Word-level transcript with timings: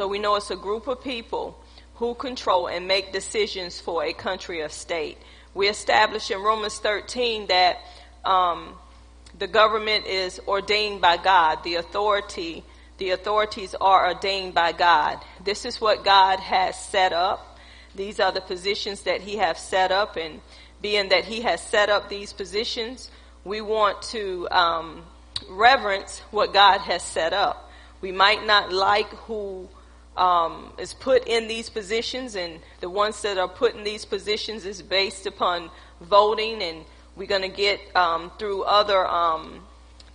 So 0.00 0.08
we 0.08 0.18
know 0.18 0.36
it's 0.36 0.50
a 0.50 0.56
group 0.56 0.88
of 0.88 1.04
people 1.04 1.62
who 1.96 2.14
control 2.14 2.68
and 2.68 2.88
make 2.88 3.12
decisions 3.12 3.78
for 3.78 4.02
a 4.02 4.14
country 4.14 4.62
or 4.62 4.70
state. 4.70 5.18
We 5.52 5.68
establish 5.68 6.30
in 6.30 6.40
Romans 6.40 6.78
13 6.78 7.48
that 7.48 7.80
um, 8.24 8.78
the 9.38 9.46
government 9.46 10.06
is 10.06 10.40
ordained 10.48 11.02
by 11.02 11.18
God. 11.18 11.62
The 11.64 11.74
authority, 11.74 12.64
the 12.96 13.10
authorities 13.10 13.74
are 13.78 14.08
ordained 14.14 14.54
by 14.54 14.72
God. 14.72 15.18
This 15.44 15.66
is 15.66 15.82
what 15.82 16.02
God 16.02 16.40
has 16.40 16.82
set 16.82 17.12
up. 17.12 17.58
These 17.94 18.20
are 18.20 18.32
the 18.32 18.40
positions 18.40 19.02
that 19.02 19.20
He 19.20 19.36
has 19.36 19.58
set 19.58 19.92
up, 19.92 20.16
and 20.16 20.40
being 20.80 21.10
that 21.10 21.26
He 21.26 21.42
has 21.42 21.62
set 21.62 21.90
up 21.90 22.08
these 22.08 22.32
positions, 22.32 23.10
we 23.44 23.60
want 23.60 24.00
to 24.14 24.48
um, 24.50 25.04
reverence 25.50 26.20
what 26.30 26.54
God 26.54 26.78
has 26.80 27.02
set 27.02 27.34
up. 27.34 27.70
We 28.00 28.12
might 28.12 28.46
not 28.46 28.72
like 28.72 29.10
who 29.26 29.68
um, 30.16 30.72
is 30.78 30.94
put 30.94 31.26
in 31.26 31.48
these 31.48 31.70
positions, 31.70 32.34
and 32.34 32.60
the 32.80 32.90
ones 32.90 33.22
that 33.22 33.38
are 33.38 33.48
put 33.48 33.74
in 33.74 33.84
these 33.84 34.04
positions 34.04 34.64
is 34.64 34.82
based 34.82 35.26
upon 35.26 35.70
voting, 36.00 36.62
and 36.62 36.84
we're 37.16 37.28
going 37.28 37.42
to 37.42 37.48
get 37.48 37.80
um, 37.96 38.30
through 38.38 38.62
other 38.64 39.06
um, 39.06 39.60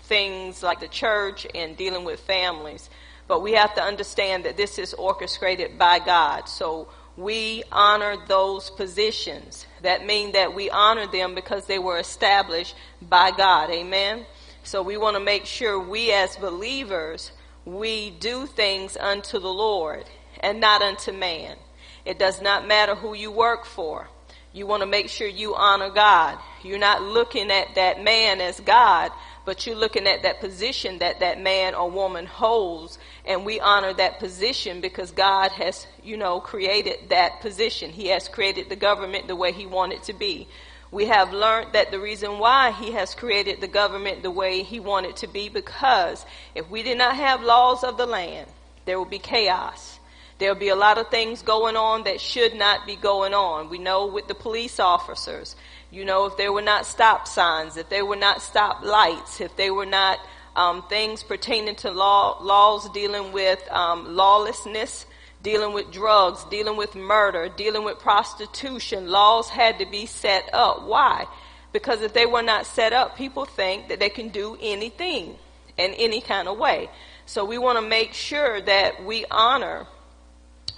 things 0.03 0.63
like 0.63 0.79
the 0.79 0.87
church 0.87 1.47
and 1.55 1.75
dealing 1.77 2.05
with 2.05 2.19
families. 2.19 2.89
But 3.27 3.41
we 3.41 3.53
have 3.53 3.73
to 3.75 3.81
understand 3.81 4.45
that 4.45 4.57
this 4.57 4.77
is 4.77 4.93
orchestrated 4.93 5.79
by 5.79 5.99
God. 5.99 6.47
So 6.47 6.87
we 7.17 7.63
honor 7.71 8.17
those 8.27 8.69
positions. 8.69 9.65
That 9.81 10.05
mean 10.05 10.33
that 10.33 10.53
we 10.53 10.69
honor 10.69 11.07
them 11.07 11.33
because 11.33 11.65
they 11.65 11.79
were 11.79 11.97
established 11.97 12.75
by 13.01 13.31
God. 13.31 13.71
Amen. 13.71 14.25
So 14.63 14.81
we 14.81 14.97
want 14.97 15.15
to 15.15 15.23
make 15.23 15.45
sure 15.45 15.79
we 15.79 16.11
as 16.11 16.35
believers, 16.37 17.31
we 17.65 18.11
do 18.11 18.45
things 18.45 18.95
unto 18.95 19.39
the 19.39 19.51
Lord 19.51 20.05
and 20.39 20.59
not 20.59 20.81
unto 20.81 21.11
man. 21.11 21.57
It 22.05 22.19
does 22.19 22.41
not 22.41 22.67
matter 22.67 22.95
who 22.95 23.15
you 23.15 23.31
work 23.31 23.65
for. 23.65 24.07
You 24.53 24.67
want 24.67 24.81
to 24.81 24.87
make 24.87 25.09
sure 25.09 25.27
you 25.27 25.55
honor 25.55 25.89
God. 25.89 26.37
You're 26.63 26.79
not 26.79 27.01
looking 27.01 27.51
at 27.51 27.75
that 27.75 28.01
man 28.01 28.39
as 28.39 28.59
God, 28.59 29.11
but 29.43 29.65
you're 29.65 29.75
looking 29.75 30.07
at 30.07 30.21
that 30.23 30.39
position 30.39 30.99
that 30.99 31.19
that 31.19 31.41
man 31.41 31.75
or 31.75 31.89
woman 31.91 32.25
holds. 32.25 32.97
And 33.25 33.45
we 33.45 33.59
honor 33.59 33.93
that 33.95 34.19
position 34.19 34.79
because 34.79 35.11
God 35.11 35.51
has, 35.51 35.85
you 36.03 36.15
know, 36.15 36.39
created 36.39 37.09
that 37.09 37.41
position. 37.41 37.89
He 37.89 38.07
has 38.07 38.29
created 38.29 38.69
the 38.69 38.77
government 38.77 39.27
the 39.27 39.35
way 39.35 39.51
he 39.51 39.65
wanted 39.65 40.03
to 40.03 40.13
be 40.13 40.47
we 40.91 41.05
have 41.05 41.33
learned 41.33 41.73
that 41.73 41.91
the 41.91 41.99
reason 41.99 42.39
why 42.39 42.71
he 42.71 42.91
has 42.91 43.15
created 43.15 43.59
the 43.59 43.67
government 43.67 44.23
the 44.23 44.31
way 44.31 44.63
he 44.63 44.79
wanted 44.79 45.15
to 45.17 45.27
be 45.27 45.49
because 45.49 46.25
if 46.53 46.69
we 46.69 46.83
did 46.83 46.97
not 46.97 47.15
have 47.15 47.43
laws 47.43 47.83
of 47.83 47.97
the 47.97 48.05
land, 48.05 48.47
there 48.85 48.99
would 48.99 49.09
be 49.09 49.19
chaos. 49.19 49.99
There 50.37 50.53
will 50.53 50.59
be 50.59 50.69
a 50.69 50.75
lot 50.75 50.97
of 50.97 51.09
things 51.09 51.41
going 51.41 51.77
on 51.77 52.03
that 52.03 52.19
should 52.19 52.55
not 52.55 52.85
be 52.85 52.95
going 52.95 53.33
on. 53.33 53.69
We 53.69 53.77
know 53.77 54.07
with 54.07 54.27
the 54.27 54.35
police 54.35 54.79
officers, 54.79 55.55
you 55.91 56.03
know, 56.03 56.25
if 56.25 56.37
there 56.37 56.51
were 56.51 56.61
not 56.61 56.85
stop 56.85 57.27
signs, 57.27 57.77
if 57.77 57.89
there 57.89 58.05
were 58.05 58.17
not 58.17 58.41
stop 58.41 58.83
lights, 58.83 59.39
if 59.39 59.55
there 59.55 59.73
were 59.73 59.85
not 59.85 60.19
um, 60.55 60.83
things 60.87 61.23
pertaining 61.23 61.75
to 61.75 61.91
law, 61.91 62.41
laws 62.41 62.89
dealing 62.89 63.31
with 63.31 63.65
um, 63.71 64.15
lawlessness, 64.15 65.05
dealing 65.45 65.73
with 65.73 65.91
drugs, 65.91 66.43
dealing 66.45 66.75
with 66.75 66.95
murder, 66.95 67.47
dealing 67.55 67.83
with 67.83 67.99
prostitution. 67.99 69.07
Laws 69.07 69.47
had 69.47 69.77
to 69.77 69.85
be 69.85 70.07
set 70.07 70.49
up. 70.51 70.87
Why? 70.87 71.27
Because 71.71 72.01
if 72.01 72.13
they 72.13 72.25
were 72.25 72.41
not 72.41 72.65
set 72.65 72.93
up, 72.93 73.15
people 73.15 73.45
think 73.45 73.89
that 73.89 73.99
they 73.99 74.09
can 74.09 74.29
do 74.29 74.57
anything 74.59 75.35
in 75.77 75.93
any 75.93 76.19
kind 76.19 76.47
of 76.47 76.57
way. 76.57 76.89
So 77.27 77.45
we 77.45 77.59
want 77.59 77.77
to 77.77 77.87
make 77.87 78.13
sure 78.13 78.59
that 78.59 79.05
we 79.05 79.23
honor 79.29 79.85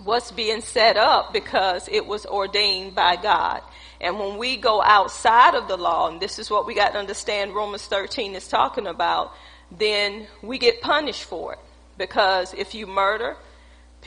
what's 0.03 0.31
being 0.31 0.59
set 0.59 0.97
up 0.97 1.31
because 1.31 1.87
it 1.89 2.05
was 2.05 2.25
ordained 2.25 2.93
by 2.93 3.15
God. 3.15 3.61
And 4.01 4.19
when 4.19 4.37
we 4.37 4.57
go 4.57 4.81
outside 4.81 5.55
of 5.55 5.69
the 5.69 5.77
law, 5.77 6.09
and 6.09 6.19
this 6.19 6.39
is 6.39 6.51
what 6.51 6.67
we 6.67 6.75
got 6.75 6.91
to 6.91 6.99
understand 6.99 7.55
Romans 7.55 7.85
13 7.85 8.35
is 8.35 8.49
talking 8.49 8.85
about, 8.85 9.31
then 9.71 10.27
we 10.41 10.57
get 10.57 10.81
punished 10.81 11.23
for 11.23 11.53
it. 11.53 11.59
Because 11.97 12.53
if 12.53 12.75
you 12.75 12.85
murder, 12.85 13.37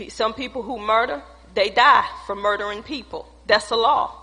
some 0.09 0.35
people 0.35 0.63
who 0.63 0.79
murder, 0.79 1.23
they 1.55 1.71
die 1.71 2.07
for 2.27 2.35
murdering 2.35 2.83
people. 2.83 3.29
That's 3.47 3.69
the 3.69 3.77
law. 3.77 4.17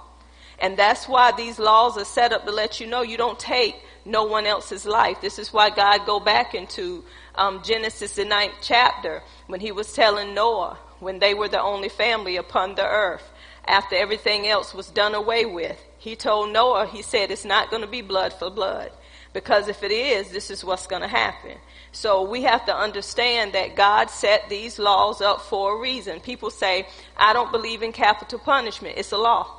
And 0.59 0.77
that's 0.77 1.07
why 1.07 1.31
these 1.33 1.59
laws 1.59 1.97
are 1.97 2.05
set 2.05 2.33
up 2.33 2.45
to 2.45 2.51
let 2.51 2.79
you 2.79 2.87
know 2.87 3.01
you 3.01 3.17
don't 3.17 3.37
take 3.37 3.75
no 4.05 4.23
one 4.23 4.45
else's 4.45 4.85
life. 4.85 5.21
This 5.21 5.37
is 5.37 5.53
why 5.53 5.69
God 5.69 6.05
go 6.05 6.19
back 6.19 6.55
into 6.55 7.03
um, 7.35 7.61
Genesis 7.63 8.15
the 8.15 8.25
ninth 8.25 8.55
chapter 8.61 9.21
when 9.47 9.59
he 9.59 9.71
was 9.71 9.93
telling 9.93 10.33
Noah 10.33 10.77
when 10.99 11.19
they 11.19 11.33
were 11.33 11.49
the 11.49 11.61
only 11.61 11.89
family 11.89 12.37
upon 12.37 12.75
the 12.75 12.87
earth 12.87 13.29
after 13.65 13.95
everything 13.95 14.47
else 14.47 14.73
was 14.73 14.89
done 14.89 15.13
away 15.13 15.45
with. 15.45 15.79
He 15.99 16.15
told 16.15 16.51
Noah, 16.51 16.87
he 16.87 17.01
said, 17.01 17.29
it's 17.29 17.45
not 17.45 17.69
going 17.69 17.81
to 17.81 17.87
be 17.87 18.01
blood 18.01 18.33
for 18.33 18.49
blood. 18.49 18.91
Because 19.33 19.67
if 19.67 19.83
it 19.83 19.91
is, 19.91 20.29
this 20.29 20.49
is 20.49 20.63
what's 20.63 20.87
going 20.87 21.01
to 21.01 21.07
happen. 21.07 21.57
So 21.91 22.29
we 22.29 22.43
have 22.43 22.65
to 22.65 22.75
understand 22.75 23.53
that 23.53 23.75
God 23.75 24.09
set 24.09 24.49
these 24.49 24.79
laws 24.79 25.21
up 25.21 25.41
for 25.41 25.77
a 25.77 25.79
reason. 25.79 26.19
People 26.19 26.49
say, 26.49 26.87
I 27.15 27.33
don't 27.33 27.51
believe 27.51 27.83
in 27.83 27.91
capital 27.91 28.39
punishment. 28.39 28.97
It's 28.97 29.11
a 29.11 29.17
law. 29.17 29.53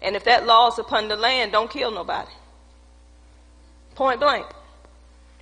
And 0.00 0.16
if 0.16 0.24
that 0.24 0.46
law 0.46 0.68
is 0.68 0.78
upon 0.78 1.08
the 1.08 1.16
land, 1.16 1.52
don't 1.52 1.70
kill 1.70 1.90
nobody. 1.90 2.30
Point 3.94 4.20
blank. 4.20 4.46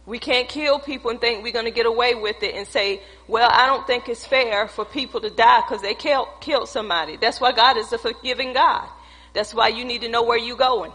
We 0.07 0.19
can't 0.19 0.49
kill 0.49 0.79
people 0.79 1.11
and 1.11 1.21
think 1.21 1.45
we're 1.45 1.53
going 1.53 1.67
to 1.67 1.71
get 1.71 1.87
away 1.87 2.15
with 2.15 2.43
it 2.43 2.55
and 2.55 2.67
say, 2.67 3.03
well, 3.29 3.49
I 3.53 3.67
don't 3.67 3.87
think 3.87 4.09
it's 4.09 4.25
fair 4.25 4.67
for 4.67 4.85
people 4.85 5.21
to 5.21 5.31
die 5.31 5.61
because 5.61 5.83
they 5.83 5.95
killed, 5.95 6.29
killed 6.41 6.69
somebody. 6.69 7.17
That's 7.17 7.41
why 7.41 7.53
God 7.53 7.77
is 7.77 7.93
a 7.93 7.99
forgiving 7.99 8.53
God. 8.53 8.89
That's 9.35 9.55
why 9.55 9.69
you 9.69 9.85
need 9.85 10.01
to 10.01 10.09
know 10.09 10.23
where 10.23 10.39
you're 10.39 10.57
going. 10.57 10.93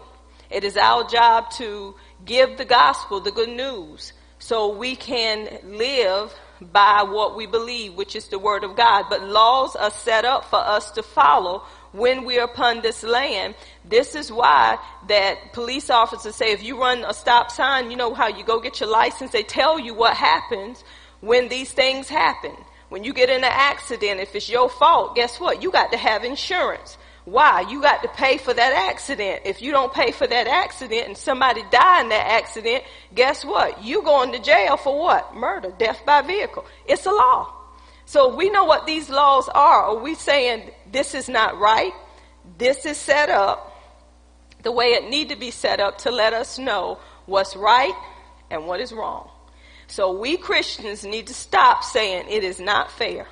It 0.50 0.64
is 0.64 0.76
our 0.76 1.08
job 1.08 1.50
to 1.52 1.94
give 2.26 2.58
the 2.58 2.64
gospel, 2.64 3.20
the 3.20 3.30
good 3.30 3.48
news, 3.48 4.12
so 4.38 4.76
we 4.76 4.96
can 4.96 5.48
live 5.64 6.34
by 6.60 7.02
what 7.02 7.36
we 7.36 7.46
believe, 7.46 7.94
which 7.94 8.16
is 8.16 8.28
the 8.28 8.38
word 8.38 8.64
of 8.64 8.76
God. 8.76 9.06
But 9.08 9.22
laws 9.22 9.76
are 9.76 9.90
set 9.90 10.24
up 10.24 10.44
for 10.46 10.58
us 10.58 10.90
to 10.92 11.02
follow 11.02 11.64
when 11.92 12.24
we're 12.24 12.44
upon 12.44 12.82
this 12.82 13.02
land. 13.02 13.54
This 13.84 14.14
is 14.14 14.30
why 14.30 14.78
that 15.08 15.52
police 15.52 15.90
officers 15.90 16.34
say 16.34 16.52
if 16.52 16.62
you 16.62 16.80
run 16.80 17.04
a 17.04 17.14
stop 17.14 17.50
sign, 17.50 17.90
you 17.90 17.96
know 17.96 18.14
how 18.14 18.28
you 18.28 18.44
go 18.44 18.60
get 18.60 18.80
your 18.80 18.90
license, 18.90 19.32
they 19.32 19.42
tell 19.42 19.78
you 19.78 19.94
what 19.94 20.16
happens 20.16 20.82
when 21.20 21.48
these 21.48 21.72
things 21.72 22.08
happen. 22.08 22.52
When 22.88 23.02
you 23.02 23.12
get 23.12 23.30
in 23.30 23.38
an 23.38 23.44
accident, 23.44 24.20
if 24.20 24.34
it's 24.34 24.48
your 24.48 24.68
fault, 24.68 25.16
guess 25.16 25.40
what? 25.40 25.62
You 25.62 25.70
got 25.72 25.90
to 25.92 25.98
have 25.98 26.24
insurance. 26.24 26.96
Why? 27.26 27.62
You 27.62 27.82
got 27.82 28.04
to 28.04 28.08
pay 28.08 28.38
for 28.38 28.54
that 28.54 28.72
accident. 28.72 29.42
If 29.44 29.60
you 29.60 29.72
don't 29.72 29.92
pay 29.92 30.12
for 30.12 30.28
that 30.28 30.46
accident 30.46 31.08
and 31.08 31.16
somebody 31.16 31.62
die 31.72 32.00
in 32.00 32.08
that 32.10 32.24
accident, 32.24 32.84
guess 33.16 33.44
what? 33.44 33.82
You 33.82 34.02
going 34.02 34.30
to 34.30 34.38
jail 34.38 34.76
for 34.76 34.96
what? 34.96 35.34
Murder, 35.34 35.72
death 35.76 36.02
by 36.06 36.22
vehicle. 36.22 36.64
It's 36.86 37.04
a 37.04 37.10
law. 37.10 37.52
So 38.04 38.36
we 38.36 38.48
know 38.48 38.64
what 38.64 38.86
these 38.86 39.10
laws 39.10 39.48
are. 39.48 39.86
Are 39.86 39.98
we 39.98 40.14
saying 40.14 40.70
this 40.92 41.16
is 41.16 41.28
not 41.28 41.58
right? 41.58 41.92
This 42.58 42.86
is 42.86 42.96
set 42.96 43.28
up 43.28 43.72
the 44.62 44.70
way 44.70 44.92
it 44.92 45.10
need 45.10 45.30
to 45.30 45.36
be 45.36 45.50
set 45.50 45.80
up 45.80 45.98
to 45.98 46.12
let 46.12 46.32
us 46.32 46.60
know 46.60 47.00
what's 47.26 47.56
right 47.56 47.94
and 48.52 48.66
what 48.66 48.80
is 48.80 48.92
wrong. 48.92 49.28
So 49.88 50.16
we 50.16 50.36
Christians 50.36 51.04
need 51.04 51.26
to 51.26 51.34
stop 51.34 51.82
saying 51.82 52.26
it 52.30 52.44
is 52.44 52.60
not 52.60 52.92
fair. 52.92 53.26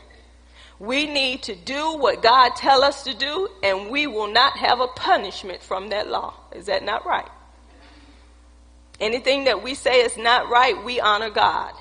We 0.79 1.07
need 1.07 1.45
to 1.45 1.55
do 1.55 1.97
what 1.97 2.23
God 2.23 2.51
tell 2.57 2.83
us 2.83 3.05
to 3.05 3.15
do, 3.15 3.49
and 3.63 3.91
we 3.91 4.07
will 4.07 4.33
not 4.33 4.57
have 4.57 4.81
a 4.81 4.89
punishment 4.89 5.63
from 5.63 5.91
that 5.91 6.09
law. 6.09 6.35
Is 6.53 6.67
that 6.67 6.83
not 6.83 7.07
right? 7.07 7.29
Anything 9.01 9.45
that 9.45 9.63
we 9.63 9.75
say 9.75 10.01
is 10.01 10.17
not 10.17 10.49
right, 10.49 10.83
we 10.85 11.01
honor 11.01 11.31
God. 11.31 11.73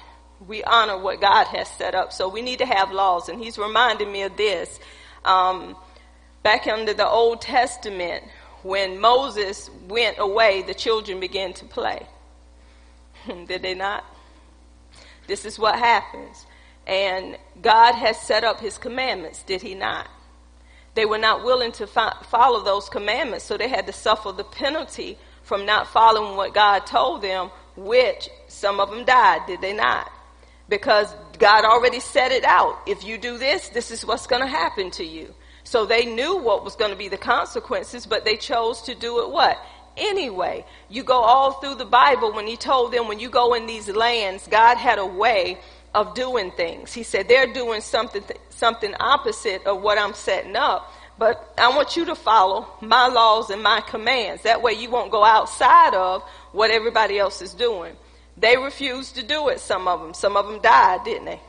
We 0.48 0.64
honor 0.64 0.98
what 0.98 1.22
God 1.22 1.48
has 1.48 1.68
set 1.70 1.96
up. 1.96 2.12
So 2.12 2.28
we 2.28 2.42
need 2.42 2.60
to 2.60 2.66
have 2.66 2.92
laws. 2.92 3.30
And 3.30 3.42
he's 3.42 3.58
reminding 3.58 4.12
me 4.12 4.24
of 4.24 4.36
this. 4.36 4.80
Um, 5.24 5.76
back 6.42 6.68
under 6.68 6.94
the 6.94 7.08
Old 7.08 7.42
Testament, 7.42 8.24
when 8.64 9.00
Moses 9.00 9.70
went 9.88 10.18
away, 10.20 10.64
the 10.64 10.74
children 10.74 11.20
began 11.20 11.54
to 11.54 11.66
play. 11.66 12.08
Did 13.28 13.62
they 13.62 13.74
not? 13.74 14.04
This 15.28 15.46
is 15.46 15.58
what 15.58 15.78
happens. 15.78 16.46
And 16.86 17.38
God 17.62 17.94
has 17.94 18.20
set 18.20 18.44
up 18.44 18.60
his 18.60 18.78
commandments, 18.78 19.44
did 19.44 19.62
he 19.62 19.76
not? 19.76 20.08
They 20.96 21.06
were 21.06 21.18
not 21.18 21.44
willing 21.44 21.72
to 21.74 21.88
fo- 21.88 22.18
follow 22.30 22.64
those 22.64 22.90
commandments, 22.90 23.46
so 23.46 23.58
they 23.58 23.70
had 23.70 23.88
to 23.88 23.94
suffer 23.94 24.32
the 24.32 24.44
penalty 24.44 25.18
from 25.44 25.66
not 25.66 25.88
following 25.88 26.38
what 26.38 26.54
God 26.54 26.86
told 26.86 27.22
them, 27.22 27.50
which 27.76 28.30
some 28.48 28.80
of 28.80 28.90
them 28.90 29.06
died, 29.06 29.42
did 29.48 29.62
they 29.62 29.74
not? 29.74 30.12
Because 30.70 31.14
God 31.40 31.66
already 31.66 32.00
set 32.00 32.32
it 32.32 32.44
out. 32.44 32.80
If 32.88 33.04
you 33.04 33.18
do 33.18 33.38
this, 33.38 33.70
this 33.70 33.92
is 33.92 34.06
what's 34.06 34.28
going 34.28 34.42
to 34.42 34.48
happen 34.48 34.92
to 34.92 35.04
you. 35.04 35.34
So 35.64 35.86
they 35.86 36.06
knew 36.06 36.38
what 36.38 36.64
was 36.64 36.76
going 36.76 36.92
to 36.92 36.98
be 36.98 37.08
the 37.08 37.18
consequences, 37.18 38.06
but 38.06 38.26
they 38.26 38.38
chose 38.38 38.82
to 38.84 38.96
do 38.96 39.24
it 39.24 39.32
what? 39.32 39.58
Anyway, 39.96 40.66
you 40.90 41.04
go 41.04 41.22
all 41.22 41.54
through 41.54 41.76
the 41.76 41.86
Bible 41.86 42.34
when 42.34 42.48
he 42.48 42.58
told 42.58 42.92
them 42.92 43.08
when 43.08 43.20
you 43.20 43.30
go 43.30 43.54
in 43.54 43.66
these 43.68 43.90
lands, 43.90 44.48
God 44.48 44.78
had 44.78 44.98
a 45.00 45.06
way 45.06 45.60
of 45.94 46.16
doing 46.16 46.52
things. 46.52 46.94
He 46.94 47.04
said 47.04 47.28
they're 47.28 47.52
doing 47.52 47.82
something 47.82 48.24
something 48.50 48.94
opposite 49.00 49.66
of 49.66 49.82
what 49.82 49.98
I'm 49.98 50.14
setting 50.14 50.56
up. 50.56 50.92
But 51.18 51.54
I 51.58 51.70
want 51.70 51.96
you 51.96 52.06
to 52.06 52.16
follow 52.16 52.68
my 52.82 53.08
laws 53.08 53.50
and 53.50 53.62
my 53.62 53.82
commands. 53.82 54.44
That 54.44 54.62
way 54.62 54.74
you 54.74 54.90
won't 54.90 55.12
go 55.12 55.24
outside 55.24 55.94
of 55.94 56.24
what 56.52 56.72
everybody 56.72 57.20
else 57.20 57.42
is 57.42 57.54
doing. 57.54 57.96
They 58.36 58.58
refused 58.58 59.16
to 59.16 59.24
do 59.24 59.50
it, 59.50 59.60
some 59.60 59.88
of 59.88 60.02
them. 60.02 60.14
Some 60.16 60.36
of 60.36 60.48
them 60.48 60.60
died, 60.62 61.04
didn't 61.04 61.26
they? 61.26 61.40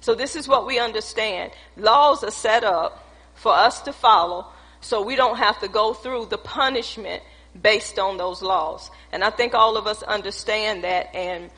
So 0.00 0.14
this 0.14 0.36
is 0.36 0.46
what 0.46 0.66
we 0.66 0.78
understand. 0.78 1.52
Laws 1.76 2.22
are 2.22 2.30
set 2.30 2.62
up 2.62 3.04
for 3.34 3.52
us 3.52 3.82
to 3.82 3.92
follow 3.92 4.46
so 4.80 5.02
we 5.02 5.16
don't 5.16 5.38
have 5.38 5.60
to 5.60 5.68
go 5.68 5.94
through 5.94 6.26
the 6.26 6.38
punishment 6.38 7.22
based 7.60 7.98
on 7.98 8.16
those 8.16 8.40
laws. 8.40 8.90
And 9.12 9.24
I 9.24 9.30
think 9.30 9.54
all 9.54 9.76
of 9.76 9.86
us 9.86 10.02
understand 10.02 10.84
that. 10.84 11.14
And 11.14 11.50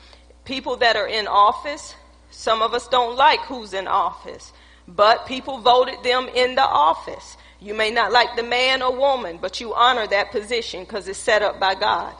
people 0.45 0.77
that 0.77 0.95
are 0.95 1.07
in 1.07 1.27
office, 1.27 1.95
some 2.35 2.61
of 2.61 2.73
us 2.73 2.87
don't 2.89 3.15
like 3.15 3.39
who's 3.41 3.73
in 3.73 3.87
office, 3.87 4.51
but 4.87 5.25
people 5.25 5.59
voted 5.59 6.03
them 6.03 6.27
in 6.35 6.55
the 6.55 6.63
office. 6.63 7.37
You 7.61 7.73
may 7.73 7.91
not 7.91 8.11
like 8.11 8.35
the 8.35 8.43
man 8.43 8.81
or 8.81 8.95
woman, 8.95 9.39
but 9.41 9.61
you 9.61 9.73
honor 9.73 10.05
that 10.07 10.31
position 10.31 10.81
because 10.81 11.07
it's 11.07 11.17
set 11.17 11.41
up 11.41 11.59
by 11.59 11.75
God. 11.75 12.13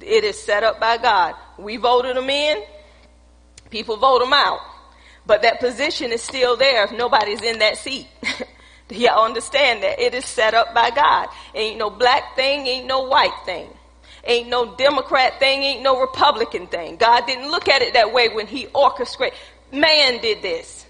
It 0.00 0.24
is 0.24 0.42
set 0.42 0.64
up 0.64 0.80
by 0.80 0.96
God. 0.96 1.34
We 1.58 1.76
voted 1.76 2.16
them 2.16 2.30
in, 2.30 2.64
people 3.70 3.98
vote 3.98 4.20
them 4.20 4.32
out. 4.32 4.60
But 5.26 5.42
that 5.42 5.60
position 5.60 6.10
is 6.10 6.22
still 6.22 6.56
there 6.56 6.84
if 6.84 6.92
nobody's 6.92 7.42
in 7.42 7.58
that 7.58 7.76
seat. 7.78 8.08
Do 8.88 8.96
y'all 8.96 9.24
understand 9.24 9.82
that? 9.82 10.00
It 10.00 10.14
is 10.14 10.24
set 10.24 10.54
up 10.54 10.74
by 10.74 10.90
God. 10.90 11.28
Ain't 11.54 11.78
no 11.78 11.90
black 11.90 12.34
thing, 12.34 12.66
ain't 12.66 12.86
no 12.86 13.02
white 13.02 13.38
thing. 13.44 13.68
Ain't 14.26 14.48
no 14.48 14.74
Democrat 14.76 15.38
thing, 15.38 15.62
ain't 15.62 15.82
no 15.82 16.00
Republican 16.00 16.66
thing. 16.66 16.96
God 16.96 17.26
didn't 17.26 17.50
look 17.50 17.68
at 17.68 17.82
it 17.82 17.94
that 17.94 18.12
way 18.12 18.28
when 18.28 18.46
He 18.46 18.66
orchestrated. 18.74 19.38
Man 19.72 20.20
did 20.20 20.42
this. 20.42 20.86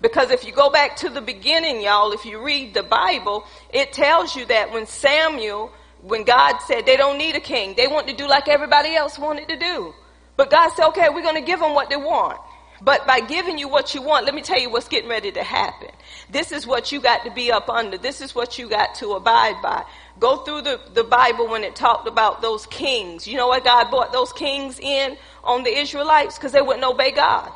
Because 0.00 0.30
if 0.30 0.44
you 0.44 0.52
go 0.52 0.68
back 0.68 0.96
to 0.96 1.08
the 1.08 1.22
beginning, 1.22 1.80
y'all, 1.80 2.12
if 2.12 2.26
you 2.26 2.44
read 2.44 2.74
the 2.74 2.82
Bible, 2.82 3.46
it 3.72 3.92
tells 3.92 4.36
you 4.36 4.44
that 4.46 4.70
when 4.70 4.86
Samuel, 4.86 5.72
when 6.02 6.24
God 6.24 6.58
said 6.66 6.84
they 6.84 6.98
don't 6.98 7.16
need 7.16 7.36
a 7.36 7.40
king, 7.40 7.74
they 7.74 7.86
want 7.86 8.08
to 8.08 8.14
do 8.14 8.28
like 8.28 8.46
everybody 8.48 8.94
else 8.94 9.18
wanted 9.18 9.48
to 9.48 9.56
do. 9.56 9.94
But 10.36 10.50
God 10.50 10.70
said, 10.70 10.88
okay, 10.88 11.08
we're 11.08 11.22
going 11.22 11.36
to 11.36 11.40
give 11.40 11.60
them 11.60 11.74
what 11.74 11.88
they 11.88 11.96
want. 11.96 12.38
But 12.84 13.06
by 13.06 13.20
giving 13.20 13.56
you 13.56 13.66
what 13.66 13.94
you 13.94 14.02
want, 14.02 14.26
let 14.26 14.34
me 14.34 14.42
tell 14.42 14.60
you 14.60 14.68
what's 14.68 14.88
getting 14.88 15.08
ready 15.08 15.32
to 15.32 15.42
happen. 15.42 15.88
This 16.30 16.52
is 16.52 16.66
what 16.66 16.92
you 16.92 17.00
got 17.00 17.24
to 17.24 17.30
be 17.30 17.50
up 17.50 17.70
under. 17.70 17.96
This 17.96 18.20
is 18.20 18.34
what 18.34 18.58
you 18.58 18.68
got 18.68 18.94
to 18.96 19.12
abide 19.12 19.62
by. 19.62 19.84
Go 20.20 20.38
through 20.44 20.62
the, 20.62 20.78
the 20.92 21.02
Bible 21.04 21.48
when 21.48 21.64
it 21.64 21.74
talked 21.74 22.06
about 22.06 22.42
those 22.42 22.66
kings. 22.66 23.26
You 23.26 23.38
know 23.38 23.48
what 23.48 23.64
God 23.64 23.88
brought 23.90 24.12
those 24.12 24.34
kings 24.34 24.78
in 24.78 25.16
on 25.42 25.62
the 25.62 25.70
Israelites? 25.70 26.36
Because 26.36 26.52
they 26.52 26.60
wouldn't 26.60 26.84
obey 26.84 27.10
God. 27.10 27.50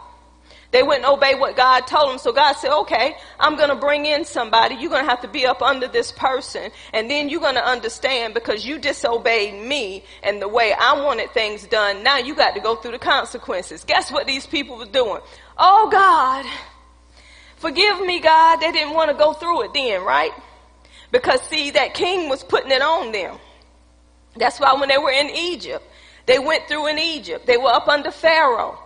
They 0.71 0.83
wouldn't 0.83 1.07
obey 1.07 1.35
what 1.35 1.57
God 1.57 1.87
told 1.87 2.11
them. 2.11 2.19
So 2.19 2.31
God 2.31 2.53
said, 2.55 2.71
okay, 2.81 3.17
I'm 3.41 3.57
going 3.57 3.71
to 3.71 3.75
bring 3.75 4.05
in 4.05 4.27
somebody. 4.27 4.75
You're 4.75 4.91
going 4.91 5.05
to 5.05 5.09
have 5.09 5.23
to 5.23 5.29
be 5.29 5.47
up 5.47 5.63
under 5.63 5.89
this 5.89 6.13
person. 6.13 6.71
And 6.93 7.11
then 7.11 7.31
you're 7.31 7.41
going 7.41 7.55
to 7.55 7.67
understand 7.67 8.35
because 8.35 8.67
you 8.67 8.79
disobeyed 8.79 9.55
me 9.67 10.05
and 10.23 10.43
the 10.43 10.49
way 10.49 10.75
I 10.79 11.03
wanted 11.03 11.31
things 11.31 11.67
done. 11.67 12.03
Now 12.03 12.19
you 12.19 12.35
got 12.35 12.55
to 12.55 12.61
go 12.61 12.77
through 12.77 12.93
the 12.93 12.99
consequences. 12.99 13.83
Guess 13.85 14.13
what 14.13 14.27
these 14.27 14.47
people 14.47 14.77
were 14.77 14.85
doing? 14.85 15.23
Oh 15.57 15.89
God, 15.91 16.45
forgive 17.57 18.01
me, 18.03 18.21
God. 18.21 18.57
They 18.57 18.71
didn't 18.71 18.93
want 18.93 19.11
to 19.11 19.17
go 19.17 19.33
through 19.33 19.65
it 19.65 19.73
then, 19.73 20.05
right? 20.05 20.33
Because 21.11 21.41
see, 21.49 21.71
that 21.71 21.95
king 21.95 22.29
was 22.29 22.45
putting 22.45 22.71
it 22.71 22.83
on 22.83 23.11
them. 23.13 23.39
That's 24.37 24.61
why 24.61 24.75
when 24.75 24.91
they 24.91 24.99
were 24.99 25.11
in 25.11 25.31
Egypt, 25.31 25.83
they 26.27 26.39
went 26.39 26.69
through 26.69 26.89
in 26.89 26.99
Egypt. 26.99 27.47
They 27.47 27.57
were 27.57 27.71
up 27.71 27.89
under 27.89 28.11
Pharaoh. 28.11 28.79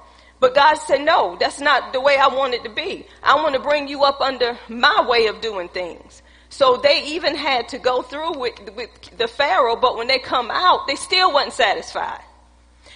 But 0.42 0.56
God 0.56 0.74
said, 0.74 1.02
no, 1.02 1.36
that's 1.38 1.60
not 1.60 1.92
the 1.92 2.00
way 2.00 2.16
I 2.16 2.26
want 2.26 2.54
it 2.54 2.64
to 2.64 2.68
be. 2.68 3.06
I 3.22 3.36
want 3.36 3.54
to 3.54 3.60
bring 3.60 3.86
you 3.86 4.02
up 4.02 4.20
under 4.20 4.58
my 4.68 5.06
way 5.08 5.28
of 5.28 5.40
doing 5.40 5.68
things. 5.68 6.20
So 6.48 6.78
they 6.78 7.04
even 7.04 7.36
had 7.36 7.68
to 7.68 7.78
go 7.78 8.02
through 8.02 8.40
with, 8.40 8.74
with 8.74 8.90
the 9.16 9.28
Pharaoh, 9.28 9.76
but 9.76 9.96
when 9.96 10.08
they 10.08 10.18
come 10.18 10.50
out, 10.50 10.88
they 10.88 10.96
still 10.96 11.32
wasn't 11.32 11.52
satisfied. 11.52 12.22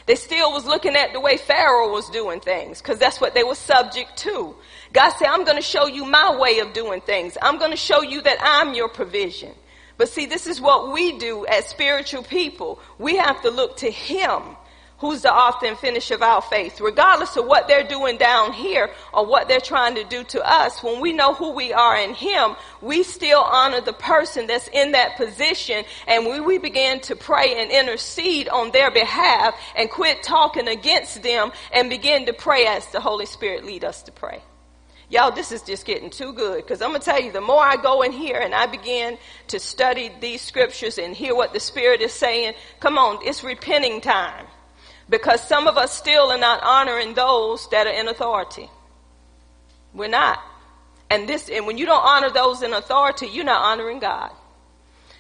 They 0.06 0.16
still 0.16 0.50
was 0.50 0.66
looking 0.66 0.96
at 0.96 1.12
the 1.12 1.20
way 1.20 1.36
Pharaoh 1.36 1.92
was 1.92 2.10
doing 2.10 2.40
things, 2.40 2.82
because 2.82 2.98
that's 2.98 3.20
what 3.20 3.34
they 3.34 3.44
were 3.44 3.54
subject 3.54 4.16
to. 4.16 4.56
God 4.92 5.10
said, 5.10 5.28
I'm 5.28 5.44
going 5.44 5.56
to 5.56 5.62
show 5.62 5.86
you 5.86 6.04
my 6.04 6.36
way 6.36 6.58
of 6.58 6.72
doing 6.72 7.00
things. 7.00 7.38
I'm 7.40 7.60
going 7.60 7.70
to 7.70 7.76
show 7.76 8.02
you 8.02 8.22
that 8.22 8.38
I'm 8.40 8.74
your 8.74 8.88
provision. 8.88 9.52
But 9.98 10.08
see, 10.08 10.26
this 10.26 10.48
is 10.48 10.60
what 10.60 10.92
we 10.92 11.16
do 11.16 11.46
as 11.46 11.66
spiritual 11.66 12.24
people. 12.24 12.80
We 12.98 13.18
have 13.18 13.40
to 13.42 13.50
look 13.50 13.76
to 13.76 13.90
Him 13.90 14.42
who's 14.98 15.22
the 15.22 15.32
author 15.32 15.66
and 15.66 15.78
finisher 15.78 16.14
of 16.14 16.22
our 16.22 16.42
faith. 16.42 16.80
Regardless 16.80 17.36
of 17.36 17.46
what 17.46 17.68
they're 17.68 17.86
doing 17.86 18.16
down 18.16 18.52
here 18.52 18.90
or 19.12 19.26
what 19.26 19.48
they're 19.48 19.60
trying 19.60 19.94
to 19.96 20.04
do 20.04 20.24
to 20.24 20.42
us, 20.42 20.82
when 20.82 21.00
we 21.00 21.12
know 21.12 21.34
who 21.34 21.52
we 21.52 21.72
are 21.72 21.96
in 21.96 22.14
Him, 22.14 22.56
we 22.80 23.02
still 23.02 23.40
honor 23.40 23.80
the 23.80 23.92
person 23.92 24.46
that's 24.46 24.68
in 24.68 24.92
that 24.92 25.16
position 25.16 25.84
and 26.06 26.26
we, 26.26 26.40
we 26.40 26.58
begin 26.58 27.00
to 27.00 27.16
pray 27.16 27.60
and 27.60 27.70
intercede 27.70 28.48
on 28.48 28.70
their 28.70 28.90
behalf 28.90 29.54
and 29.76 29.90
quit 29.90 30.22
talking 30.22 30.68
against 30.68 31.22
them 31.22 31.52
and 31.72 31.90
begin 31.90 32.26
to 32.26 32.32
pray 32.32 32.66
as 32.66 32.86
the 32.88 33.00
Holy 33.00 33.26
Spirit 33.26 33.64
lead 33.64 33.84
us 33.84 34.02
to 34.02 34.12
pray. 34.12 34.42
Y'all, 35.08 35.30
this 35.30 35.52
is 35.52 35.62
just 35.62 35.86
getting 35.86 36.10
too 36.10 36.32
good 36.32 36.56
because 36.56 36.82
I'm 36.82 36.88
going 36.90 37.00
to 37.00 37.04
tell 37.04 37.20
you, 37.20 37.30
the 37.30 37.40
more 37.40 37.62
I 37.62 37.76
go 37.76 38.02
in 38.02 38.10
here 38.10 38.40
and 38.40 38.52
I 38.52 38.66
begin 38.66 39.18
to 39.48 39.60
study 39.60 40.10
these 40.20 40.42
scriptures 40.42 40.98
and 40.98 41.14
hear 41.14 41.32
what 41.32 41.52
the 41.52 41.60
Spirit 41.60 42.00
is 42.00 42.12
saying, 42.12 42.54
come 42.80 42.98
on, 42.98 43.20
it's 43.24 43.44
repenting 43.44 44.00
time. 44.00 44.46
Because 45.08 45.40
some 45.40 45.68
of 45.68 45.76
us 45.76 45.92
still 45.92 46.32
are 46.32 46.38
not 46.38 46.62
honoring 46.62 47.14
those 47.14 47.68
that 47.70 47.86
are 47.86 47.92
in 47.92 48.08
authority. 48.08 48.68
We're 49.94 50.08
not. 50.08 50.40
And 51.08 51.28
this, 51.28 51.48
and 51.48 51.66
when 51.66 51.78
you 51.78 51.86
don't 51.86 52.04
honor 52.04 52.30
those 52.30 52.62
in 52.62 52.72
authority, 52.72 53.26
you're 53.26 53.44
not 53.44 53.62
honoring 53.62 54.00
God. 54.00 54.32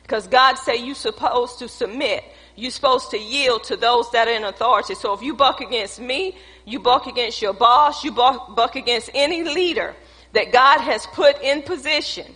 Because 0.02 0.26
God 0.26 0.54
say 0.54 0.76
you're 0.76 0.94
supposed 0.94 1.58
to 1.60 1.68
submit. 1.68 2.24
You're 2.56 2.70
supposed 2.70 3.10
to 3.10 3.18
yield 3.18 3.64
to 3.64 3.76
those 3.76 4.10
that 4.12 4.28
are 4.28 4.32
in 4.32 4.44
authority. 4.44 4.94
So 4.94 5.12
if 5.12 5.22
you 5.22 5.34
buck 5.34 5.60
against 5.60 6.00
me, 6.00 6.36
you 6.64 6.80
buck 6.80 7.06
against 7.06 7.40
your 7.42 7.52
boss, 7.52 8.02
you 8.02 8.12
buck, 8.12 8.56
buck 8.56 8.76
against 8.76 9.10
any 9.14 9.44
leader 9.44 9.94
that 10.32 10.52
God 10.52 10.80
has 10.80 11.06
put 11.06 11.40
in 11.42 11.62
position, 11.62 12.26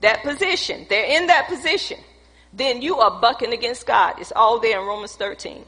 that 0.00 0.22
position, 0.22 0.86
they're 0.88 1.20
in 1.20 1.26
that 1.28 1.48
position, 1.48 1.98
then 2.52 2.82
you 2.82 2.98
are 2.98 3.20
bucking 3.20 3.52
against 3.52 3.86
God. 3.86 4.14
It's 4.18 4.32
all 4.34 4.58
there 4.58 4.80
in 4.80 4.86
Romans 4.86 5.14
13. 5.14 5.64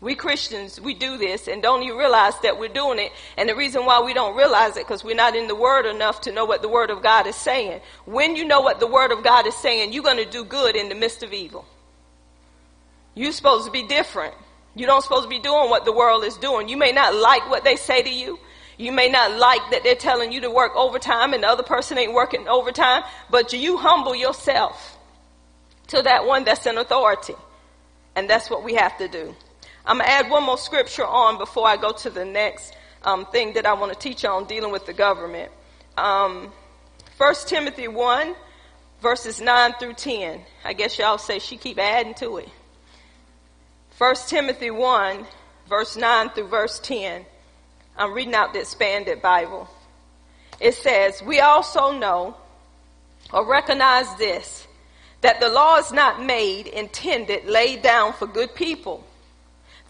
We 0.00 0.14
Christians, 0.14 0.80
we 0.80 0.94
do 0.94 1.18
this 1.18 1.46
and 1.46 1.62
don't 1.62 1.82
even 1.82 1.98
realize 1.98 2.38
that 2.40 2.58
we're 2.58 2.68
doing 2.68 2.98
it. 2.98 3.12
And 3.36 3.48
the 3.48 3.54
reason 3.54 3.84
why 3.84 4.00
we 4.00 4.14
don't 4.14 4.34
realize 4.34 4.76
it, 4.78 4.86
because 4.86 5.04
we're 5.04 5.14
not 5.14 5.36
in 5.36 5.46
the 5.46 5.54
Word 5.54 5.84
enough 5.84 6.22
to 6.22 6.32
know 6.32 6.46
what 6.46 6.62
the 6.62 6.70
Word 6.70 6.90
of 6.90 7.02
God 7.02 7.26
is 7.26 7.36
saying. 7.36 7.82
When 8.06 8.34
you 8.34 8.46
know 8.46 8.62
what 8.62 8.80
the 8.80 8.86
Word 8.86 9.12
of 9.12 9.22
God 9.22 9.46
is 9.46 9.54
saying, 9.56 9.92
you're 9.92 10.02
going 10.02 10.16
to 10.16 10.30
do 10.30 10.42
good 10.42 10.74
in 10.74 10.88
the 10.88 10.94
midst 10.94 11.22
of 11.22 11.34
evil. 11.34 11.66
You're 13.14 13.32
supposed 13.32 13.66
to 13.66 13.70
be 13.70 13.86
different. 13.86 14.34
You 14.74 14.86
don't 14.86 15.02
supposed 15.02 15.24
to 15.24 15.28
be 15.28 15.40
doing 15.40 15.68
what 15.68 15.84
the 15.84 15.92
world 15.92 16.24
is 16.24 16.36
doing. 16.38 16.68
You 16.68 16.78
may 16.78 16.92
not 16.92 17.14
like 17.14 17.50
what 17.50 17.64
they 17.64 17.76
say 17.76 18.02
to 18.02 18.10
you. 18.10 18.38
You 18.78 18.92
may 18.92 19.10
not 19.10 19.36
like 19.38 19.60
that 19.72 19.82
they're 19.82 19.94
telling 19.94 20.32
you 20.32 20.40
to 20.40 20.50
work 20.50 20.74
overtime 20.74 21.34
and 21.34 21.42
the 21.42 21.48
other 21.48 21.62
person 21.62 21.98
ain't 21.98 22.14
working 22.14 22.48
overtime, 22.48 23.02
but 23.28 23.52
you 23.52 23.76
humble 23.76 24.14
yourself 24.14 24.96
to 25.88 26.00
that 26.00 26.24
one 26.24 26.44
that's 26.44 26.64
in 26.64 26.78
authority. 26.78 27.34
And 28.16 28.30
that's 28.30 28.48
what 28.48 28.64
we 28.64 28.76
have 28.76 28.96
to 28.96 29.08
do. 29.08 29.34
I'm 29.86 29.98
going 29.98 30.06
to 30.06 30.12
add 30.12 30.30
one 30.30 30.44
more 30.44 30.58
scripture 30.58 31.06
on 31.06 31.38
before 31.38 31.66
I 31.66 31.76
go 31.76 31.92
to 31.92 32.10
the 32.10 32.24
next 32.24 32.74
um, 33.02 33.24
thing 33.26 33.54
that 33.54 33.66
I 33.66 33.72
want 33.72 33.92
to 33.92 33.98
teach 33.98 34.24
on 34.24 34.44
dealing 34.44 34.72
with 34.72 34.86
the 34.86 34.92
government. 34.92 35.50
Um, 35.96 36.52
1 37.16 37.34
Timothy 37.46 37.88
1, 37.88 38.34
verses 39.00 39.40
9 39.40 39.74
through 39.78 39.94
10. 39.94 40.40
I 40.64 40.72
guess 40.74 40.98
y'all 40.98 41.18
say 41.18 41.38
she 41.38 41.56
keep 41.56 41.78
adding 41.78 42.14
to 42.14 42.38
it. 42.38 42.48
1 43.98 44.14
Timothy 44.28 44.70
1, 44.70 45.26
verse 45.68 45.96
9 45.96 46.30
through 46.30 46.48
verse 46.48 46.78
10. 46.80 47.24
I'm 47.96 48.12
reading 48.12 48.34
out 48.34 48.52
the 48.52 48.60
expanded 48.60 49.20
Bible. 49.20 49.68
It 50.60 50.74
says, 50.74 51.22
We 51.22 51.40
also 51.40 51.92
know 51.92 52.36
or 53.32 53.46
recognize 53.46 54.14
this, 54.16 54.66
that 55.20 55.40
the 55.40 55.48
law 55.48 55.76
is 55.76 55.92
not 55.92 56.22
made, 56.22 56.66
intended, 56.66 57.46
laid 57.46 57.82
down 57.82 58.12
for 58.12 58.26
good 58.26 58.54
people 58.54 59.04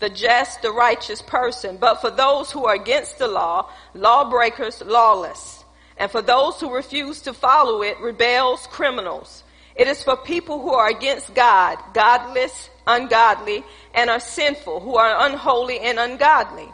the 0.01 0.11
just, 0.11 0.63
the 0.63 0.73
righteous 0.73 1.23
person, 1.23 1.77
but 1.77 2.01
for 2.01 2.11
those 2.11 2.51
who 2.51 2.65
are 2.65 2.75
against 2.75 3.19
the 3.19 3.29
law, 3.29 3.71
lawbreakers, 3.95 4.83
lawless. 4.83 5.65
And 5.97 6.11
for 6.11 6.23
those 6.23 6.59
who 6.59 6.75
refuse 6.75 7.21
to 7.23 7.35
follow 7.35 7.83
it, 7.83 8.01
rebels, 8.01 8.67
criminals. 8.71 9.45
It 9.77 9.87
is 9.87 10.03
for 10.03 10.17
people 10.17 10.61
who 10.61 10.73
are 10.73 10.89
against 10.89 11.35
God, 11.35 11.79
godless, 11.93 12.71
ungodly, 12.87 13.65
and 13.95 14.11
are 14.11 14.21
sinful, 14.21 14.81
who 14.81 14.97
are 14.97 15.27
unholy 15.27 15.79
and 15.79 15.99
ungodly, 15.99 16.69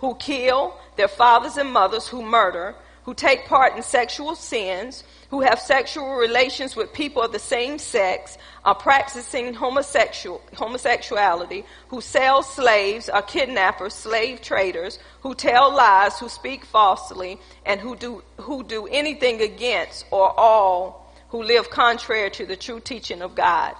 who 0.00 0.16
kill 0.16 0.76
their 0.96 1.08
fathers 1.08 1.56
and 1.56 1.72
mothers, 1.72 2.08
who 2.08 2.22
murder, 2.22 2.74
who 3.04 3.14
take 3.14 3.46
part 3.46 3.76
in 3.76 3.82
sexual 3.82 4.34
sins, 4.34 5.04
who 5.32 5.40
have 5.40 5.58
sexual 5.58 6.14
relations 6.14 6.76
with 6.76 6.92
people 6.92 7.22
of 7.22 7.32
the 7.32 7.38
same 7.38 7.78
sex, 7.78 8.36
are 8.66 8.74
practicing 8.74 9.54
homosexual, 9.54 10.42
homosexuality, 10.52 11.64
who 11.88 12.02
sell 12.02 12.42
slaves, 12.42 13.08
are 13.08 13.22
kidnappers, 13.22 13.94
slave 13.94 14.42
traders, 14.42 14.98
who 15.22 15.34
tell 15.34 15.74
lies, 15.74 16.18
who 16.18 16.28
speak 16.28 16.66
falsely, 16.66 17.38
and 17.64 17.80
who 17.80 17.96
do, 17.96 18.22
who 18.42 18.62
do 18.62 18.86
anything 18.88 19.40
against 19.40 20.04
or 20.10 20.38
all 20.38 21.10
who 21.30 21.42
live 21.42 21.70
contrary 21.70 22.30
to 22.30 22.44
the 22.44 22.54
true 22.54 22.78
teaching 22.78 23.22
of 23.22 23.34
God. 23.34 23.74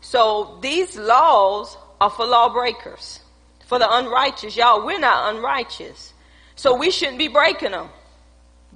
So 0.00 0.58
these 0.60 0.96
laws 0.96 1.76
are 2.00 2.10
for 2.10 2.26
lawbreakers, 2.26 3.20
for 3.68 3.78
the 3.78 3.86
unrighteous. 3.88 4.56
Y'all, 4.56 4.84
we're 4.84 4.98
not 4.98 5.36
unrighteous. 5.36 6.14
So 6.56 6.74
we 6.76 6.90
shouldn't 6.90 7.18
be 7.18 7.28
breaking 7.28 7.70
them. 7.70 7.90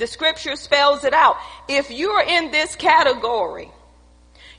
The 0.00 0.06
scripture 0.06 0.56
spells 0.56 1.04
it 1.04 1.12
out. 1.12 1.36
If 1.68 1.90
you're 1.90 2.22
in 2.22 2.50
this 2.50 2.74
category, 2.74 3.70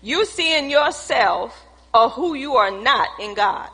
you 0.04 0.24
see 0.24 0.56
in 0.56 0.70
yourself 0.70 1.66
or 1.92 2.10
who 2.10 2.36
you 2.36 2.58
are 2.58 2.70
not 2.70 3.10
in 3.20 3.34
God. 3.34 3.68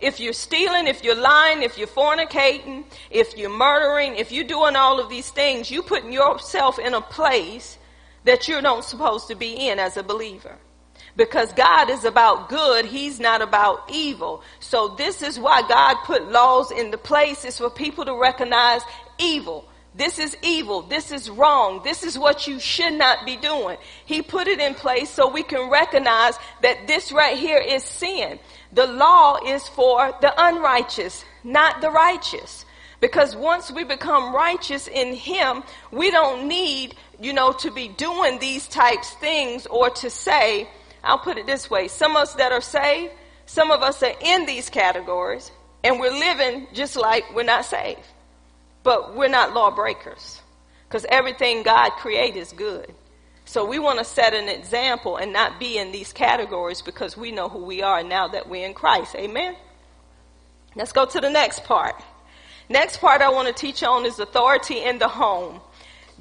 If 0.00 0.18
you're 0.18 0.32
stealing, 0.32 0.86
if 0.86 1.04
you're 1.04 1.14
lying, 1.14 1.62
if 1.62 1.76
you're 1.76 1.88
fornicating, 1.88 2.86
if 3.10 3.36
you're 3.36 3.50
murdering, 3.50 4.16
if 4.16 4.32
you're 4.32 4.46
doing 4.46 4.76
all 4.76 4.98
of 4.98 5.10
these 5.10 5.28
things, 5.28 5.70
you're 5.70 5.82
putting 5.82 6.10
yourself 6.10 6.78
in 6.78 6.94
a 6.94 7.02
place 7.02 7.76
that 8.24 8.48
you're 8.48 8.62
not 8.62 8.86
supposed 8.86 9.28
to 9.28 9.34
be 9.34 9.68
in 9.68 9.78
as 9.78 9.98
a 9.98 10.02
believer. 10.02 10.56
Because 11.16 11.52
God 11.52 11.90
is 11.90 12.06
about 12.06 12.48
good, 12.48 12.86
He's 12.86 13.20
not 13.20 13.42
about 13.42 13.90
evil. 13.92 14.42
So 14.58 14.88
this 14.96 15.20
is 15.20 15.38
why 15.38 15.68
God 15.68 15.96
put 16.06 16.32
laws 16.32 16.70
in 16.70 16.90
the 16.90 16.98
place 16.98 17.44
is 17.44 17.58
for 17.58 17.68
people 17.68 18.06
to 18.06 18.18
recognize 18.18 18.80
evil. 19.18 19.68
This 19.96 20.18
is 20.18 20.36
evil. 20.42 20.82
This 20.82 21.12
is 21.12 21.30
wrong. 21.30 21.80
This 21.84 22.02
is 22.02 22.18
what 22.18 22.48
you 22.48 22.58
should 22.58 22.94
not 22.94 23.24
be 23.24 23.36
doing. 23.36 23.76
He 24.04 24.22
put 24.22 24.48
it 24.48 24.58
in 24.58 24.74
place 24.74 25.08
so 25.08 25.30
we 25.30 25.44
can 25.44 25.70
recognize 25.70 26.34
that 26.62 26.88
this 26.88 27.12
right 27.12 27.38
here 27.38 27.58
is 27.58 27.84
sin. 27.84 28.40
The 28.72 28.88
law 28.88 29.38
is 29.46 29.68
for 29.68 30.12
the 30.20 30.34
unrighteous, 30.36 31.24
not 31.44 31.80
the 31.80 31.90
righteous. 31.90 32.64
Because 33.00 33.36
once 33.36 33.70
we 33.70 33.84
become 33.84 34.34
righteous 34.34 34.88
in 34.88 35.14
Him, 35.14 35.62
we 35.92 36.10
don't 36.10 36.48
need, 36.48 36.96
you 37.20 37.32
know, 37.32 37.52
to 37.52 37.70
be 37.70 37.88
doing 37.88 38.40
these 38.40 38.66
types 38.66 39.12
things 39.14 39.66
or 39.66 39.90
to 39.90 40.10
say, 40.10 40.68
I'll 41.04 41.18
put 41.18 41.38
it 41.38 41.46
this 41.46 41.70
way. 41.70 41.86
Some 41.86 42.16
of 42.16 42.22
us 42.22 42.34
that 42.34 42.50
are 42.50 42.60
saved, 42.60 43.12
some 43.46 43.70
of 43.70 43.82
us 43.82 44.02
are 44.02 44.14
in 44.22 44.46
these 44.46 44.70
categories 44.70 45.52
and 45.84 46.00
we're 46.00 46.10
living 46.10 46.66
just 46.72 46.96
like 46.96 47.24
we're 47.34 47.44
not 47.44 47.64
saved. 47.64 48.00
But 48.84 49.16
we're 49.16 49.28
not 49.28 49.54
lawbreakers 49.54 50.40
because 50.86 51.04
everything 51.08 51.64
God 51.64 51.90
created 51.92 52.38
is 52.38 52.52
good. 52.52 52.94
So 53.46 53.64
we 53.64 53.78
want 53.78 53.98
to 53.98 54.04
set 54.04 54.32
an 54.32 54.48
example 54.48 55.16
and 55.16 55.32
not 55.32 55.58
be 55.58 55.76
in 55.76 55.90
these 55.90 56.12
categories 56.12 56.82
because 56.82 57.16
we 57.16 57.32
know 57.32 57.48
who 57.48 57.64
we 57.64 57.82
are 57.82 58.02
now 58.02 58.28
that 58.28 58.48
we're 58.48 58.66
in 58.66 58.74
Christ. 58.74 59.16
Amen. 59.16 59.56
Let's 60.76 60.92
go 60.92 61.04
to 61.04 61.20
the 61.20 61.30
next 61.30 61.64
part. 61.64 61.96
Next 62.68 62.98
part 62.98 63.20
I 63.20 63.30
want 63.30 63.48
to 63.48 63.54
teach 63.54 63.82
on 63.82 64.06
is 64.06 64.18
authority 64.18 64.82
in 64.82 64.98
the 64.98 65.08
home. 65.08 65.60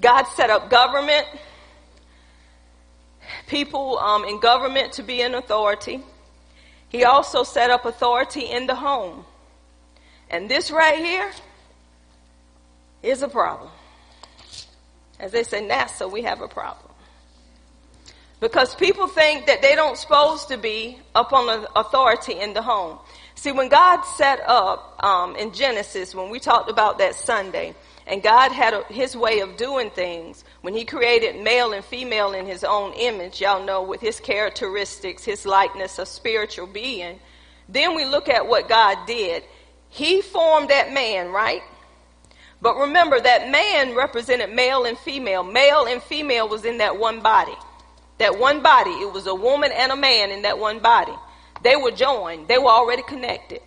God 0.02 0.24
set 0.36 0.50
up 0.50 0.70
government, 0.70 1.26
people 3.48 3.98
um, 4.00 4.26
in 4.26 4.40
government 4.40 4.94
to 4.94 5.04
be 5.04 5.22
in 5.22 5.36
authority. 5.36 6.02
He 6.90 7.04
also 7.04 7.44
set 7.44 7.72
up 7.72 7.86
authority 7.86 8.42
in 8.42 8.68
the 8.68 8.76
home. 8.76 9.26
And 10.30 10.50
this 10.50 10.72
right 10.72 10.98
here 10.98 11.32
is 13.04 13.22
a 13.22 13.28
problem. 13.28 13.70
As 15.20 15.32
they 15.32 15.44
say, 15.44 15.68
NASA, 15.68 16.12
we 16.12 16.24
have 16.24 16.42
a 16.42 16.48
problem. 16.48 16.92
Because 18.40 18.76
people 18.76 19.08
think 19.08 19.46
that 19.46 19.62
they 19.62 19.76
don't 19.76 19.98
supposed 19.98 20.50
to 20.50 20.58
be 20.58 20.98
upon 21.16 21.66
authority 21.76 22.34
in 22.34 22.54
the 22.54 22.62
home. 22.62 22.98
See, 23.36 23.52
when 23.52 23.70
God 23.70 24.02
set 24.02 24.42
up 24.46 25.02
um, 25.04 25.36
in 25.36 25.54
Genesis, 25.54 26.16
when 26.16 26.30
we 26.30 26.40
talked 26.40 26.70
about 26.70 26.98
that 26.98 27.16
Sunday, 27.16 27.76
and 28.06 28.22
God 28.22 28.52
had 28.52 28.74
a, 28.74 28.84
his 28.86 29.16
way 29.16 29.40
of 29.40 29.56
doing 29.56 29.90
things. 29.90 30.44
When 30.62 30.74
he 30.74 30.84
created 30.84 31.42
male 31.42 31.72
and 31.72 31.84
female 31.86 32.34
in 32.34 32.46
his 32.46 32.64
own 32.64 32.94
image, 32.94 33.40
y'all 33.40 33.64
know 33.64 33.84
with 33.84 34.02
his 34.02 34.20
characteristics, 34.20 35.24
his 35.24 35.46
likeness 35.46 36.00
of 36.00 36.08
spiritual 36.08 36.68
being. 36.68 37.20
Then 37.70 37.96
we 37.96 38.06
look 38.06 38.28
at 38.28 38.48
what 38.48 38.68
God 38.68 38.98
did. 39.08 39.44
He 39.90 40.22
formed 40.22 40.70
that 40.70 40.92
man, 40.92 41.32
right? 41.32 41.62
But 42.64 42.78
remember 42.78 43.20
that 43.20 43.52
man 43.52 43.94
represented 43.94 44.56
male 44.56 44.86
and 44.86 44.98
female. 44.98 45.44
Male 45.44 45.86
and 45.86 46.02
female 46.02 46.48
was 46.48 46.64
in 46.64 46.78
that 46.78 46.98
one 46.98 47.20
body. 47.20 47.56
That 48.20 48.40
one 48.40 48.64
body. 48.64 48.92
It 48.92 49.12
was 49.12 49.28
a 49.28 49.36
woman 49.36 49.74
and 49.74 49.92
a 49.92 49.98
man 49.98 50.32
in 50.32 50.44
that 50.44 50.58
one 50.58 50.80
body. 50.80 51.12
They 51.62 51.76
were 51.76 51.92
joined. 51.92 52.48
They 52.48 52.58
were 52.58 52.70
already 52.70 53.04
connected. 53.04 53.60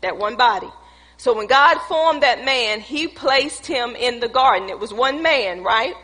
That 0.00 0.16
one 0.16 0.36
body. 0.36 0.70
So 1.18 1.36
when 1.36 1.46
God 1.46 1.78
formed 1.82 2.22
that 2.22 2.46
man, 2.46 2.80
he 2.80 3.08
placed 3.08 3.66
him 3.66 3.94
in 3.94 4.20
the 4.20 4.28
garden. 4.28 4.70
It 4.70 4.78
was 4.78 4.92
one 4.92 5.22
man, 5.22 5.62
right? 5.62 5.94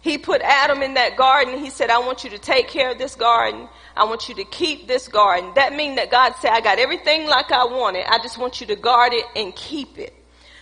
He 0.00 0.18
put 0.18 0.42
Adam 0.42 0.82
in 0.82 0.94
that 0.94 1.16
garden. 1.16 1.60
He 1.60 1.70
said, 1.70 1.90
I 1.90 2.00
want 2.00 2.24
you 2.24 2.30
to 2.30 2.38
take 2.38 2.66
care 2.66 2.90
of 2.90 2.98
this 2.98 3.14
garden. 3.14 3.68
I 3.96 4.02
want 4.02 4.28
you 4.28 4.34
to 4.34 4.44
keep 4.44 4.88
this 4.88 5.06
garden. 5.06 5.52
That 5.54 5.74
means 5.74 5.94
that 5.94 6.10
God 6.10 6.34
said, 6.40 6.50
I 6.50 6.60
got 6.60 6.80
everything 6.80 7.28
like 7.28 7.52
I 7.52 7.66
wanted. 7.66 8.04
I 8.08 8.18
just 8.18 8.36
want 8.36 8.60
you 8.60 8.66
to 8.66 8.74
guard 8.74 9.12
it 9.12 9.24
and 9.36 9.54
keep 9.54 9.96
it. 9.96 10.17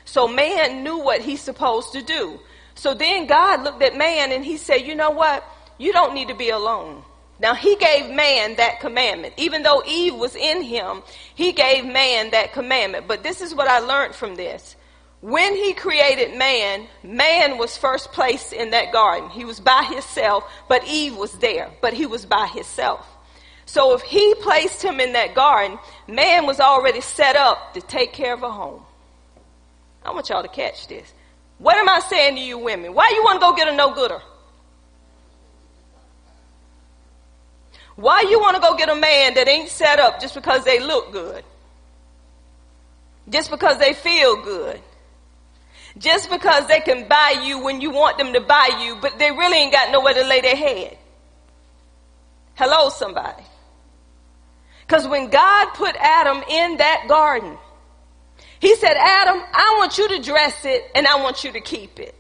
So 0.06 0.26
man 0.26 0.82
knew 0.82 0.98
what 0.98 1.20
he's 1.20 1.42
supposed 1.42 1.92
to 1.92 2.00
do. 2.00 2.40
So 2.74 2.94
then 2.94 3.26
God 3.26 3.62
looked 3.62 3.82
at 3.82 3.96
man 3.96 4.32
and 4.32 4.44
he 4.44 4.56
said, 4.56 4.78
you 4.78 4.94
know 4.94 5.10
what? 5.10 5.44
You 5.76 5.92
don't 5.92 6.14
need 6.14 6.28
to 6.28 6.34
be 6.34 6.48
alone. 6.48 7.02
Now 7.38 7.54
he 7.54 7.76
gave 7.76 8.08
man 8.08 8.56
that 8.56 8.80
commandment. 8.80 9.34
Even 9.36 9.62
though 9.62 9.82
Eve 9.86 10.14
was 10.14 10.34
in 10.34 10.62
him, 10.62 11.02
he 11.34 11.52
gave 11.52 11.84
man 11.84 12.30
that 12.30 12.54
commandment. 12.54 13.06
But 13.06 13.22
this 13.22 13.42
is 13.42 13.54
what 13.54 13.68
I 13.68 13.80
learned 13.80 14.14
from 14.14 14.36
this. 14.36 14.76
When 15.20 15.54
he 15.54 15.74
created 15.74 16.38
man, 16.38 16.86
man 17.02 17.58
was 17.58 17.76
first 17.76 18.12
placed 18.12 18.52
in 18.52 18.70
that 18.70 18.92
garden. 18.92 19.28
He 19.30 19.44
was 19.44 19.60
by 19.60 19.82
himself, 19.90 20.44
but 20.68 20.86
Eve 20.86 21.16
was 21.16 21.32
there, 21.38 21.70
but 21.82 21.92
he 21.92 22.06
was 22.06 22.24
by 22.24 22.46
himself. 22.46 23.06
So 23.64 23.94
if 23.94 24.02
he 24.02 24.34
placed 24.36 24.82
him 24.82 25.00
in 25.00 25.14
that 25.14 25.34
garden, 25.34 25.78
man 26.06 26.46
was 26.46 26.60
already 26.60 27.00
set 27.00 27.34
up 27.34 27.74
to 27.74 27.80
take 27.80 28.12
care 28.12 28.32
of 28.32 28.44
a 28.44 28.50
home. 28.50 28.85
I 30.06 30.12
want 30.12 30.28
y'all 30.28 30.42
to 30.42 30.48
catch 30.48 30.86
this. 30.86 31.12
What 31.58 31.76
am 31.76 31.88
I 31.88 32.00
saying 32.00 32.36
to 32.36 32.40
you 32.40 32.58
women? 32.58 32.94
Why 32.94 33.10
you 33.14 33.24
want 33.24 33.40
to 33.40 33.46
go 33.46 33.54
get 33.54 33.68
a 33.68 33.74
no-gooder? 33.74 34.22
Why 37.96 38.26
you 38.28 38.38
want 38.38 38.56
to 38.56 38.60
go 38.60 38.76
get 38.76 38.88
a 38.88 38.94
man 38.94 39.34
that 39.34 39.48
ain't 39.48 39.68
set 39.68 39.98
up 39.98 40.20
just 40.20 40.34
because 40.34 40.64
they 40.64 40.78
look 40.80 41.12
good? 41.12 41.42
Just 43.28 43.50
because 43.50 43.78
they 43.78 43.94
feel 43.94 44.42
good? 44.42 44.80
Just 45.98 46.30
because 46.30 46.68
they 46.68 46.80
can 46.80 47.08
buy 47.08 47.42
you 47.42 47.58
when 47.58 47.80
you 47.80 47.90
want 47.90 48.18
them 48.18 48.34
to 48.34 48.40
buy 48.40 48.78
you, 48.82 48.96
but 49.00 49.18
they 49.18 49.30
really 49.30 49.56
ain't 49.56 49.72
got 49.72 49.90
nowhere 49.90 50.14
to 50.14 50.24
lay 50.24 50.42
their 50.42 50.54
head? 50.54 50.98
Hello, 52.54 52.90
somebody. 52.90 53.42
Because 54.86 55.08
when 55.08 55.30
God 55.30 55.72
put 55.74 55.96
Adam 55.96 56.42
in 56.48 56.76
that 56.76 57.06
garden, 57.08 57.56
he 58.60 58.74
said, 58.76 58.94
Adam, 58.96 59.42
I 59.52 59.76
want 59.78 59.98
you 59.98 60.08
to 60.08 60.22
dress 60.22 60.64
it 60.64 60.90
and 60.94 61.06
I 61.06 61.22
want 61.22 61.44
you 61.44 61.52
to 61.52 61.60
keep 61.60 61.98
it. 61.98 62.14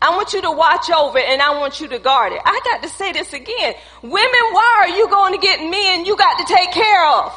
I 0.00 0.10
want 0.10 0.32
you 0.32 0.42
to 0.42 0.50
watch 0.50 0.90
over 0.90 1.18
it 1.18 1.28
and 1.28 1.42
I 1.42 1.58
want 1.58 1.80
you 1.80 1.88
to 1.88 1.98
guard 1.98 2.32
it. 2.32 2.40
I 2.44 2.60
got 2.64 2.82
to 2.82 2.88
say 2.88 3.12
this 3.12 3.32
again. 3.32 3.74
Women, 4.02 4.44
why 4.52 4.86
are 4.86 4.96
you 4.96 5.08
going 5.08 5.32
to 5.32 5.38
get 5.38 5.60
men 5.60 6.04
you 6.04 6.16
got 6.16 6.38
to 6.38 6.54
take 6.54 6.70
care 6.70 7.06
of? 7.06 7.32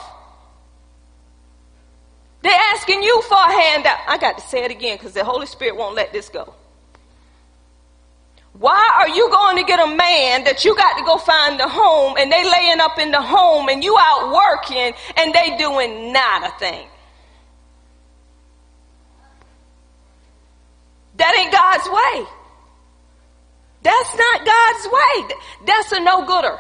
They're 2.44 2.60
asking 2.74 3.04
you 3.04 3.22
for 3.24 3.38
a 3.38 3.52
handout. 3.52 4.00
I 4.08 4.18
got 4.18 4.38
to 4.38 4.48
say 4.48 4.64
it 4.64 4.72
again 4.72 4.98
because 4.98 5.14
the 5.14 5.24
Holy 5.24 5.46
Spirit 5.46 5.76
won't 5.76 5.96
let 5.96 6.12
this 6.12 6.30
go. 6.30 6.54
Why 8.54 8.92
are 8.98 9.10
you 9.10 9.30
going 9.30 9.58
to 9.58 9.64
get 9.64 9.80
a 9.80 9.96
man 9.96 10.44
that 10.44 10.66
you 10.66 10.76
got 10.76 10.98
to 10.98 11.04
go 11.04 11.18
find 11.18 11.60
a 11.60 11.70
home 11.70 12.18
and 12.20 12.32
they 12.32 12.44
laying 12.44 12.82
up 12.82 13.00
in 13.00 13.12
the 13.12 13.22
home 13.22 13.70
and 13.70 13.84
you 13.84 13.96
out 13.98 14.32
working 14.34 14.94
and 15.16 15.34
they 15.34 15.58
doing 15.58 16.12
not 16.12 16.48
a 16.48 16.60
thing? 16.60 16.88
That 21.22 21.38
ain't 21.38 21.52
God's 21.52 21.88
way. 21.88 22.26
That's 23.84 24.16
not 24.18 24.44
God's 24.44 24.88
way. 24.92 25.36
That's 25.68 25.92
a 25.92 26.00
no-gooder. 26.00 26.60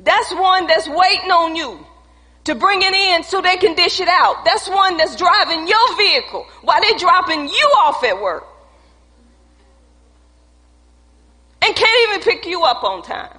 That's 0.00 0.30
one 0.34 0.66
that's 0.66 0.86
waiting 0.86 1.30
on 1.30 1.56
you 1.56 1.86
to 2.44 2.54
bring 2.54 2.82
it 2.82 2.92
in 2.92 3.22
so 3.22 3.40
they 3.40 3.56
can 3.56 3.74
dish 3.74 3.98
it 3.98 4.08
out. 4.08 4.44
That's 4.44 4.68
one 4.68 4.98
that's 4.98 5.16
driving 5.16 5.66
your 5.66 5.96
vehicle 5.96 6.46
while 6.60 6.82
they're 6.82 6.98
dropping 6.98 7.48
you 7.48 7.72
off 7.78 8.04
at 8.04 8.20
work. 8.20 8.46
And 11.62 11.74
can't 11.74 12.10
even 12.10 12.20
pick 12.20 12.44
you 12.44 12.62
up 12.62 12.84
on 12.84 13.02
time. 13.02 13.38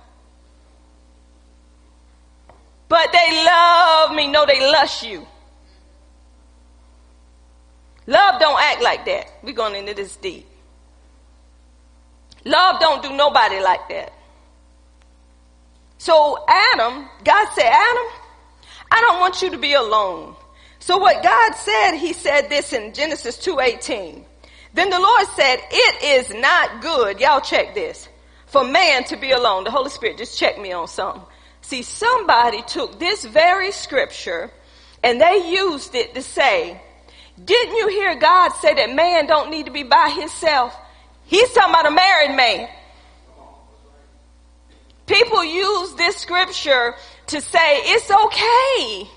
But 2.88 3.12
they 3.12 3.46
love 3.46 4.16
me. 4.16 4.26
No, 4.28 4.48
they 4.48 4.62
lust 4.72 5.04
you. 5.06 5.28
Love 8.12 8.42
don't 8.42 8.62
act 8.62 8.82
like 8.82 9.06
that. 9.06 9.26
We're 9.42 9.54
going 9.54 9.74
into 9.74 9.94
this 9.94 10.18
deep. 10.18 10.46
Love 12.44 12.82
don't 12.82 13.02
do 13.02 13.16
nobody 13.16 13.62
like 13.62 13.88
that. 13.88 14.12
So 15.98 16.44
Adam, 16.46 17.08
God 17.24 17.48
said, 17.54 17.70
Adam, 17.70 18.08
I 18.92 19.00
don't 19.00 19.22
want 19.22 19.42
you 19.42 19.52
to 19.52 19.58
be 19.58 19.74
alone. 19.76 20.36
So 20.80 20.98
what 20.98 21.24
God 21.24 21.54
said, 21.56 21.96
he 21.96 22.12
said 22.12 22.50
this 22.50 22.74
in 22.74 22.94
Genesis 22.94 23.38
2:18. 23.38 24.26
Then 24.74 24.90
the 24.90 25.00
Lord 25.00 25.28
said, 25.36 25.60
"It 25.72 26.04
is 26.04 26.34
not 26.34 26.82
good." 26.82 27.22
Y'all 27.22 27.40
check 27.40 27.74
this. 27.74 28.10
For 28.48 28.66
man 28.66 29.06
to 29.06 29.16
be 29.16 29.32
alone. 29.32 29.64
The 29.64 29.72
Holy 29.72 29.90
Spirit 29.90 30.18
just 30.18 30.38
checked 30.38 30.60
me 30.60 30.74
on 30.74 30.90
something. 30.90 31.24
See, 31.62 31.84
somebody 31.84 32.62
took 32.64 33.00
this 33.00 33.24
very 33.24 33.72
scripture 33.72 34.52
and 35.02 35.22
they 35.22 35.50
used 35.50 35.96
it 35.96 36.16
to 36.16 36.22
say, 36.22 36.82
didn't 37.44 37.76
you 37.76 37.88
hear 37.88 38.16
God 38.16 38.50
say 38.54 38.74
that 38.74 38.94
man 38.94 39.26
don't 39.28 39.50
need 39.50 39.66
to 39.66 39.72
be 39.72 39.84
by 39.84 40.10
himself? 40.10 40.76
He's 41.26 41.52
talking 41.54 41.74
about 41.74 41.88
a 41.88 41.92
married 41.92 42.36
man. 42.36 42.70
People 45.08 45.44
use 45.44 45.94
this 45.96 46.18
scripture 46.18 46.96
to 47.28 47.42
say 47.42 47.78
it's 47.84 48.12
okay. 48.12 49.10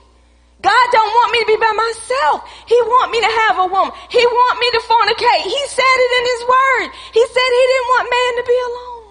God 0.62 0.86
don't 0.92 1.12
want 1.12 1.32
me 1.32 1.40
to 1.40 1.46
be 1.46 1.56
by 1.56 1.72
myself. 1.76 2.48
He 2.66 2.74
want 2.74 3.12
me 3.12 3.20
to 3.20 3.26
have 3.26 3.58
a 3.58 3.66
woman. 3.66 3.92
He 4.08 4.24
want 4.24 4.60
me 4.60 4.70
to 4.70 4.80
fornicate. 4.80 5.42
He 5.42 5.66
said 5.68 5.84
it 5.84 6.12
in 6.18 6.24
his 6.24 6.42
word. 6.48 6.88
He 7.12 7.26
said 7.26 7.48
he 7.52 7.64
didn't 7.68 7.88
want 7.92 8.08
man 8.10 8.32
to 8.36 8.44
be 8.48 8.58
alone. 8.64 9.04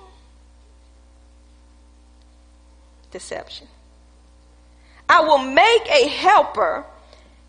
Deception. 3.12 3.68
I 5.08 5.22
will 5.22 5.38
make 5.38 5.88
a 5.90 6.08
helper. 6.08 6.86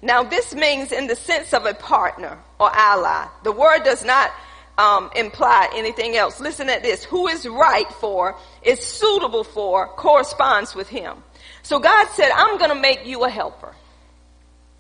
Now 0.04 0.23
this 0.23 0.54
means 0.54 0.92
in 0.92 1.06
the 1.06 1.16
sense 1.16 1.54
of 1.54 1.64
a 1.64 1.73
partner 1.73 2.38
or 2.61 2.70
ally. 2.73 3.26
The 3.42 3.52
word 3.52 3.84
does 3.84 4.04
not 4.04 4.30
um, 4.76 5.11
imply 5.16 5.70
anything 5.75 6.14
else. 6.14 6.40
Listen 6.40 6.68
at 6.68 6.82
this. 6.82 7.04
Who 7.04 7.26
is 7.26 7.46
right 7.46 7.90
for, 7.94 8.37
is 8.62 8.80
suitable 8.80 9.44
for, 9.44 9.88
corresponds 9.88 10.75
with 10.75 10.90
him. 10.90 11.25
So 11.62 11.78
God 11.78 12.06
said, 12.11 12.30
I'm 12.34 12.58
going 12.58 12.68
to 12.68 12.78
make 12.78 13.06
you 13.06 13.25
a 13.25 13.30
helper. 13.30 13.75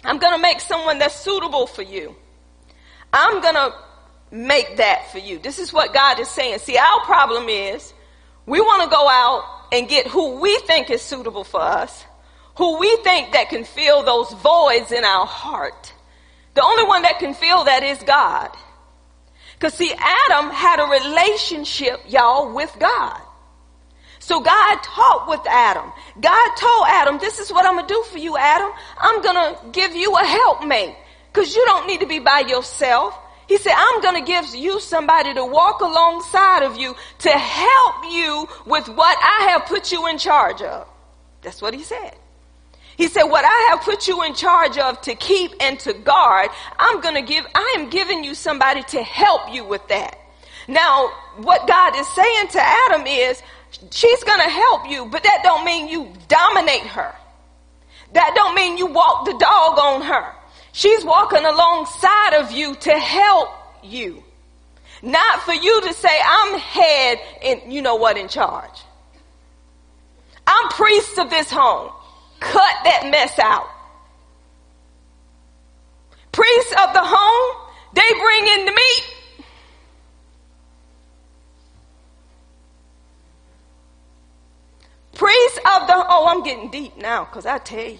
I'm 0.04 0.18
going 0.18 0.34
to 0.34 0.42
make 0.42 0.60
someone 0.60 0.98
that's 0.98 1.18
suitable 1.18 1.66
for 1.66 1.82
you. 1.82 2.14
I'm 3.10 3.40
going 3.40 3.54
to 3.54 3.74
make 4.30 4.76
that 4.76 5.10
for 5.10 5.18
you. 5.18 5.38
This 5.38 5.58
is 5.58 5.72
what 5.72 5.94
God 5.94 6.20
is 6.20 6.28
saying. 6.28 6.58
See, 6.58 6.76
our 6.76 7.00
problem 7.04 7.48
is 7.48 7.94
we 8.44 8.60
want 8.60 8.82
to 8.82 8.90
go 8.90 9.08
out 9.08 9.44
and 9.72 9.88
get 9.88 10.06
who 10.06 10.40
we 10.40 10.58
think 10.66 10.90
is 10.90 11.00
suitable 11.00 11.44
for 11.44 11.62
us, 11.62 12.04
who 12.56 12.78
we 12.78 12.96
think 12.98 13.32
that 13.32 13.48
can 13.48 13.64
fill 13.64 14.02
those 14.02 14.32
voids 14.32 14.92
in 14.92 15.04
our 15.04 15.26
heart. 15.26 15.92
The 16.54 16.62
only 16.62 16.84
one 16.84 17.02
that 17.02 17.18
can 17.18 17.34
fill 17.34 17.64
that 17.64 17.82
is 17.82 18.02
God. 18.02 18.50
Because 19.54 19.74
see, 19.74 19.92
Adam 19.92 20.50
had 20.50 20.80
a 20.80 20.90
relationship, 20.90 22.00
y'all, 22.08 22.54
with 22.54 22.74
God. 22.78 23.20
So 24.20 24.40
God 24.40 24.76
talked 24.82 25.28
with 25.28 25.46
Adam. 25.46 25.92
God 26.20 26.50
told 26.56 26.86
Adam, 26.88 27.18
this 27.18 27.38
is 27.40 27.52
what 27.52 27.66
I'm 27.66 27.78
to 27.78 27.86
do 27.86 28.02
for 28.10 28.18
you, 28.18 28.36
Adam. 28.38 28.70
I'm 28.98 29.20
to 29.22 29.58
give 29.72 29.94
you 29.94 30.14
a 30.16 30.24
helpmate 30.24 30.94
because 31.32 31.54
you 31.54 31.62
don't 31.66 31.86
need 31.86 32.00
to 32.00 32.06
be 32.06 32.20
by 32.20 32.40
yourself. 32.40 33.18
He 33.48 33.58
said, 33.58 33.74
I'm 33.76 34.00
going 34.00 34.24
to 34.24 34.26
give 34.26 34.54
you 34.54 34.80
somebody 34.80 35.34
to 35.34 35.44
walk 35.44 35.80
alongside 35.80 36.62
of 36.62 36.78
you 36.78 36.96
to 37.18 37.30
help 37.30 38.04
you 38.10 38.48
with 38.64 38.88
what 38.88 39.18
I 39.20 39.50
have 39.50 39.66
put 39.66 39.92
you 39.92 40.06
in 40.06 40.16
charge 40.16 40.62
of. 40.62 40.88
That's 41.42 41.60
what 41.60 41.74
he 41.74 41.82
said. 41.82 42.16
He 42.96 43.08
said, 43.08 43.24
what 43.24 43.44
I 43.44 43.68
have 43.70 43.82
put 43.82 44.06
you 44.06 44.22
in 44.22 44.34
charge 44.34 44.78
of 44.78 45.00
to 45.02 45.14
keep 45.14 45.52
and 45.60 45.78
to 45.80 45.92
guard, 45.92 46.50
I'm 46.78 47.00
going 47.00 47.16
to 47.16 47.22
give, 47.22 47.44
I 47.54 47.76
am 47.78 47.90
giving 47.90 48.22
you 48.22 48.34
somebody 48.34 48.82
to 48.84 49.02
help 49.02 49.52
you 49.52 49.64
with 49.64 49.86
that. 49.88 50.18
Now, 50.68 51.08
what 51.36 51.66
God 51.66 51.96
is 51.96 52.08
saying 52.08 52.48
to 52.48 52.60
Adam 52.60 53.06
is, 53.06 53.42
she's 53.90 54.22
going 54.24 54.40
to 54.40 54.48
help 54.48 54.88
you, 54.88 55.06
but 55.06 55.22
that 55.24 55.40
don't 55.42 55.64
mean 55.64 55.88
you 55.88 56.12
dominate 56.28 56.86
her. 56.86 57.14
That 58.12 58.32
don't 58.36 58.54
mean 58.54 58.78
you 58.78 58.86
walk 58.86 59.26
the 59.26 59.36
dog 59.38 59.78
on 59.78 60.02
her. 60.02 60.32
She's 60.72 61.04
walking 61.04 61.44
alongside 61.44 62.34
of 62.34 62.52
you 62.52 62.76
to 62.76 62.98
help 62.98 63.48
you. 63.82 64.22
Not 65.02 65.42
for 65.42 65.52
you 65.52 65.80
to 65.82 65.92
say, 65.92 66.20
I'm 66.24 66.58
head 66.58 67.18
and 67.42 67.72
you 67.72 67.82
know 67.82 67.96
what 67.96 68.16
in 68.16 68.28
charge. 68.28 68.80
I'm 70.46 70.68
priest 70.70 71.18
of 71.18 71.30
this 71.30 71.50
home. 71.50 71.90
Cut 72.44 72.76
that 72.84 73.08
mess 73.10 73.38
out. 73.38 73.66
Priests 76.30 76.72
of 76.72 76.92
the 76.92 77.00
home, 77.02 77.70
they 77.94 78.02
bring 78.20 78.46
in 78.46 78.66
the 78.66 78.72
meat. 78.72 79.14
Priests 85.14 85.58
of 85.58 85.86
the, 85.86 85.94
oh, 85.96 86.26
I'm 86.28 86.42
getting 86.42 86.70
deep 86.70 86.98
now 86.98 87.24
because 87.24 87.46
I 87.46 87.56
tell 87.58 87.88
you, 87.88 87.98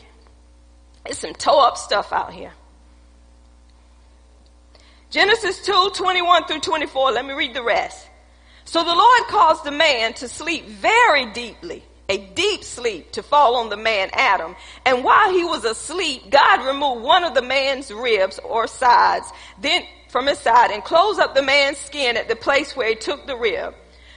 it's 1.06 1.20
some 1.20 1.32
toe 1.32 1.66
up 1.66 1.78
stuff 1.78 2.12
out 2.12 2.32
here. 2.34 2.52
Genesis 5.08 5.64
2, 5.64 5.92
21 5.94 6.44
through 6.44 6.60
24. 6.60 7.12
Let 7.12 7.24
me 7.24 7.32
read 7.32 7.54
the 7.54 7.62
rest. 7.62 8.06
So 8.66 8.84
the 8.84 8.94
Lord 8.94 9.22
caused 9.28 9.64
the 9.64 9.70
man 9.70 10.12
to 10.14 10.28
sleep 10.28 10.66
very 10.66 11.32
deeply 11.32 11.82
a 12.08 12.18
deep 12.18 12.64
sleep 12.64 13.12
to 13.12 13.22
fall 13.22 13.56
on 13.56 13.70
the 13.70 13.76
man 13.76 14.10
Adam. 14.12 14.54
And 14.84 15.04
while 15.04 15.32
he 15.32 15.44
was 15.44 15.64
asleep, 15.64 16.30
God 16.30 16.66
removed 16.66 17.02
one 17.02 17.24
of 17.24 17.34
the 17.34 17.42
man's 17.42 17.90
ribs 17.90 18.38
or 18.38 18.66
sides, 18.66 19.30
then 19.60 19.84
from 20.08 20.26
his 20.26 20.38
side 20.38 20.70
and 20.70 20.84
closed 20.84 21.18
up 21.18 21.34
the 21.34 21.42
man's 21.42 21.78
skin 21.78 22.16
at 22.16 22.28
the 22.28 22.36
place 22.36 22.76
where 22.76 22.88
he 22.88 22.94
took 22.94 23.26
the 23.26 23.36
rib. 23.36 23.74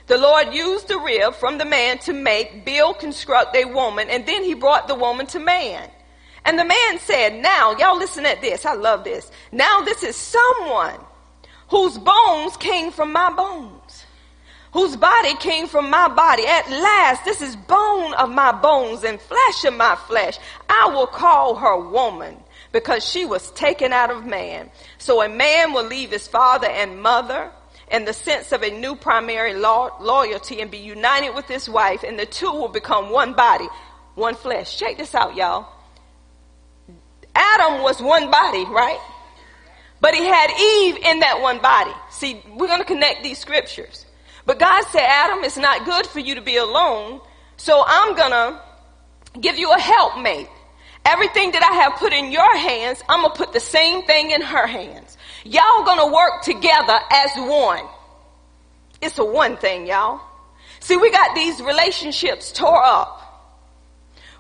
The 0.08 0.18
Lord 0.18 0.54
used 0.54 0.88
the 0.88 1.00
rib 1.00 1.36
from 1.36 1.58
the 1.58 1.66
man 1.66 1.98
to 2.00 2.14
make, 2.14 2.64
build, 2.64 3.00
construct 3.00 3.56
a 3.56 3.66
woman, 3.66 4.10
and 4.10 4.26
then 4.26 4.44
he 4.44 4.54
brought 4.54 4.88
the 4.88 4.96
woman 4.96 5.26
to 5.28 5.40
man. 5.40 5.90
And 6.46 6.58
the 6.58 6.64
man 6.64 7.00
said, 7.00 7.42
now, 7.42 7.76
y'all 7.78 7.98
listen 7.98 8.26
at 8.26 8.42
this. 8.42 8.66
I 8.66 8.74
love 8.74 9.04
this. 9.04 9.30
Now 9.52 9.82
this 9.82 10.04
is 10.04 10.16
someone 10.16 11.00
whose 11.70 11.98
bones 11.98 12.56
came 12.56 12.92
from 12.92 13.12
my 13.12 13.34
bones 13.34 13.77
whose 14.78 14.96
body 14.96 15.34
came 15.38 15.66
from 15.66 15.90
my 15.90 16.08
body. 16.08 16.46
At 16.46 16.70
last, 16.70 17.26
this 17.26 17.42
is 17.42 17.56
bone 17.56 18.14
of 18.14 18.30
my 18.30 18.52
bones 18.52 19.04
and 19.04 19.20
flesh 19.20 19.66
of 19.66 19.74
my 19.74 19.96
flesh. 19.96 20.38
I 20.70 20.92
will 20.94 21.08
call 21.08 21.56
her 21.56 21.80
woman 21.80 22.38
because 22.72 23.04
she 23.04 23.26
was 23.26 23.50
taken 23.54 23.92
out 23.92 24.12
of 24.12 24.28
man. 24.28 24.70
So 25.00 25.24
a 25.24 25.30
man 25.30 25.74
will 25.74 25.88
leave 25.88 26.12
his 26.12 26.28
father 26.28 26.68
and 26.68 27.02
mother 27.02 27.50
in 27.92 28.06
the 28.06 28.14
sense 28.14 28.52
of 28.52 28.62
a 28.62 28.70
new 28.70 28.96
primary 28.96 29.56
lo- 29.56 29.96
loyalty 30.00 30.62
and 30.62 30.70
be 30.70 30.78
united 30.78 31.34
with 31.34 31.48
his 31.48 31.68
wife 31.68 32.04
and 32.04 32.20
the 32.20 32.28
two 32.28 32.52
will 32.52 32.68
become 32.68 33.10
one 33.10 33.34
body, 33.34 33.68
one 34.14 34.36
flesh. 34.36 34.78
Check 34.78 35.00
this 35.00 35.16
out, 35.16 35.36
y'all. 35.36 35.74
Adam 37.34 37.82
was 37.82 38.00
one 38.00 38.30
body, 38.30 38.66
right? 38.66 39.00
But 40.02 40.14
he 40.14 40.24
had 40.24 40.52
Eve 40.52 40.98
in 40.98 41.22
that 41.22 41.42
one 41.42 41.58
body. 41.64 41.94
See, 42.12 42.44
we're 42.56 42.68
going 42.68 42.78
to 42.78 42.86
connect 42.86 43.24
these 43.24 43.40
scriptures. 43.40 44.04
But 44.48 44.60
God 44.60 44.82
said, 44.92 45.02
Adam, 45.02 45.44
it's 45.44 45.58
not 45.58 45.84
good 45.84 46.08
for 46.08 46.20
you 46.20 46.36
to 46.36 46.42
be 46.42 46.56
alone. 46.56 47.20
So 47.58 47.84
I'm 47.86 48.16
gonna 48.16 48.62
give 49.40 49.58
you 49.58 49.72
a 49.74 49.78
helpmate. 49.78 50.48
Everything 51.04 51.52
that 51.52 51.64
I 51.64 51.76
have 51.84 52.00
put 52.00 52.14
in 52.14 52.32
your 52.32 52.58
hands, 52.58 53.04
I'm 53.10 53.24
gonna 53.24 53.36
put 53.36 53.52
the 53.52 53.60
same 53.60 54.04
thing 54.04 54.32
in 54.32 54.42
her 54.42 54.66
hands. 54.66 55.18
Y'all 55.44 55.84
gonna 55.84 56.08
work 56.08 56.44
together 56.44 56.98
as 57.12 57.30
one. 57.36 57.84
It's 59.02 59.20
a 59.20 59.26
one 59.26 59.58
thing, 59.58 59.86
y'all. 59.86 60.22
See, 60.80 60.96
we 60.96 61.12
got 61.12 61.36
these 61.36 61.62
relationships 61.62 62.54
tore 62.54 62.82
up. 62.82 63.18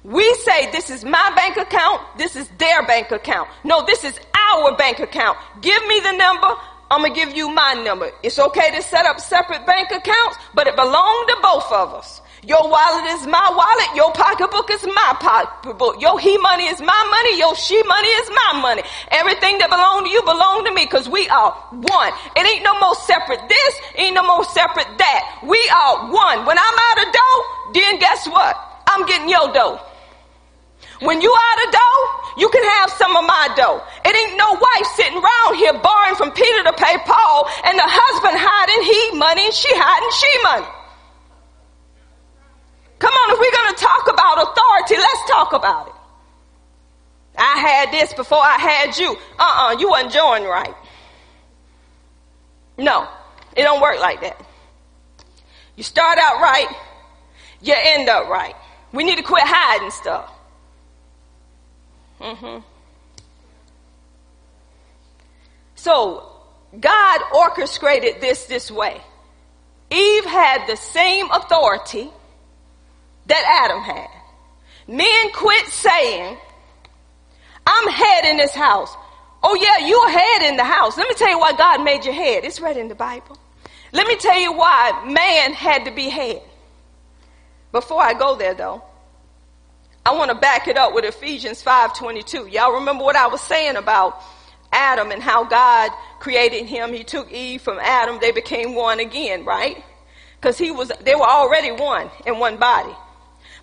We 0.04 0.24
say 0.36 0.72
this 0.72 0.89
is 0.89 1.04
my 1.04 1.34
bank 1.36 1.58
account, 1.58 2.02
this 2.17 2.38
is 2.38 2.48
their 2.58 2.88
bank 2.88 3.12
account. 3.12 3.50
No, 3.65 3.86
this 3.86 4.06
is 4.06 4.17
our 4.54 4.78
bank 4.78 5.00
account. 5.00 5.38
Give 5.62 5.86
me 5.86 6.00
the 6.00 6.13
number, 6.13 6.48
I'm 6.89 7.02
gonna 7.02 7.13
give 7.13 7.36
you 7.36 7.50
my 7.50 7.73
number. 7.84 8.12
It's 8.23 8.39
okay 8.39 8.71
to 8.71 8.82
set 8.82 9.06
up 9.06 9.19
separate 9.19 9.65
bank 9.65 9.91
accounts, 9.91 10.38
but 10.54 10.67
it 10.67 10.76
belongs 10.76 11.28
to 11.28 11.38
both 11.41 11.71
of 11.71 11.93
us. 11.93 12.21
Your 12.43 12.69
wallet 12.69 13.06
is 13.12 13.28
my 13.28 13.43
wallet. 13.52 13.95
Your 13.95 14.12
pocketbook 14.13 14.69
is 14.71 14.86
my 14.86 15.17
pocketbook. 15.19 16.00
Your 16.00 16.17
he 16.17 16.38
money 16.38 16.63
is 16.67 16.80
my 16.80 17.04
money. 17.12 17.38
Your 17.38 17.56
she 17.56 17.82
money 17.84 18.08
is 18.08 18.30
my 18.30 18.62
money. 18.62 18.84
Everything 19.12 19.58
that 19.58 19.69
belong 19.69 20.06
to 20.06 20.10
you 20.10 20.21
belong 20.21 20.63
to 20.63 20.71
me 20.71 20.86
because 20.86 21.10
we 21.10 21.28
are 21.28 21.52
one. 21.71 22.13
It 22.38 22.47
ain't 22.47 22.63
no 22.63 22.80
more 22.80 22.95
separate 22.95 23.41
this. 23.50 23.73
Ain't 23.95 24.15
no 24.15 24.23
more 24.23 24.45
separate 24.45 24.88
that. 24.97 25.43
We 25.43 25.60
are 25.76 26.08
one. 26.08 26.45
When 26.45 26.58
I'm 26.58 26.78
out 26.88 27.08
of 27.08 27.12
dough, 27.12 27.41
then 27.73 28.00
guess 28.00 28.28
what? 28.30 28.56
I'm 28.88 29.06
getting 29.08 29.28
your 29.28 29.52
dough. 29.52 29.82
When 31.02 31.21
you 31.21 31.34
out 31.34 31.67
of 31.67 31.71
dough, 31.73 32.26
you 32.38 32.47
can 32.50 32.63
have 32.63 32.91
some 32.91 33.15
of 33.17 33.26
my 33.26 33.50
dough. 33.56 33.82
It 34.06 34.15
ain't 34.15 34.38
no 34.38 34.54
wife 34.54 34.88
sitting 34.95 35.17
around 35.17 35.56
here 35.58 35.73
borrowing 35.73 36.15
from 36.15 36.32
Peter 36.32 36.63
to 36.63 36.73
pay 36.73 36.95
Paul 37.04 37.50
and 37.65 37.78
the 37.78 37.84
husband 37.84 38.38
hiding 38.38 38.84
he 38.86 39.17
money 39.17 39.45
and 39.45 39.54
she 39.54 39.69
hiding 39.73 40.13
she 40.13 40.32
money. 40.43 40.69
Come 43.00 43.13
on, 43.13 43.34
if 43.34 43.39
we're 43.39 43.58
going 43.58 43.73
to 43.73 43.82
talk 43.82 44.06
about 44.13 44.54
authority, 44.54 44.95
let's 45.02 45.30
talk 45.30 45.54
about 45.54 45.88
it. 45.88 45.93
I 47.38 47.58
had 47.60 47.91
this 47.91 48.13
before 48.13 48.41
I 48.41 48.58
had 48.58 48.97
you. 48.97 49.15
Uh-uh, 49.38 49.78
you 49.80 49.89
wasn't 49.89 50.13
joined 50.13 50.45
right. 50.45 50.73
No, 52.78 53.08
it 53.56 53.63
don't 53.63 53.82
work 53.82 54.00
like 54.00 54.21
that. 54.21 54.39
You 55.76 55.84
start 55.84 56.17
out 56.19 56.41
right, 56.41 56.67
you 57.62 57.73
end 57.76 58.10
up 58.10 58.28
right. 58.30 58.56
We 58.93 59.04
need 59.04 59.17
to 59.17 59.23
quit 59.23 59.43
hiding 59.45 59.91
stuff. 59.91 60.32
Mm-hmm. 62.19 62.60
So, 65.75 66.30
God 66.80 67.21
orchestrated 67.34 68.19
this 68.19 68.45
this 68.45 68.71
way. 68.71 69.01
Eve 69.89 70.25
had 70.25 70.67
the 70.67 70.75
same 70.75 71.30
authority 71.32 72.10
that 73.27 73.63
Adam 73.63 73.82
had. 73.82 74.10
Men 74.88 75.32
quit 75.34 75.67
saying, 75.67 76.38
I'm 77.65 77.88
head 77.89 78.25
in 78.25 78.38
this 78.38 78.53
house. 78.53 78.95
Oh 79.43 79.56
yeah, 79.56 79.86
you're 79.86 80.10
head 80.10 80.49
in 80.49 80.58
the 80.58 80.63
house. 80.63 80.97
Let 80.97 81.08
me 81.08 81.13
tell 81.15 81.30
you 81.30 81.39
why 81.39 81.53
God 81.53 81.84
made 81.84 82.06
you 82.06 82.12
head. 82.12 82.43
It's 82.43 82.60
right 82.60 82.75
in 82.75 82.88
the 82.88 82.95
Bible. 82.95 83.38
Let 83.91 84.08
me 84.08 84.15
tell 84.15 84.39
you 84.39 84.53
why 84.53 85.03
man 85.06 85.53
had 85.53 85.86
to 85.86 85.91
be 85.91 86.10
head. 86.10 86.41
Before 87.71 88.01
I 88.01 88.13
go 88.13 88.36
there 88.36 88.53
though, 88.53 88.84
I 90.08 90.12
want 90.12 90.32
to 90.32 90.36
back 90.36 90.70
it 90.70 90.78
up 90.78 90.93
with 90.93 91.04
Ephesians 91.04 91.62
5:22. 91.62 92.50
Y'all 92.50 92.76
remember 92.76 93.04
what 93.04 93.17
I 93.17 93.28
was 93.28 93.41
saying 93.41 93.76
about 93.76 94.24
Adam 94.72 95.12
and 95.12 95.22
how 95.22 95.43
God 95.43 95.91
created 96.20 96.65
him. 96.65 96.93
He 96.93 97.04
took 97.04 97.30
Eve 97.30 97.62
from 97.62 97.78
Adam. 97.78 98.17
They 98.22 98.32
became 98.32 98.74
one 98.74 99.02
again, 99.02 99.43
right? 99.43 99.84
Cuz 100.39 100.58
he 100.58 100.72
was 100.72 100.93
they 101.02 101.13
were 101.13 101.28
already 101.28 101.74
one 101.74 102.10
in 102.26 102.39
one 102.39 102.56
body. 102.56 102.96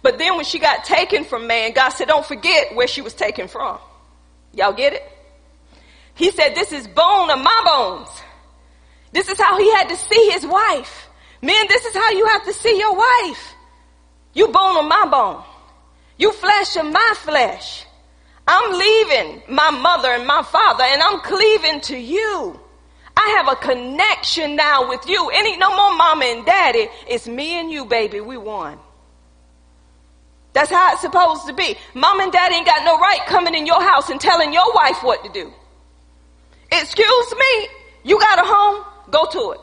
But 0.03 0.19
then 0.19 0.37
when 0.37 0.45
she 0.45 0.59
got 0.59 0.85
taken 0.85 1.25
from 1.25 1.47
man, 1.47 1.73
God 1.73 1.89
said, 1.89 2.09
"Don't 2.09 2.27
forget 2.27 2.75
where 2.75 2.89
she 2.89 3.01
was 3.01 3.15
taken 3.15 3.49
from." 3.49 3.79
Y'all 4.53 4.75
get 4.75 4.93
it? 4.93 5.11
He 6.15 6.31
said, 6.31 6.55
this 6.55 6.73
is 6.73 6.87
bone 6.87 7.31
of 7.31 7.39
my 7.39 7.63
bones. 7.65 8.11
This 9.13 9.31
is 9.31 9.41
how 9.41 9.59
he 9.59 9.73
had 9.73 9.89
to 9.89 9.97
see 9.97 10.31
his 10.31 10.47
wife. 10.47 11.09
Men, 11.41 11.67
this 11.69 11.87
is 11.87 11.95
how 11.95 12.11
you 12.11 12.27
have 12.27 12.45
to 12.45 12.53
see 12.53 12.79
your 12.79 12.95
wife. 12.95 13.55
You 14.35 14.49
bone 14.49 14.77
of 14.77 14.85
my 14.85 15.07
bone. 15.07 15.43
You 16.16 16.33
flesh 16.33 16.77
of 16.77 16.87
my 16.87 17.14
flesh. 17.16 17.87
I'm 18.46 18.79
leaving 18.79 19.42
my 19.48 19.70
mother 19.70 20.09
and 20.09 20.27
my 20.27 20.42
father 20.42 20.85
and 20.85 21.03
I'm 21.03 21.20
cleaving 21.20 21.81
to 21.83 21.96
you. 21.96 22.61
I 23.16 23.37
have 23.38 23.48
a 23.48 23.57
connection 23.57 24.57
now 24.57 24.88
with 24.88 25.09
you. 25.09 25.31
Any 25.31 25.57
no 25.57 25.70
more 25.74 25.96
mama 25.96 26.24
and 26.27 26.44
daddy. 26.44 26.88
It's 27.09 27.27
me 27.27 27.59
and 27.59 27.70
you, 27.70 27.85
baby. 27.85 28.20
We 28.20 28.37
won. 28.37 28.79
That's 30.53 30.70
how 30.70 30.92
it's 30.92 31.00
supposed 31.00 31.46
to 31.46 31.53
be. 31.53 31.77
Mom 31.94 32.20
and 32.20 32.31
dad 32.31 32.53
ain't 32.53 32.66
got 32.66 32.85
no 32.85 32.98
right 32.98 33.20
coming 33.27 33.55
in 33.55 33.66
your 33.66 33.83
house 33.83 34.11
and 34.11 34.20
telling 34.20 34.53
your 34.53 34.72
wife 34.74 35.03
what 35.03 35.24
to 35.24 35.31
do. 35.33 35.53
Excuse 36.70 37.35
me, 37.35 37.68
you 38.05 38.18
got 38.20 38.38
a 38.38 38.42
home? 38.44 38.85
Go 39.11 39.27
to 39.31 39.53
it. 39.53 39.61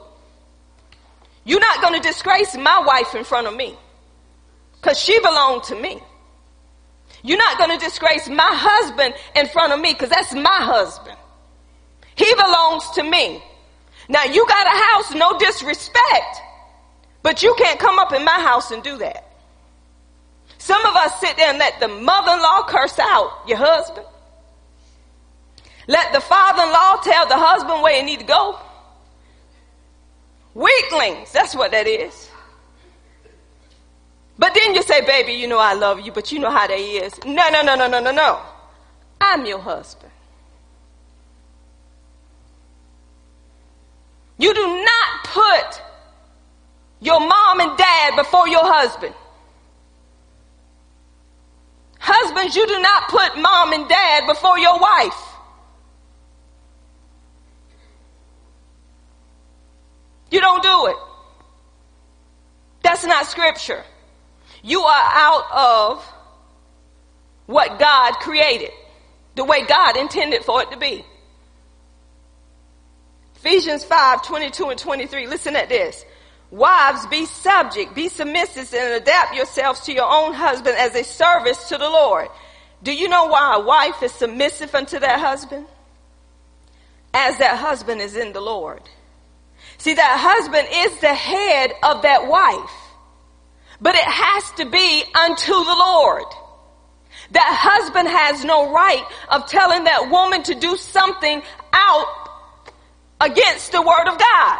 You're 1.43 1.59
not 1.59 1.81
going 1.81 1.99
to 1.99 2.07
disgrace 2.07 2.55
my 2.55 2.83
wife 2.85 3.15
in 3.15 3.23
front 3.23 3.47
of 3.47 3.55
me 3.55 3.75
because 4.75 4.99
she 4.99 5.19
belonged 5.19 5.63
to 5.63 5.75
me. 5.75 6.01
You're 7.23 7.37
not 7.37 7.57
going 7.57 7.77
to 7.77 7.85
disgrace 7.85 8.27
my 8.27 8.49
husband 8.51 9.13
in 9.35 9.47
front 9.47 9.73
of 9.73 9.79
me 9.79 9.93
because 9.93 10.09
that's 10.09 10.33
my 10.33 10.57
husband. 10.61 11.17
He 12.15 12.33
belongs 12.33 12.89
to 12.91 13.03
me. 13.03 13.43
Now 14.09 14.23
you 14.23 14.45
got 14.47 14.65
a 14.65 14.77
house, 14.83 15.13
no 15.13 15.37
disrespect, 15.37 16.41
but 17.21 17.43
you 17.43 17.53
can't 17.57 17.79
come 17.79 17.99
up 17.99 18.11
in 18.11 18.25
my 18.25 18.31
house 18.31 18.71
and 18.71 18.81
do 18.83 18.97
that. 18.97 19.27
Some 20.57 20.83
of 20.85 20.95
us 20.95 21.19
sit 21.19 21.37
there 21.37 21.49
and 21.49 21.59
let 21.59 21.79
the 21.79 21.87
mother-in-law 21.87 22.65
curse 22.67 22.97
out 22.99 23.43
your 23.47 23.57
husband. 23.57 24.05
Let 25.87 26.13
the 26.13 26.21
father-in-law 26.21 27.01
tell 27.03 27.27
the 27.27 27.37
husband 27.37 27.81
where 27.81 27.97
he 27.97 28.03
need 28.03 28.19
to 28.19 28.25
go. 28.25 28.59
Weaklings, 30.53 31.31
that's 31.31 31.55
what 31.55 31.71
that 31.71 31.87
is. 31.87 32.30
But 34.41 34.55
then 34.55 34.73
you 34.73 34.81
say, 34.81 35.05
baby, 35.05 35.33
you 35.33 35.47
know 35.47 35.59
I 35.59 35.75
love 35.75 35.99
you, 35.99 36.11
but 36.11 36.31
you 36.31 36.39
know 36.39 36.49
how 36.49 36.65
that 36.65 36.79
is. 36.79 37.13
No, 37.23 37.47
no, 37.49 37.61
no, 37.61 37.75
no, 37.75 37.87
no, 37.87 37.99
no, 37.99 38.11
no. 38.11 38.41
I'm 39.21 39.45
your 39.45 39.59
husband. 39.59 40.11
You 44.39 44.51
do 44.51 44.83
not 44.83 45.23
put 45.25 45.83
your 47.01 47.19
mom 47.19 47.59
and 47.59 47.77
dad 47.77 48.15
before 48.15 48.47
your 48.47 48.63
husband. 48.63 49.13
Husbands, 51.99 52.55
you 52.55 52.65
do 52.65 52.79
not 52.79 53.09
put 53.09 53.39
mom 53.39 53.73
and 53.73 53.87
dad 53.87 54.25
before 54.25 54.57
your 54.57 54.79
wife. 54.79 55.23
You 60.31 60.41
don't 60.41 60.63
do 60.63 60.87
it. 60.87 60.97
That's 62.81 63.05
not 63.05 63.27
scripture. 63.27 63.83
You 64.63 64.81
are 64.81 65.11
out 65.13 65.51
of 65.51 66.13
what 67.45 67.79
God 67.79 68.13
created, 68.15 68.71
the 69.35 69.43
way 69.43 69.65
God 69.65 69.97
intended 69.97 70.43
for 70.43 70.61
it 70.61 70.71
to 70.71 70.77
be. 70.77 71.05
Ephesians 73.35 73.83
5, 73.83 74.23
22 74.23 74.69
and 74.69 74.79
23. 74.79 75.27
Listen 75.27 75.55
at 75.55 75.67
this. 75.67 76.05
Wives, 76.51 77.07
be 77.07 77.25
subject, 77.25 77.95
be 77.95 78.07
submissive, 78.09 78.71
and 78.73 79.01
adapt 79.01 79.35
yourselves 79.35 79.79
to 79.81 79.93
your 79.93 80.09
own 80.09 80.33
husband 80.33 80.77
as 80.77 80.93
a 80.95 81.03
service 81.03 81.69
to 81.69 81.77
the 81.77 81.89
Lord. 81.89 82.27
Do 82.83 82.93
you 82.93 83.07
know 83.07 83.25
why 83.25 83.55
a 83.55 83.61
wife 83.61 84.03
is 84.03 84.11
submissive 84.11 84.75
unto 84.75 84.99
that 84.99 85.19
husband? 85.19 85.65
As 87.13 87.37
that 87.37 87.57
husband 87.57 88.01
is 88.01 88.15
in 88.15 88.33
the 88.33 88.41
Lord. 88.41 88.81
See, 89.77 89.93
that 89.93 90.17
husband 90.19 90.67
is 90.71 90.99
the 90.99 91.13
head 91.13 91.71
of 91.81 92.03
that 92.03 92.27
wife, 92.27 92.80
but 93.81 93.95
it 93.95 94.03
has 94.03 94.51
to 94.51 94.69
be 94.69 95.03
unto 95.15 95.51
the 95.51 95.75
Lord. 95.77 96.25
That 97.31 97.57
husband 97.59 98.07
has 98.07 98.45
no 98.45 98.71
right 98.71 99.03
of 99.29 99.47
telling 99.47 99.85
that 99.85 100.09
woman 100.11 100.43
to 100.43 100.55
do 100.55 100.77
something 100.77 101.41
out 101.73 102.29
against 103.19 103.71
the 103.71 103.81
word 103.81 104.07
of 104.07 104.19
God. 104.19 104.59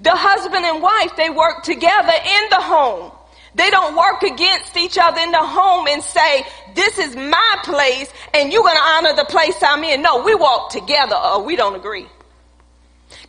The 0.00 0.12
husband 0.14 0.64
and 0.64 0.82
wife, 0.82 1.16
they 1.16 1.30
work 1.30 1.62
together 1.62 2.12
in 2.12 2.50
the 2.50 2.60
home. 2.60 3.12
They 3.54 3.68
don't 3.70 3.96
work 3.96 4.22
against 4.22 4.76
each 4.76 4.96
other 4.96 5.20
in 5.20 5.32
the 5.32 5.44
home 5.44 5.88
and 5.88 6.02
say, 6.02 6.46
this 6.74 6.98
is 6.98 7.16
my 7.16 7.56
place 7.64 8.12
and 8.32 8.52
you're 8.52 8.62
going 8.62 8.76
to 8.76 8.82
honor 8.82 9.16
the 9.16 9.24
place 9.24 9.56
I'm 9.62 9.82
in. 9.84 10.02
No, 10.02 10.22
we 10.22 10.34
walk 10.34 10.70
together 10.70 11.16
or 11.16 11.42
we 11.42 11.56
don't 11.56 11.74
agree. 11.74 12.06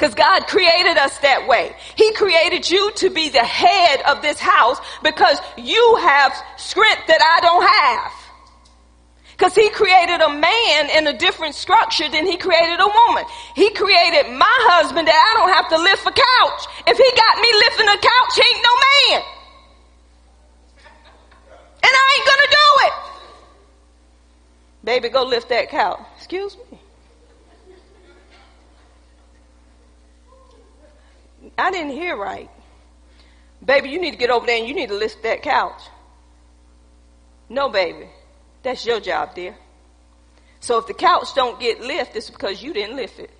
Because 0.01 0.15
God 0.15 0.47
created 0.47 0.97
us 0.97 1.15
that 1.19 1.47
way. 1.47 1.75
He 1.93 2.11
created 2.13 2.67
you 2.67 2.89
to 3.05 3.11
be 3.11 3.29
the 3.29 3.45
head 3.45 4.01
of 4.09 4.23
this 4.23 4.39
house 4.39 4.81
because 5.03 5.37
you 5.61 5.77
have 6.01 6.33
strength 6.57 7.05
that 7.05 7.21
I 7.21 7.37
don't 7.45 7.61
have. 7.61 8.11
Because 9.37 9.53
he 9.53 9.69
created 9.69 10.17
a 10.25 10.33
man 10.33 10.89
in 10.97 11.05
a 11.05 11.13
different 11.13 11.53
structure 11.53 12.09
than 12.09 12.25
he 12.25 12.35
created 12.37 12.81
a 12.81 12.89
woman. 12.89 13.29
He 13.53 13.69
created 13.77 14.33
my 14.33 14.57
husband 14.73 15.05
that 15.07 15.13
I 15.13 15.37
don't 15.37 15.53
have 15.53 15.69
to 15.69 15.77
lift 15.77 16.01
a 16.01 16.17
couch. 16.17 16.61
If 16.89 16.97
he 16.97 17.09
got 17.13 17.37
me 17.37 17.53
lifting 17.61 17.89
a 17.93 17.99
couch, 18.01 18.33
he 18.33 18.41
ain't 18.41 18.65
no 18.65 18.75
man. 18.81 19.21
And 21.77 21.93
I 21.93 22.05
ain't 22.17 22.25
gonna 22.25 22.49
do 22.49 22.67
it. 22.89 22.93
Baby, 24.81 25.09
go 25.09 25.21
lift 25.29 25.49
that 25.49 25.69
couch. 25.69 26.01
Excuse 26.17 26.57
me. 26.71 26.80
I 31.57 31.71
didn't 31.71 31.91
hear 31.91 32.15
right. 32.15 32.49
Baby, 33.63 33.89
you 33.89 33.99
need 33.99 34.11
to 34.11 34.17
get 34.17 34.29
over 34.29 34.45
there 34.45 34.57
and 34.57 34.67
you 34.67 34.73
need 34.73 34.89
to 34.89 34.95
lift 34.95 35.23
that 35.23 35.43
couch. 35.43 35.81
No, 37.49 37.69
baby. 37.69 38.07
That's 38.63 38.85
your 38.85 38.99
job, 38.99 39.35
dear. 39.35 39.55
So 40.59 40.77
if 40.77 40.87
the 40.87 40.93
couch 40.93 41.33
don't 41.35 41.59
get 41.59 41.81
lifted, 41.81 42.17
it's 42.17 42.29
because 42.29 42.61
you 42.61 42.73
didn't 42.73 42.95
lift 42.95 43.19
it. 43.19 43.31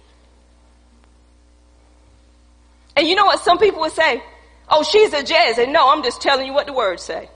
And 2.96 3.08
you 3.08 3.16
know 3.16 3.26
what 3.26 3.40
some 3.40 3.58
people 3.58 3.80
would 3.82 3.94
say? 3.94 4.22
Oh, 4.70 4.84
she's 4.84 5.14
a 5.14 5.24
jazz. 5.24 5.58
And 5.58 5.72
no, 5.72 5.90
I'm 5.90 6.04
just 6.04 6.22
telling 6.22 6.46
you 6.46 6.54
what 6.54 6.68
the 6.68 6.74
words 6.74 7.04
say. 7.04 7.30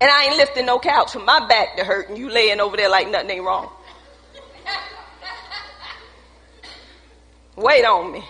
And 0.00 0.10
I 0.10 0.26
ain't 0.26 0.36
lifting 0.36 0.66
no 0.66 0.78
couch 0.78 1.12
from 1.12 1.24
my 1.24 1.46
back 1.46 1.76
to 1.76 1.84
hurt 1.84 2.08
and 2.08 2.18
you 2.18 2.28
laying 2.28 2.60
over 2.60 2.76
there 2.76 2.88
like 2.88 3.08
nothing 3.08 3.30
ain't 3.30 3.44
wrong. 3.44 3.70
Wait 7.56 7.84
on 7.84 8.12
me. 8.12 8.24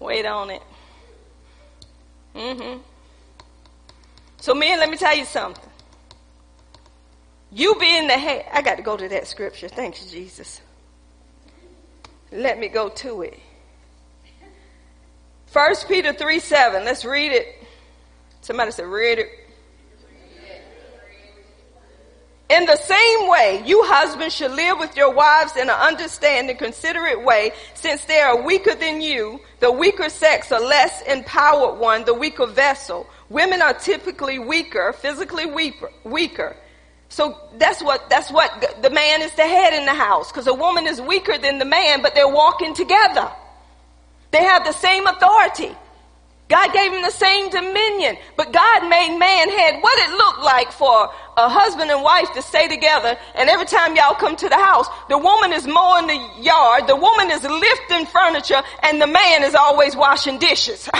Wait 0.00 0.26
on 0.26 0.50
it. 0.50 0.62
Mm-hmm. 2.34 2.80
So, 4.38 4.54
men, 4.54 4.80
let 4.80 4.90
me 4.90 4.96
tell 4.96 5.16
you 5.16 5.24
something. 5.24 5.62
You 7.52 7.74
being 7.78 8.06
the 8.06 8.14
head, 8.14 8.46
I 8.52 8.62
got 8.62 8.76
to 8.76 8.82
go 8.82 8.96
to 8.96 9.08
that 9.08 9.26
scripture. 9.26 9.68
Thanks, 9.68 10.10
Jesus. 10.10 10.60
Let 12.32 12.58
me 12.58 12.68
go 12.68 12.88
to 12.88 13.22
it. 13.22 13.38
First 15.46 15.88
Peter 15.88 16.12
3 16.12 16.38
7. 16.38 16.84
Let's 16.84 17.04
read 17.04 17.32
it. 17.32 17.64
Somebody 18.40 18.70
said, 18.70 18.86
read 18.86 19.18
it. 19.18 19.26
In 22.50 22.66
the 22.66 22.76
same 22.76 23.28
way, 23.28 23.62
you 23.64 23.84
husbands 23.84 24.34
should 24.34 24.50
live 24.50 24.80
with 24.80 24.96
your 24.96 25.14
wives 25.14 25.54
in 25.54 25.70
an 25.70 25.76
understanding, 25.76 26.56
considerate 26.56 27.22
way, 27.24 27.52
since 27.74 28.04
they 28.06 28.18
are 28.18 28.42
weaker 28.42 28.74
than 28.74 29.00
you, 29.00 29.40
the 29.60 29.70
weaker 29.70 30.08
sex, 30.08 30.50
a 30.50 30.58
less 30.58 31.00
empowered 31.02 31.78
one, 31.78 32.04
the 32.04 32.12
weaker 32.12 32.46
vessel. 32.46 33.08
Women 33.28 33.62
are 33.62 33.72
typically 33.72 34.40
weaker, 34.40 34.92
physically 34.92 35.46
weaker, 35.46 35.92
weaker. 36.02 36.56
So 37.08 37.38
that's 37.56 37.80
what, 37.84 38.10
that's 38.10 38.32
what 38.32 38.82
the 38.82 38.90
man 38.90 39.22
is 39.22 39.32
the 39.34 39.46
head 39.46 39.72
in 39.72 39.84
the 39.84 39.94
house, 39.94 40.32
because 40.32 40.48
a 40.48 40.54
woman 40.54 40.88
is 40.88 41.00
weaker 41.00 41.38
than 41.38 41.60
the 41.60 41.64
man, 41.64 42.02
but 42.02 42.16
they're 42.16 42.26
walking 42.26 42.74
together. 42.74 43.30
They 44.32 44.42
have 44.42 44.64
the 44.64 44.72
same 44.72 45.06
authority. 45.06 45.76
God 46.50 46.72
gave 46.72 46.92
him 46.92 47.00
the 47.00 47.14
same 47.14 47.48
dominion, 47.48 48.16
but 48.36 48.52
God 48.52 48.88
made 48.90 49.16
man 49.16 49.48
had 49.48 49.80
what 49.80 49.96
it 50.02 50.10
looked 50.10 50.42
like 50.42 50.72
for 50.72 51.08
a 51.36 51.48
husband 51.48 51.92
and 51.92 52.02
wife 52.02 52.26
to 52.34 52.42
stay 52.42 52.66
together. 52.66 53.16
And 53.36 53.48
every 53.48 53.66
time 53.66 53.94
y'all 53.94 54.18
come 54.18 54.34
to 54.34 54.48
the 54.48 54.58
house, 54.58 54.88
the 55.08 55.16
woman 55.16 55.52
is 55.52 55.64
mowing 55.68 56.08
the 56.08 56.18
yard, 56.42 56.88
the 56.88 56.96
woman 56.96 57.30
is 57.30 57.44
lifting 57.44 58.04
furniture, 58.06 58.60
and 58.82 59.00
the 59.00 59.06
man 59.06 59.44
is 59.44 59.54
always 59.54 59.94
washing 59.94 60.40
dishes. 60.40 60.90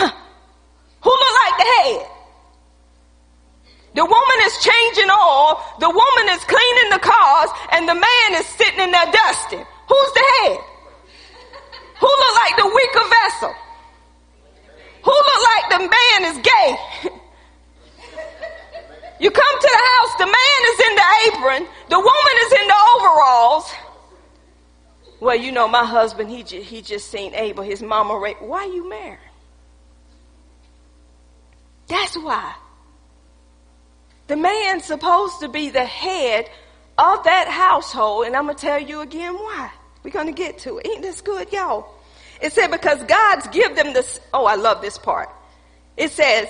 Who 1.03 1.11
look 1.11 1.35
like 1.43 1.57
the 1.59 1.69
head? 1.83 2.07
The 3.93 4.05
woman 4.07 4.39
is 4.47 4.55
changing 4.63 5.11
oil, 5.11 5.59
the 5.83 5.91
woman 5.91 6.25
is 6.31 6.41
cleaning 6.47 6.89
the 6.95 7.03
cars, 7.03 7.51
and 7.75 7.89
the 7.89 7.99
man 7.99 8.29
is 8.39 8.47
sitting 8.55 8.79
in 8.79 8.91
there 8.91 9.11
dusting. 9.11 9.65
Who's 9.67 10.11
the 10.15 10.25
head? 10.39 10.59
Who 11.99 12.07
look 12.07 12.35
like 12.39 12.55
the 12.55 12.71
weaker 12.71 13.03
vessel? 13.03 13.53
Who 15.03 15.11
look 15.11 15.41
like 15.55 15.69
the 15.69 15.79
man 15.79 16.31
is 16.31 16.37
gay? 16.37 16.77
you 19.19 19.31
come 19.31 19.59
to 19.59 19.69
the 19.71 19.83
house, 19.91 20.15
the 20.19 20.25
man 20.25 20.59
is 20.71 20.79
in 20.79 20.95
the 20.95 21.07
apron, 21.27 21.67
the 21.89 21.99
woman 21.99 22.35
is 22.45 22.51
in 22.53 22.67
the 22.67 22.75
overalls. 22.95 23.73
Well, 25.19 25.35
you 25.35 25.51
know, 25.51 25.67
my 25.67 25.85
husband, 25.85 26.29
he 26.29 26.41
he 26.41 26.81
just 26.81 27.11
seen 27.11 27.35
Abel, 27.35 27.63
his 27.63 27.81
mama 27.81 28.17
raped. 28.17 28.41
Why 28.41 28.65
you 28.65 28.89
married? 28.89 29.19
That's 31.87 32.15
why. 32.17 32.55
The 34.27 34.37
man's 34.37 34.85
supposed 34.85 35.41
to 35.41 35.49
be 35.49 35.69
the 35.69 35.85
head 35.85 36.49
of 36.97 37.23
that 37.25 37.47
household, 37.49 38.25
and 38.25 38.35
I'm 38.35 38.47
gonna 38.47 38.57
tell 38.57 38.79
you 38.79 39.01
again 39.01 39.33
why. 39.33 39.71
We're 40.03 40.11
gonna 40.11 40.31
get 40.31 40.59
to 40.59 40.77
it. 40.77 40.87
Ain't 40.87 41.01
this 41.01 41.21
good, 41.21 41.51
y'all? 41.51 41.93
It 42.41 42.53
said, 42.53 42.71
because 42.71 43.03
God's 43.03 43.47
give 43.47 43.75
them 43.75 43.93
this. 43.93 44.19
Oh, 44.33 44.45
I 44.45 44.55
love 44.55 44.81
this 44.81 44.97
part. 44.97 45.29
It 45.95 46.11
says, 46.11 46.47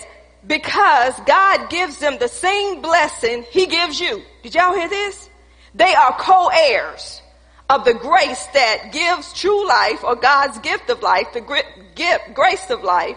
because 0.48 1.14
God 1.26 1.70
gives 1.70 2.00
them 2.00 2.18
the 2.18 2.28
same 2.28 2.82
blessing 2.82 3.44
he 3.52 3.68
gives 3.68 4.00
you. 4.00 4.24
Did 4.42 4.56
y'all 4.56 4.74
hear 4.74 4.90
this? 4.90 5.30
They 5.76 5.94
are 5.94 6.16
co-heirs 6.18 7.22
of 7.70 7.86
the 7.86 7.94
grace 7.94 8.46
that 8.54 8.92
gives 8.92 9.34
true 9.34 9.68
life 9.68 10.04
or 10.04 10.16
God's 10.16 10.60
gift 10.60 10.90
of 10.90 11.02
life, 11.02 11.28
the 11.34 11.64
gift, 11.96 12.34
grace 12.34 12.70
of 12.70 12.84
life. 12.84 13.16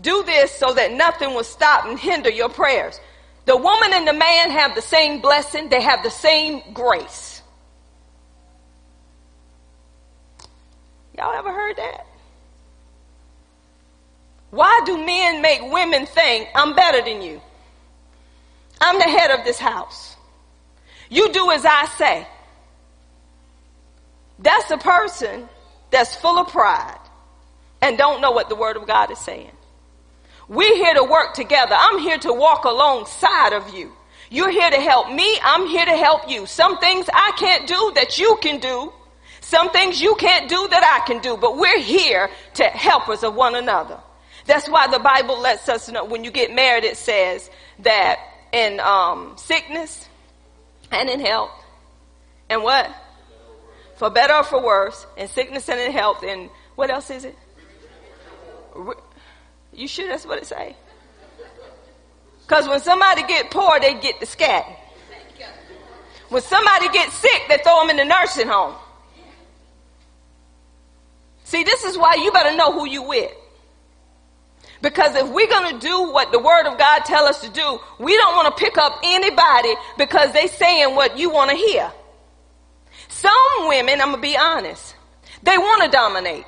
Do 0.00 0.22
this 0.24 0.50
so 0.50 0.74
that 0.74 0.92
nothing 0.92 1.34
will 1.34 1.44
stop 1.44 1.86
and 1.86 1.98
hinder 1.98 2.30
your 2.30 2.48
prayers. 2.48 2.98
The 3.46 3.56
woman 3.56 3.92
and 3.92 4.08
the 4.08 4.12
man 4.12 4.50
have 4.50 4.74
the 4.74 4.82
same 4.82 5.20
blessing. 5.20 5.68
They 5.68 5.80
have 5.82 6.02
the 6.02 6.10
same 6.10 6.62
grace. 6.72 7.42
Y'all 11.16 11.32
ever 11.34 11.52
heard 11.52 11.76
that? 11.76 12.06
Why 14.54 14.82
do 14.86 14.96
men 15.04 15.42
make 15.42 15.62
women 15.62 16.06
think 16.06 16.48
I'm 16.54 16.76
better 16.76 17.02
than 17.02 17.22
you? 17.22 17.40
I'm 18.80 18.98
the 18.98 19.04
head 19.04 19.32
of 19.32 19.44
this 19.44 19.58
house. 19.58 20.14
You 21.10 21.32
do 21.32 21.50
as 21.50 21.64
I 21.64 21.86
say. 21.98 22.26
That's 24.38 24.70
a 24.70 24.78
person 24.78 25.48
that's 25.90 26.14
full 26.14 26.38
of 26.38 26.48
pride 26.48 27.00
and 27.82 27.98
don't 27.98 28.20
know 28.20 28.30
what 28.30 28.48
the 28.48 28.54
word 28.54 28.76
of 28.76 28.86
God 28.86 29.10
is 29.10 29.18
saying. 29.18 29.50
We're 30.46 30.76
here 30.76 30.94
to 30.94 31.02
work 31.02 31.34
together. 31.34 31.74
I'm 31.76 31.98
here 31.98 32.18
to 32.18 32.32
walk 32.32 32.64
alongside 32.64 33.54
of 33.54 33.74
you. 33.74 33.92
You're 34.30 34.52
here 34.52 34.70
to 34.70 34.80
help 34.80 35.10
me. 35.10 35.36
I'm 35.42 35.66
here 35.66 35.84
to 35.84 35.96
help 35.96 36.30
you. 36.30 36.46
Some 36.46 36.78
things 36.78 37.08
I 37.12 37.32
can't 37.36 37.66
do 37.66 37.92
that 37.96 38.20
you 38.20 38.38
can 38.40 38.60
do. 38.60 38.92
Some 39.40 39.70
things 39.70 40.00
you 40.00 40.14
can't 40.14 40.48
do 40.48 40.68
that 40.68 41.00
I 41.02 41.04
can 41.06 41.20
do, 41.20 41.36
but 41.36 41.56
we're 41.56 41.80
here 41.80 42.30
to 42.54 42.64
help 42.64 43.08
us 43.08 43.24
of 43.24 43.34
one 43.34 43.56
another. 43.56 43.98
That's 44.46 44.68
why 44.68 44.88
the 44.88 44.98
Bible 44.98 45.40
lets 45.40 45.68
us 45.68 45.90
know 45.90 46.04
when 46.04 46.24
you 46.24 46.30
get 46.30 46.54
married, 46.54 46.84
it 46.84 46.96
says 46.96 47.50
that 47.80 48.18
in 48.52 48.78
um, 48.80 49.34
sickness 49.36 50.08
and 50.90 51.08
in 51.08 51.20
health, 51.20 51.50
and 52.50 52.62
what? 52.62 52.90
For 53.96 54.10
better 54.10 54.34
or 54.34 54.44
for 54.44 54.62
worse, 54.62 55.06
in 55.16 55.28
sickness 55.28 55.68
and 55.68 55.80
in 55.80 55.92
health, 55.92 56.22
and 56.22 56.50
what 56.74 56.90
else 56.90 57.10
is 57.10 57.24
it? 57.24 57.36
You 59.72 59.88
sure 59.88 60.08
that's 60.08 60.26
what 60.26 60.38
it 60.38 60.46
say? 60.46 60.76
Because 62.42 62.68
when 62.68 62.80
somebody 62.80 63.22
get 63.22 63.50
poor, 63.50 63.80
they 63.80 63.94
get 63.94 64.20
the 64.20 64.26
scat. 64.26 64.66
When 66.28 66.42
somebody 66.42 66.88
gets 66.90 67.14
sick, 67.14 67.42
they 67.48 67.58
throw 67.58 67.80
them 67.80 67.90
in 67.90 67.96
the 67.96 68.04
nursing 68.04 68.48
home. 68.48 68.74
See, 71.44 71.62
this 71.64 71.84
is 71.84 71.96
why 71.96 72.14
you 72.16 72.32
better 72.32 72.56
know 72.56 72.72
who 72.72 72.88
you 72.88 73.02
with. 73.02 73.32
Because 74.84 75.16
if 75.16 75.26
we're 75.30 75.48
going 75.48 75.80
to 75.80 75.80
do 75.80 76.12
what 76.12 76.30
the 76.30 76.38
word 76.38 76.66
of 76.66 76.76
God 76.76 77.06
tell 77.06 77.24
us 77.24 77.40
to 77.40 77.48
do, 77.48 77.80
we 77.98 78.14
don't 78.18 78.36
want 78.36 78.54
to 78.54 78.62
pick 78.62 78.76
up 78.76 79.00
anybody 79.02 79.72
because 79.96 80.30
they 80.34 80.46
saying 80.46 80.94
what 80.94 81.16
you 81.16 81.30
want 81.30 81.50
to 81.50 81.56
hear. 81.56 81.90
Some 83.08 83.32
women, 83.60 84.02
I'm 84.02 84.08
going 84.10 84.16
to 84.16 84.20
be 84.20 84.36
honest, 84.36 84.94
they 85.42 85.56
want 85.56 85.84
to 85.84 85.88
dominate. 85.88 86.44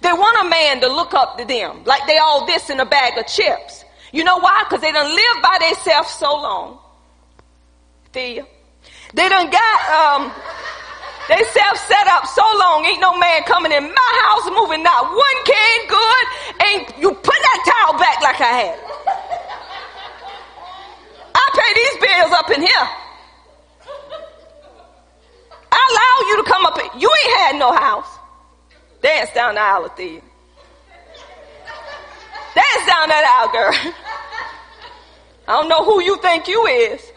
They 0.00 0.12
want 0.12 0.44
a 0.44 0.50
man 0.50 0.80
to 0.80 0.88
look 0.88 1.14
up 1.14 1.38
to 1.38 1.44
them 1.44 1.84
like 1.84 2.04
they 2.08 2.18
all 2.18 2.46
this 2.46 2.68
in 2.68 2.80
a 2.80 2.84
bag 2.84 3.16
of 3.16 3.28
chips. 3.28 3.84
You 4.12 4.24
know 4.24 4.40
why? 4.40 4.64
Because 4.68 4.82
they 4.82 4.90
done 4.90 5.08
lived 5.08 5.40
by 5.40 5.58
themselves 5.60 6.10
so 6.10 6.34
long. 6.34 6.80
Thea. 8.12 8.44
They 9.14 9.28
done 9.28 9.50
got, 9.50 10.20
um, 10.20 10.32
they 11.28 11.42
self 11.42 11.76
set 11.88 12.06
up 12.08 12.26
so 12.26 12.42
long, 12.58 12.86
ain't 12.86 13.00
no 13.00 13.18
man 13.18 13.42
coming 13.44 13.72
in 13.72 13.82
my 13.82 14.10
house 14.22 14.46
moving 14.50 14.82
not 14.82 15.10
one 15.10 15.38
can 15.44 15.78
good. 15.88 16.24
Ain't 16.66 16.98
you 16.98 17.10
put 17.12 17.34
that 17.34 17.60
towel 17.66 17.98
back 17.98 18.22
like 18.22 18.40
I 18.40 18.52
had. 18.62 18.78
I 21.34 21.44
pay 21.52 21.70
these 21.74 21.96
bills 22.06 22.32
up 22.32 22.50
in 22.50 22.60
here. 22.62 22.88
I 25.72 25.80
allow 25.90 26.28
you 26.30 26.44
to 26.44 26.50
come 26.50 26.66
up 26.66 26.80
here. 26.80 26.90
You 26.96 27.10
ain't 27.10 27.36
had 27.38 27.56
no 27.58 27.72
house. 27.72 28.08
Dance 29.02 29.30
down 29.34 29.54
the 29.56 29.60
aisle 29.60 29.84
of 29.84 29.96
thee. 29.96 30.20
Dance 32.54 32.86
down 32.86 33.08
that 33.08 33.24
aisle, 33.36 33.52
girl. 33.52 33.94
I 35.48 35.52
don't 35.60 35.68
know 35.68 35.84
who 35.84 36.02
you 36.02 36.16
think 36.22 36.48
you 36.48 36.66
is. 36.66 37.12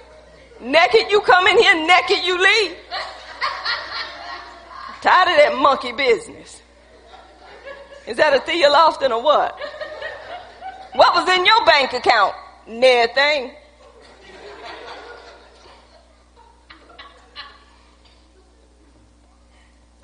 Naked 0.60 1.10
you 1.10 1.22
come 1.22 1.48
in 1.48 1.58
here, 1.58 1.76
naked 1.88 2.26
you 2.26 2.38
leave. 2.38 2.76
Tired 5.02 5.30
of 5.30 5.38
that 5.38 5.62
monkey 5.62 5.92
business. 5.92 6.62
Is 8.06 8.18
that 8.18 8.34
a 8.34 8.40
Thea 8.40 8.70
Lofton 8.70 9.12
or 9.12 9.24
what? 9.24 9.58
What 10.94 11.14
was 11.16 11.30
in 11.38 11.46
your 11.46 11.66
bank 11.66 11.94
account? 11.94 12.36
Nothing. 12.68 13.52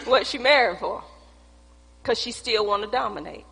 What 0.06 0.28
she 0.28 0.38
married 0.38 0.78
for? 0.80 1.04
Because 2.02 2.20
she 2.20 2.32
still 2.32 2.66
want 2.66 2.84
to 2.84 2.90
dominate. 2.90 3.46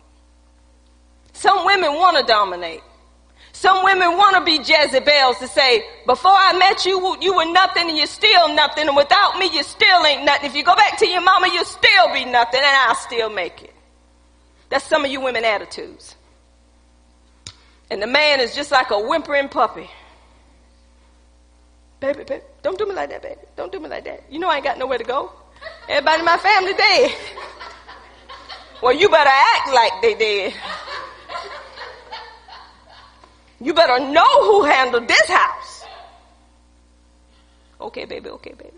Some 1.32 1.66
women 1.66 1.94
want 1.94 2.16
to 2.16 2.22
dominate. 2.22 2.82
Some 3.64 3.82
women 3.82 4.18
want 4.18 4.36
to 4.36 4.44
be 4.44 4.58
Jezebels 4.58 5.38
to 5.38 5.48
say, 5.48 5.86
before 6.04 6.36
I 6.36 6.52
met 6.52 6.84
you, 6.84 7.16
you 7.22 7.34
were 7.34 7.50
nothing 7.50 7.88
and 7.88 7.96
you're 7.96 8.06
still 8.06 8.54
nothing. 8.54 8.88
And 8.88 8.94
without 8.94 9.38
me, 9.38 9.48
you 9.50 9.62
still 9.62 10.04
ain't 10.04 10.22
nothing. 10.22 10.50
If 10.50 10.54
you 10.54 10.62
go 10.62 10.76
back 10.76 10.98
to 10.98 11.08
your 11.08 11.22
mama, 11.22 11.48
you'll 11.50 11.64
still 11.64 12.12
be 12.12 12.26
nothing 12.26 12.60
and 12.60 12.76
I'll 12.86 12.94
still 12.94 13.30
make 13.30 13.62
it. 13.62 13.72
That's 14.68 14.84
some 14.84 15.06
of 15.06 15.10
you 15.10 15.22
women 15.22 15.46
attitudes. 15.46 16.14
And 17.90 18.02
the 18.02 18.06
man 18.06 18.40
is 18.40 18.54
just 18.54 18.70
like 18.70 18.90
a 18.90 19.00
whimpering 19.00 19.48
puppy. 19.48 19.88
Baby, 22.00 22.24
baby, 22.24 22.42
don't 22.62 22.76
do 22.76 22.84
me 22.84 22.94
like 22.94 23.08
that, 23.08 23.22
baby. 23.22 23.40
Don't 23.56 23.72
do 23.72 23.80
me 23.80 23.88
like 23.88 24.04
that. 24.04 24.24
You 24.30 24.40
know 24.40 24.50
I 24.50 24.56
ain't 24.56 24.64
got 24.64 24.76
nowhere 24.76 24.98
to 24.98 25.04
go. 25.04 25.32
Everybody 25.88 26.18
in 26.18 26.26
my 26.26 26.36
family 26.36 26.74
dead. 26.74 27.10
Well, 28.82 28.92
you 28.92 29.08
better 29.08 29.30
act 29.30 29.72
like 29.72 30.02
they 30.02 30.14
did. 30.14 30.54
You 33.64 33.72
better 33.72 33.98
know 33.98 34.44
who 34.44 34.64
handled 34.64 35.08
this 35.08 35.26
house. 35.26 35.86
Okay, 37.80 38.04
baby, 38.04 38.28
okay, 38.28 38.52
baby. 38.52 38.76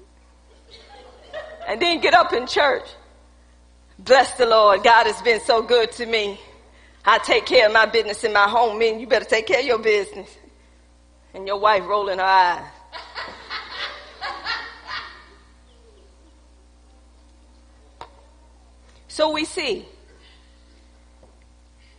And 1.67 1.83
then 1.83 2.01
get 2.01 2.15
up 2.15 2.33
in 2.33 2.47
church. 2.47 2.89
Bless 3.99 4.31
the 4.35 4.47
Lord. 4.47 4.85
God 4.85 5.09
has 5.09 5.21
been 5.23 5.41
so 5.41 5.61
good 5.61 5.91
to 5.93 6.07
me. 6.07 6.41
I 7.05 7.19
take 7.19 7.47
care 7.47 7.67
of 7.67 7.73
my 7.73 7.87
business 7.87 8.23
in 8.23 8.33
my 8.33 8.49
home. 8.49 8.79
Man, 8.79 9.01
you 9.01 9.09
better 9.09 9.25
take 9.25 9.49
care 9.49 9.59
of 9.59 9.67
your 9.67 9.81
business. 9.81 10.31
And 11.35 11.49
your 11.49 11.59
wife 11.59 11.83
rolling 11.85 12.19
her 12.19 12.25
eyes. 12.25 12.65
so 19.09 19.33
we 19.33 19.45
see, 19.45 19.85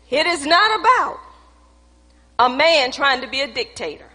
it 0.10 0.26
is 0.26 0.46
not 0.46 0.80
about 0.80 1.27
a 2.40 2.50
man 2.50 2.92
trying 2.92 3.22
to 3.22 3.28
be 3.28 3.42
a 3.42 3.52
dictator. 3.52 4.08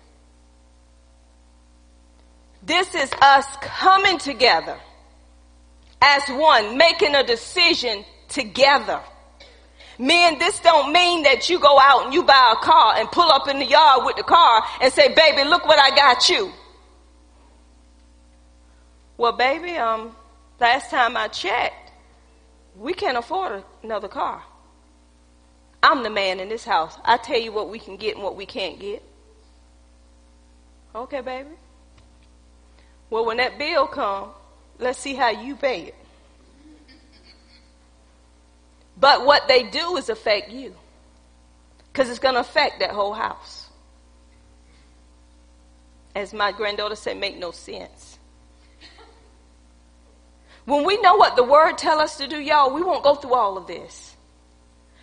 This 2.62 2.94
is 2.94 3.10
us 3.20 3.46
coming 3.60 4.18
together 4.18 4.78
as 6.00 6.28
one, 6.28 6.76
making 6.76 7.14
a 7.14 7.24
decision 7.24 8.04
together. 8.28 9.00
Men, 9.98 10.38
this 10.38 10.58
don't 10.60 10.92
mean 10.92 11.24
that 11.24 11.48
you 11.48 11.58
go 11.58 11.78
out 11.78 12.04
and 12.04 12.14
you 12.14 12.22
buy 12.22 12.54
a 12.56 12.64
car 12.64 12.94
and 12.96 13.10
pull 13.10 13.30
up 13.30 13.48
in 13.48 13.58
the 13.58 13.66
yard 13.66 14.04
with 14.04 14.16
the 14.16 14.22
car 14.22 14.64
and 14.80 14.92
say, 14.92 15.14
baby, 15.14 15.44
look 15.44 15.66
what 15.66 15.78
I 15.78 15.94
got 15.94 16.28
you. 16.28 16.52
Well, 19.16 19.32
baby, 19.32 19.76
um, 19.76 20.16
last 20.58 20.90
time 20.90 21.16
I 21.16 21.28
checked, 21.28 21.92
we 22.76 22.94
can't 22.94 23.16
afford 23.16 23.62
another 23.82 24.08
car. 24.08 24.42
I'm 25.82 26.02
the 26.02 26.10
man 26.10 26.38
in 26.38 26.48
this 26.48 26.64
house. 26.64 26.96
I 27.04 27.16
tell 27.16 27.38
you 27.38 27.52
what 27.52 27.68
we 27.68 27.78
can 27.78 27.96
get 27.96 28.14
and 28.14 28.22
what 28.22 28.36
we 28.36 28.46
can't 28.46 28.78
get. 28.78 29.02
Okay, 30.94 31.20
baby. 31.20 31.48
Well, 33.10 33.24
when 33.24 33.38
that 33.38 33.58
bill 33.58 33.86
comes, 33.86 34.32
let's 34.78 34.98
see 34.98 35.14
how 35.14 35.30
you 35.30 35.56
pay 35.56 35.82
it. 35.84 35.94
But 38.98 39.26
what 39.26 39.48
they 39.48 39.64
do 39.64 39.96
is 39.96 40.08
affect 40.08 40.50
you. 40.50 40.74
Because 41.92 42.08
it's 42.08 42.18
going 42.18 42.34
to 42.34 42.40
affect 42.40 42.80
that 42.80 42.90
whole 42.90 43.12
house. 43.12 43.68
As 46.14 46.32
my 46.32 46.52
granddaughter 46.52 46.94
said, 46.94 47.18
make 47.18 47.38
no 47.38 47.50
sense. 47.50 48.18
When 50.64 50.84
we 50.84 51.00
know 51.00 51.16
what 51.16 51.36
the 51.36 51.42
word 51.42 51.76
tell 51.76 51.98
us 51.98 52.18
to 52.18 52.28
do, 52.28 52.38
y'all, 52.38 52.72
we 52.72 52.82
won't 52.82 53.02
go 53.02 53.14
through 53.14 53.34
all 53.34 53.58
of 53.58 53.66
this. 53.66 54.11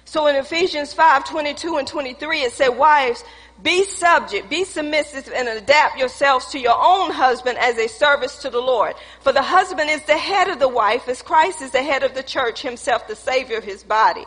So 0.10 0.26
in 0.26 0.36
Ephesians 0.36 0.92
5, 0.92 1.24
22 1.26 1.78
and 1.78 1.88
23, 1.88 2.40
it 2.40 2.52
said, 2.54 2.70
wives, 2.70 3.24
be 3.62 3.84
subject, 3.84 4.50
be 4.50 4.64
submissive, 4.64 5.32
and 5.32 5.48
adapt 5.48 6.00
yourselves 6.00 6.48
to 6.48 6.58
your 6.58 6.76
own 6.76 7.12
husband 7.12 7.60
as 7.60 7.78
a 7.78 7.88
service 7.88 8.42
to 8.42 8.50
the 8.50 8.60
Lord. 8.60 8.96
For 9.22 9.32
the 9.32 9.44
husband 9.44 9.92
is 9.92 10.04
the 10.06 10.18
head 10.18 10.48
of 10.48 10.58
the 10.58 10.68
wife, 10.68 11.08
as 11.08 11.22
Christ 11.22 11.62
is 11.62 11.70
the 11.70 11.84
head 11.84 12.02
of 12.02 12.16
the 12.16 12.24
church, 12.24 12.64
himself 12.64 13.08
the 13.08 13.16
savior 13.16 13.60
of 13.60 13.64
his 13.64 13.84
body. 13.84 14.26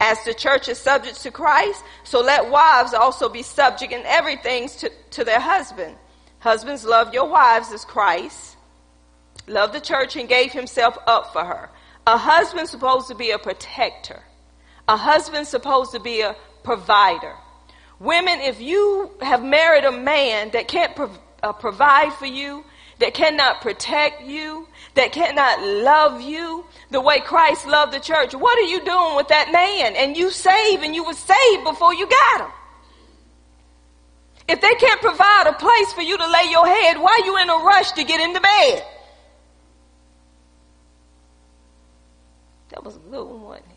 As 0.00 0.18
the 0.24 0.34
church 0.34 0.68
is 0.68 0.78
subject 0.78 1.22
to 1.22 1.30
Christ, 1.30 1.84
so 2.02 2.20
let 2.20 2.50
wives 2.50 2.92
also 2.92 3.28
be 3.28 3.44
subject 3.44 3.92
in 3.92 4.02
everything 4.06 4.66
to, 4.66 4.90
to 5.12 5.22
their 5.22 5.38
husband. 5.38 5.94
Husbands, 6.40 6.84
love 6.84 7.14
your 7.14 7.28
wives 7.28 7.72
as 7.72 7.84
Christ 7.84 8.56
loved 9.46 9.74
the 9.74 9.80
church 9.80 10.16
and 10.16 10.28
gave 10.28 10.50
himself 10.50 10.98
up 11.06 11.32
for 11.32 11.44
her. 11.44 11.70
A 12.04 12.18
husband's 12.18 12.72
supposed 12.72 13.06
to 13.08 13.14
be 13.14 13.30
a 13.30 13.38
protector. 13.38 14.20
A 14.88 14.96
husband's 14.96 15.48
supposed 15.48 15.92
to 15.92 16.00
be 16.00 16.20
a 16.20 16.36
provider. 16.62 17.34
Women, 17.98 18.40
if 18.40 18.60
you 18.60 19.10
have 19.20 19.42
married 19.42 19.84
a 19.84 19.92
man 19.92 20.50
that 20.50 20.68
can't 20.68 20.92
uh, 21.42 21.52
provide 21.52 22.12
for 22.14 22.26
you, 22.26 22.64
that 22.98 23.14
cannot 23.14 23.60
protect 23.60 24.22
you, 24.22 24.68
that 24.94 25.12
cannot 25.12 25.62
love 25.62 26.20
you 26.20 26.64
the 26.90 27.00
way 27.00 27.20
Christ 27.20 27.66
loved 27.66 27.92
the 27.92 27.98
church, 27.98 28.34
what 28.34 28.58
are 28.58 28.68
you 28.68 28.84
doing 28.84 29.16
with 29.16 29.28
that 29.28 29.50
man? 29.52 29.96
And 29.96 30.16
you 30.16 30.30
save 30.30 30.82
and 30.82 30.94
you 30.94 31.04
were 31.04 31.14
saved 31.14 31.64
before 31.64 31.94
you 31.94 32.08
got 32.08 32.40
him. 32.42 32.50
If 34.46 34.60
they 34.60 34.74
can't 34.74 35.00
provide 35.00 35.46
a 35.46 35.54
place 35.54 35.92
for 35.94 36.02
you 36.02 36.16
to 36.18 36.26
lay 36.30 36.50
your 36.50 36.66
head, 36.66 36.98
why 36.98 37.20
are 37.22 37.26
you 37.26 37.38
in 37.38 37.48
a 37.48 37.64
rush 37.64 37.92
to 37.92 38.04
get 38.04 38.20
into 38.20 38.40
bed? 38.40 38.84
That 42.68 42.84
was 42.84 42.96
a 42.96 42.98
good 42.98 43.24
one, 43.24 43.42
wasn't 43.42 43.66
it? 43.70 43.73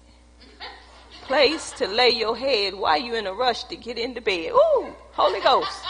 Place 1.28 1.72
to 1.72 1.88
lay 1.88 2.10
your 2.10 2.36
head 2.36 2.74
while 2.74 2.98
you're 2.98 3.18
in 3.18 3.28
a 3.28 3.34
rush 3.34 3.66
to 3.66 3.76
get 3.76 3.98
into 3.98 4.22
bed. 4.22 4.52
Ooh, 4.54 4.88
Holy 5.12 5.42
Ghost. 5.42 5.84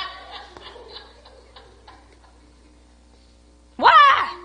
Why? 3.75 4.43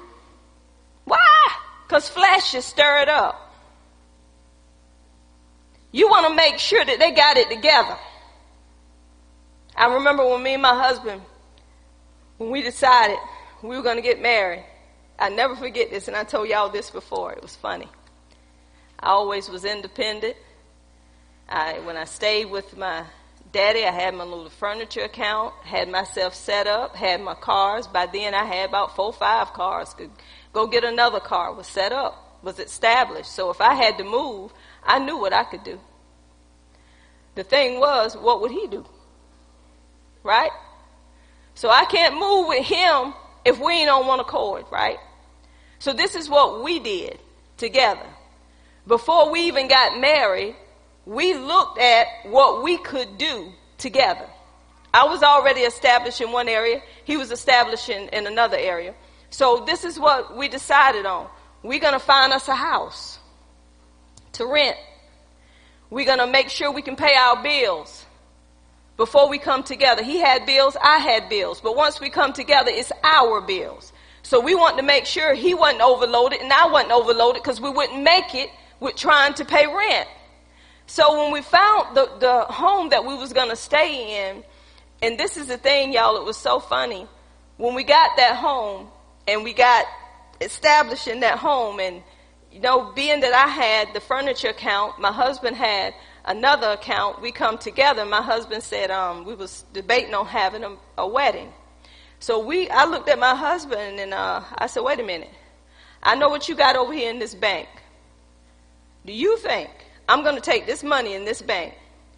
Why? 1.05 1.49
Because 1.87 2.09
flesh 2.11 2.55
is 2.55 2.67
stirred 2.67 3.09
up. 3.09 3.39
You 5.91 6.09
want 6.09 6.29
to 6.29 6.35
make 6.35 6.59
sure 6.59 6.85
that 6.85 6.99
they 6.99 7.11
got 7.13 7.37
it 7.39 7.49
together. 7.49 7.97
I 9.75 9.95
remember 9.95 10.29
when 10.29 10.43
me 10.43 10.55
and 10.55 10.63
my 10.63 10.75
husband, 10.75 11.23
when 12.37 12.51
we 12.51 12.63
decided 12.63 13.17
we 13.63 13.77
were 13.77 13.83
going 13.83 13.97
to 13.97 14.03
get 14.03 14.21
married, 14.21 14.65
I 15.19 15.31
never 15.31 15.57
forget 15.57 15.91
this, 15.91 16.09
and 16.09 16.17
I 16.17 16.25
told 16.25 16.49
y'all 16.49 16.69
this 16.69 16.91
before. 16.91 17.33
It 17.33 17.43
was 17.43 17.57
funny. 17.57 17.89
I 19.01 19.09
always 19.09 19.49
was 19.49 19.65
independent. 19.65 20.37
I, 21.49 21.81
when 21.81 21.97
I 21.97 22.05
stayed 22.05 22.47
with 22.47 22.77
my 22.77 23.05
daddy, 23.53 23.85
I 23.85 23.91
had 23.91 24.15
my 24.15 24.25
little 24.25 24.49
furniture 24.49 25.03
account, 25.03 25.55
had 25.65 25.89
myself 25.89 26.35
set 26.35 26.67
up, 26.67 26.97
had 26.97 27.21
my 27.21 27.35
cars. 27.35 27.87
By 27.87 28.07
then, 28.07 28.35
I 28.35 28.45
had 28.45 28.69
about 28.71 28.97
four, 28.97 29.13
five 29.13 29.53
cars. 29.53 29.95
Could 29.95 30.11
go 30.53 30.67
get 30.67 30.85
another 30.85 31.21
car. 31.21 31.53
Was 31.53 31.67
set 31.67 31.93
up, 31.93 32.39
was 32.43 32.59
established. 32.59 33.31
So 33.31 33.51
if 33.51 33.61
I 33.61 33.75
had 33.75 33.99
to 33.99 34.05
move, 34.05 34.53
I 34.83 34.99
knew 34.99 35.19
what 35.19 35.33
I 35.33 35.45
could 35.45 35.65
do. 35.65 35.79
The 37.35 37.45
thing 37.45 37.81
was, 37.81 38.17
what 38.17 38.41
would 38.41 38.51
he 38.51 38.67
do? 38.67 38.85
Right? 40.23 40.51
So 41.55 41.69
I 41.69 41.85
can't 41.85 42.15
move 42.15 42.49
with 42.49 42.65
him 42.65 43.15
if 43.45 43.59
we 43.59 43.73
ain't 43.73 43.91
on 43.91 44.07
one 44.07 44.21
accord, 44.21 44.65
right? 44.71 44.99
So 45.79 45.93
this 45.93 46.15
is 46.15 46.29
what 46.29 46.63
we 46.63 46.79
did 46.79 47.19
together. 47.57 48.07
Before 48.87 49.31
we 49.31 49.47
even 49.49 49.69
got 49.69 49.99
married, 50.01 50.57
we 51.07 51.35
looked 51.35 51.79
at 51.79 52.07
what 52.25 52.63
we 52.63 52.77
could 52.79 53.19
do 53.19 53.53
together. 53.79 54.29
I 54.95 55.05
was 55.05 55.23
already 55.23 55.63
established 55.63 56.21
in 56.21 56.33
one 56.33 56.49
area, 56.49 56.83
he 57.05 57.17
was 57.17 57.31
established 57.31 57.89
in, 57.89 58.09
in 58.11 58.27
another 58.27 58.57
area. 58.57 58.95
So 59.31 59.65
this 59.67 59.85
is 59.85 59.99
what 59.99 60.37
we 60.37 60.49
decided 60.49 61.07
on. 61.07 61.27
We're 61.63 61.81
going 61.81 61.95
to 61.95 61.99
find 61.99 62.33
us 62.33 62.49
a 62.49 62.55
house 62.55 63.19
to 64.33 64.47
rent. 64.47 64.77
We're 65.91 66.07
going 66.07 66.19
to 66.19 66.27
make 66.27 66.51
sure 66.51 66.71
we 66.71 66.83
can 66.83 66.97
pay 66.97 67.15
our 67.15 67.43
bills 67.43 68.05
before 68.97 69.29
we 69.29 69.39
come 69.39 69.63
together. 69.63 70.03
He 70.03 70.19
had 70.19 70.45
bills, 70.45 70.77
I 70.81 70.99
had 70.99 71.29
bills. 71.29 71.61
But 71.61 71.77
once 71.77 72.01
we 72.01 72.11
come 72.11 72.33
together, 72.33 72.71
it's 72.73 72.93
our 73.03 73.41
bills. 73.41 73.93
So 74.23 74.41
we 74.41 74.55
want 74.55 74.77
to 74.77 74.83
make 74.83 75.07
sure 75.07 75.35
he 75.35 75.55
wasn't 75.55 75.83
overloaded 75.83 76.41
and 76.41 76.53
I 76.53 76.67
wasn't 76.67 76.93
overloaded 76.93 77.43
because 77.43 77.61
we 77.61 77.71
wouldn't 77.71 78.03
make 78.03 78.35
it 78.35 78.51
with 78.81 78.97
trying 78.97 79.35
to 79.35 79.45
pay 79.45 79.67
rent. 79.67 80.09
So 80.87 81.23
when 81.23 81.33
we 81.33 81.43
found 81.43 81.97
the, 81.97 82.11
the 82.19 82.41
home 82.43 82.91
that 82.91 83.05
we 83.05 83.15
was 83.15 83.33
going 83.33 83.51
to 83.51 83.57
stay 83.57 84.29
in, 84.29 84.45
and 85.01 85.19
this 85.19 85.37
is 85.37 85.47
the 85.47 85.57
thing, 85.57 85.93
y'all, 85.93 86.17
it 86.17 86.25
was 86.25 86.37
so 86.37 86.61
funny. 86.61 87.07
When 87.57 87.75
we 87.75 87.85
got 87.85 88.17
that 88.17 88.37
home 88.37 88.89
and 89.27 89.43
we 89.45 89.53
got 89.53 89.87
established 90.41 91.09
in 91.09 91.21
that 91.21 91.39
home 91.39 91.81
and, 91.81 92.03
you 92.53 92.61
know, 92.61 92.93
being 92.93 93.21
that 93.21 93.33
I 93.33 93.49
had 93.49 93.95
the 93.95 94.01
furniture 94.01 94.49
account, 94.49 95.01
my 95.01 95.13
husband 95.13 95.57
had 95.57 95.95
another 96.25 96.69
account, 96.69 97.21
we 97.21 97.33
come 97.33 97.59
together. 97.59 98.05
My 98.05 98.23
husband 98.23 98.63
said, 98.63 98.91
um, 98.91 99.25
we 99.25 99.35
was 99.35 99.65
debating 99.73 100.15
on 100.15 100.27
having 100.27 100.63
a, 100.63 100.77
a 100.99 101.07
wedding. 101.07 101.53
So 102.21 102.45
we, 102.45 102.69
I 102.69 102.85
looked 102.85 103.09
at 103.09 103.19
my 103.19 103.35
husband 103.35 103.99
and, 103.99 104.15
uh, 104.15 104.43
I 104.57 104.67
said, 104.67 104.83
wait 104.83 105.01
a 105.01 105.05
minute. 105.05 105.31
I 106.03 106.15
know 106.17 106.29
what 106.29 106.49
you 106.49 106.55
got 106.55 106.77
over 106.77 106.93
here 106.93 107.11
in 107.11 107.19
this 107.19 107.35
bank. 107.35 107.69
Do 109.05 109.13
you 109.13 109.37
think 109.39 109.71
I'm 110.13 110.23
going 110.23 110.35
to 110.35 110.43
take 110.43 110.67
this 110.67 110.85
money 110.85 111.15
in 111.15 111.25
this 111.25 111.41
bank 111.41 111.73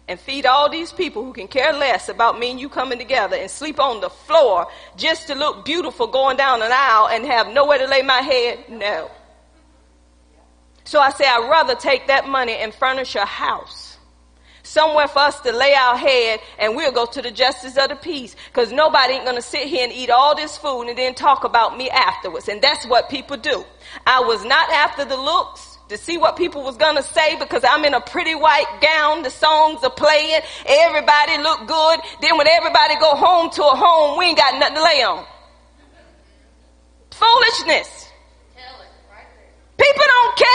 and 0.09 0.19
feed 0.19 0.45
all 0.45 0.69
these 0.69 0.91
people 0.91 1.23
who 1.23 1.31
can 1.31 1.47
care 1.47 1.71
less 1.71 2.09
about 2.09 2.37
me 2.37 2.51
and 2.51 2.59
you 2.59 2.67
coming 2.67 2.99
together 2.99 3.37
and 3.37 3.49
sleep 3.49 3.79
on 3.79 4.01
the 4.01 4.09
floor 4.09 4.67
just 4.97 5.27
to 5.27 5.33
look 5.33 5.63
beautiful 5.63 6.07
going 6.07 6.35
down 6.35 6.61
an 6.61 6.71
aisle 6.73 7.07
and 7.07 7.25
have 7.25 7.47
nowhere 7.53 7.77
to 7.77 7.87
lay 7.87 8.01
my 8.01 8.19
head? 8.19 8.65
No. 8.67 9.09
So 10.83 10.99
I 10.99 11.09
say 11.11 11.23
I'd 11.25 11.47
rather 11.49 11.73
take 11.73 12.07
that 12.07 12.27
money 12.27 12.51
and 12.51 12.73
furnish 12.73 13.15
a 13.15 13.23
house. 13.23 13.97
Somewhere 14.63 15.07
for 15.07 15.19
us 15.19 15.39
to 15.39 15.53
lay 15.53 15.73
our 15.73 15.95
head 15.95 16.41
and 16.59 16.75
we'll 16.75 16.91
go 16.91 17.05
to 17.05 17.21
the 17.21 17.31
justice 17.31 17.77
of 17.77 17.87
the 17.87 17.95
peace. 17.95 18.35
Cause 18.51 18.73
nobody 18.73 19.13
ain't 19.13 19.25
gonna 19.25 19.41
sit 19.41 19.69
here 19.69 19.85
and 19.85 19.93
eat 19.93 20.09
all 20.09 20.35
this 20.35 20.57
food 20.57 20.89
and 20.89 20.97
then 20.97 21.15
talk 21.15 21.45
about 21.45 21.77
me 21.77 21.89
afterwards. 21.89 22.49
And 22.49 22.61
that's 22.61 22.85
what 22.87 23.09
people 23.09 23.37
do. 23.37 23.63
I 24.05 24.19
was 24.19 24.43
not 24.43 24.69
after 24.69 25.05
the 25.05 25.15
looks 25.15 25.74
to 25.89 25.97
see 25.97 26.17
what 26.17 26.35
people 26.35 26.63
was 26.63 26.77
gonna 26.77 27.03
say 27.03 27.37
because 27.37 27.63
I'm 27.63 27.85
in 27.85 27.93
a 27.93 28.01
pretty 28.01 28.35
white 28.35 28.79
gown, 28.81 29.23
the 29.23 29.29
songs 29.29 29.83
are 29.83 29.91
playing, 29.91 30.41
everybody 30.65 31.37
look 31.41 31.67
good. 31.67 31.99
Then 32.21 32.37
when 32.37 32.47
everybody 32.47 32.95
go 32.99 33.15
home 33.15 33.49
to 33.51 33.63
a 33.63 33.75
home, 33.75 34.17
we 34.17 34.25
ain't 34.25 34.37
got 34.37 34.59
nothing 34.59 34.75
to 34.75 34.83
lay 34.83 35.03
on. 35.03 35.25
Foolishness. 37.11 38.09
People 39.77 40.03
don't 40.05 40.37
care. 40.37 40.47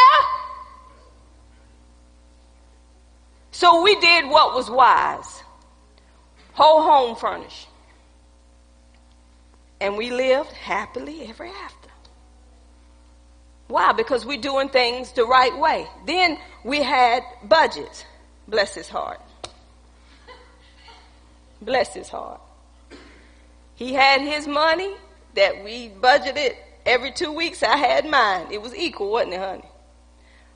So 3.51 3.83
we 3.83 3.99
did 4.01 4.29
what 4.31 4.55
was 4.55 4.71
wise. 4.71 5.43
Whole 6.53 6.83
home 6.83 7.17
furnished. 7.17 7.69
And 9.81 9.97
we 9.97 10.11
lived 10.11 10.53
happily 10.53 11.27
ever 11.29 11.47
after. 11.47 11.80
Why? 13.71 13.93
Because 13.93 14.27
we're 14.27 14.41
doing 14.41 14.69
things 14.69 15.13
the 15.13 15.25
right 15.25 15.57
way. 15.57 15.87
Then 16.05 16.39
we 16.65 16.83
had 16.83 17.23
budgets. 17.45 18.05
Bless 18.49 18.75
his 18.75 18.89
heart. 18.89 19.21
Bless 21.63 21.95
his 21.95 22.09
heart. 22.09 22.41
He 23.77 23.93
had 23.93 24.23
his 24.23 24.49
money 24.49 24.93
that 25.35 25.63
we 25.63 25.89
budgeted 25.89 26.57
every 26.85 27.13
two 27.13 27.31
weeks. 27.31 27.63
I 27.63 27.77
had 27.77 28.07
mine. 28.07 28.49
It 28.51 28.61
was 28.61 28.75
equal, 28.75 29.13
wasn't 29.13 29.35
it, 29.35 29.41
honey? 29.41 29.69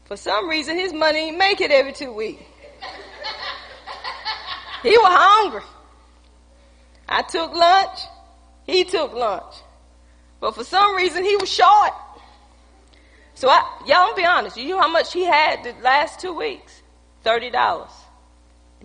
For 0.07 0.17
some 0.17 0.49
reason, 0.49 0.77
his 0.77 0.93
money 0.93 1.27
didn't 1.27 1.39
make 1.39 1.61
it 1.61 1.71
every 1.71 1.93
two 1.93 2.13
weeks. 2.13 2.43
he 4.83 4.91
was 4.91 5.07
hungry. 5.09 5.63
I 7.09 7.23
took 7.23 7.55
lunch. 7.55 8.01
He 8.67 8.83
took 8.83 9.15
lunch. 9.15 9.55
But 10.41 10.57
for 10.57 10.65
some 10.65 10.97
reason, 10.97 11.23
he 11.23 11.37
was 11.37 11.51
short. 11.51 11.93
So 13.35 13.49
I, 13.49 13.65
y'all 13.87 14.15
be 14.15 14.25
honest. 14.25 14.57
You 14.57 14.71
know 14.71 14.81
how 14.81 14.91
much 14.91 15.13
he 15.13 15.25
had 15.25 15.65
the 15.65 15.75
last 15.83 16.21
two 16.21 16.33
weeks? 16.33 16.83
Thirty 17.23 17.51
dollars. 17.51 17.91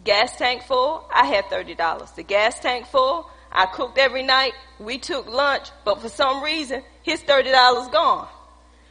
Gas 0.03 0.35
tank 0.37 0.63
full. 0.63 1.07
I 1.13 1.25
had 1.25 1.45
thirty 1.49 1.75
dollars. 1.75 2.11
The 2.11 2.23
gas 2.23 2.59
tank 2.59 2.87
full. 2.87 3.29
I 3.51 3.65
cooked 3.65 3.97
every 3.97 4.23
night. 4.23 4.53
We 4.79 4.97
took 4.97 5.27
lunch, 5.27 5.69
but 5.83 6.01
for 6.01 6.09
some 6.09 6.43
reason, 6.43 6.83
his 7.03 7.21
thirty 7.21 7.51
dollars 7.51 7.87
gone. 7.89 8.27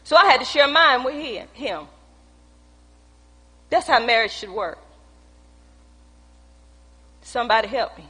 So 0.04 0.16
I 0.16 0.26
had 0.26 0.38
to 0.38 0.46
share 0.46 0.68
mine 0.68 1.04
with 1.04 1.14
him. 1.52 1.86
That's 3.70 3.86
how 3.86 4.04
marriage 4.04 4.32
should 4.32 4.50
work. 4.50 4.78
Somebody 7.20 7.68
help 7.68 7.98
me. 7.98 8.06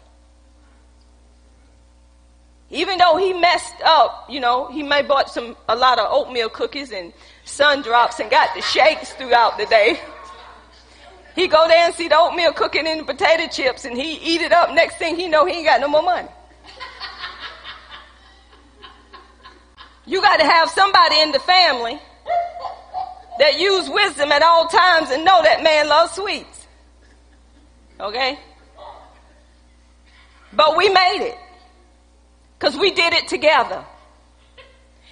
Even 2.70 2.99
though 2.99 3.16
he 3.16 3.32
messed 3.32 3.80
up, 3.82 4.26
you 4.28 4.40
know, 4.40 4.68
he 4.68 4.82
may 4.82 5.03
bought 5.03 5.30
some 5.30 5.57
a 5.68 5.74
lot 5.74 5.99
of 5.99 6.07
oatmeal 6.12 6.49
cookies 6.49 6.92
and 6.92 7.12
sun 7.49 7.82
drops 7.82 8.20
and 8.20 8.30
got 8.30 8.55
the 8.55 8.62
shakes 8.62 9.12
throughout 9.12 9.59
the 9.59 9.66
day. 9.66 10.01
He 11.34 11.46
go 11.46 11.66
there 11.68 11.86
and 11.86 11.94
see 11.94 12.09
the 12.09 12.18
oatmeal 12.18 12.53
cooking 12.53 12.86
in 12.86 12.99
the 12.99 13.05
potato 13.05 13.46
chips 13.46 13.84
and 13.84 13.96
he 13.96 14.14
eat 14.14 14.40
it 14.40 14.53
up. 14.53 14.74
Next 14.74 14.96
thing 14.96 15.16
he 15.16 15.28
know, 15.28 15.44
he 15.46 15.55
ain't 15.55 15.66
got 15.66 15.80
no 15.80 15.88
more 15.88 16.03
money. 16.03 16.28
You 20.05 20.22
got 20.22 20.38
to 20.38 20.44
have 20.44 20.70
somebody 20.70 21.20
in 21.20 21.32
the 21.32 21.38
family 21.38 22.01
that 23.38 23.61
use 23.61 23.88
wisdom 23.88 24.32
at 24.32 24.42
all 24.42 24.66
times 24.66 25.11
and 25.11 25.24
know 25.24 25.42
that 25.42 25.62
man 25.62 25.88
loves 25.88 26.12
sweets. 26.12 26.66
Okay? 28.01 28.38
But 30.53 30.76
we 30.76 30.88
made 30.88 31.28
it. 31.28 31.38
Cause 32.59 32.76
we 32.76 32.90
did 32.90 33.12
it 33.12 33.28
together. 33.28 33.84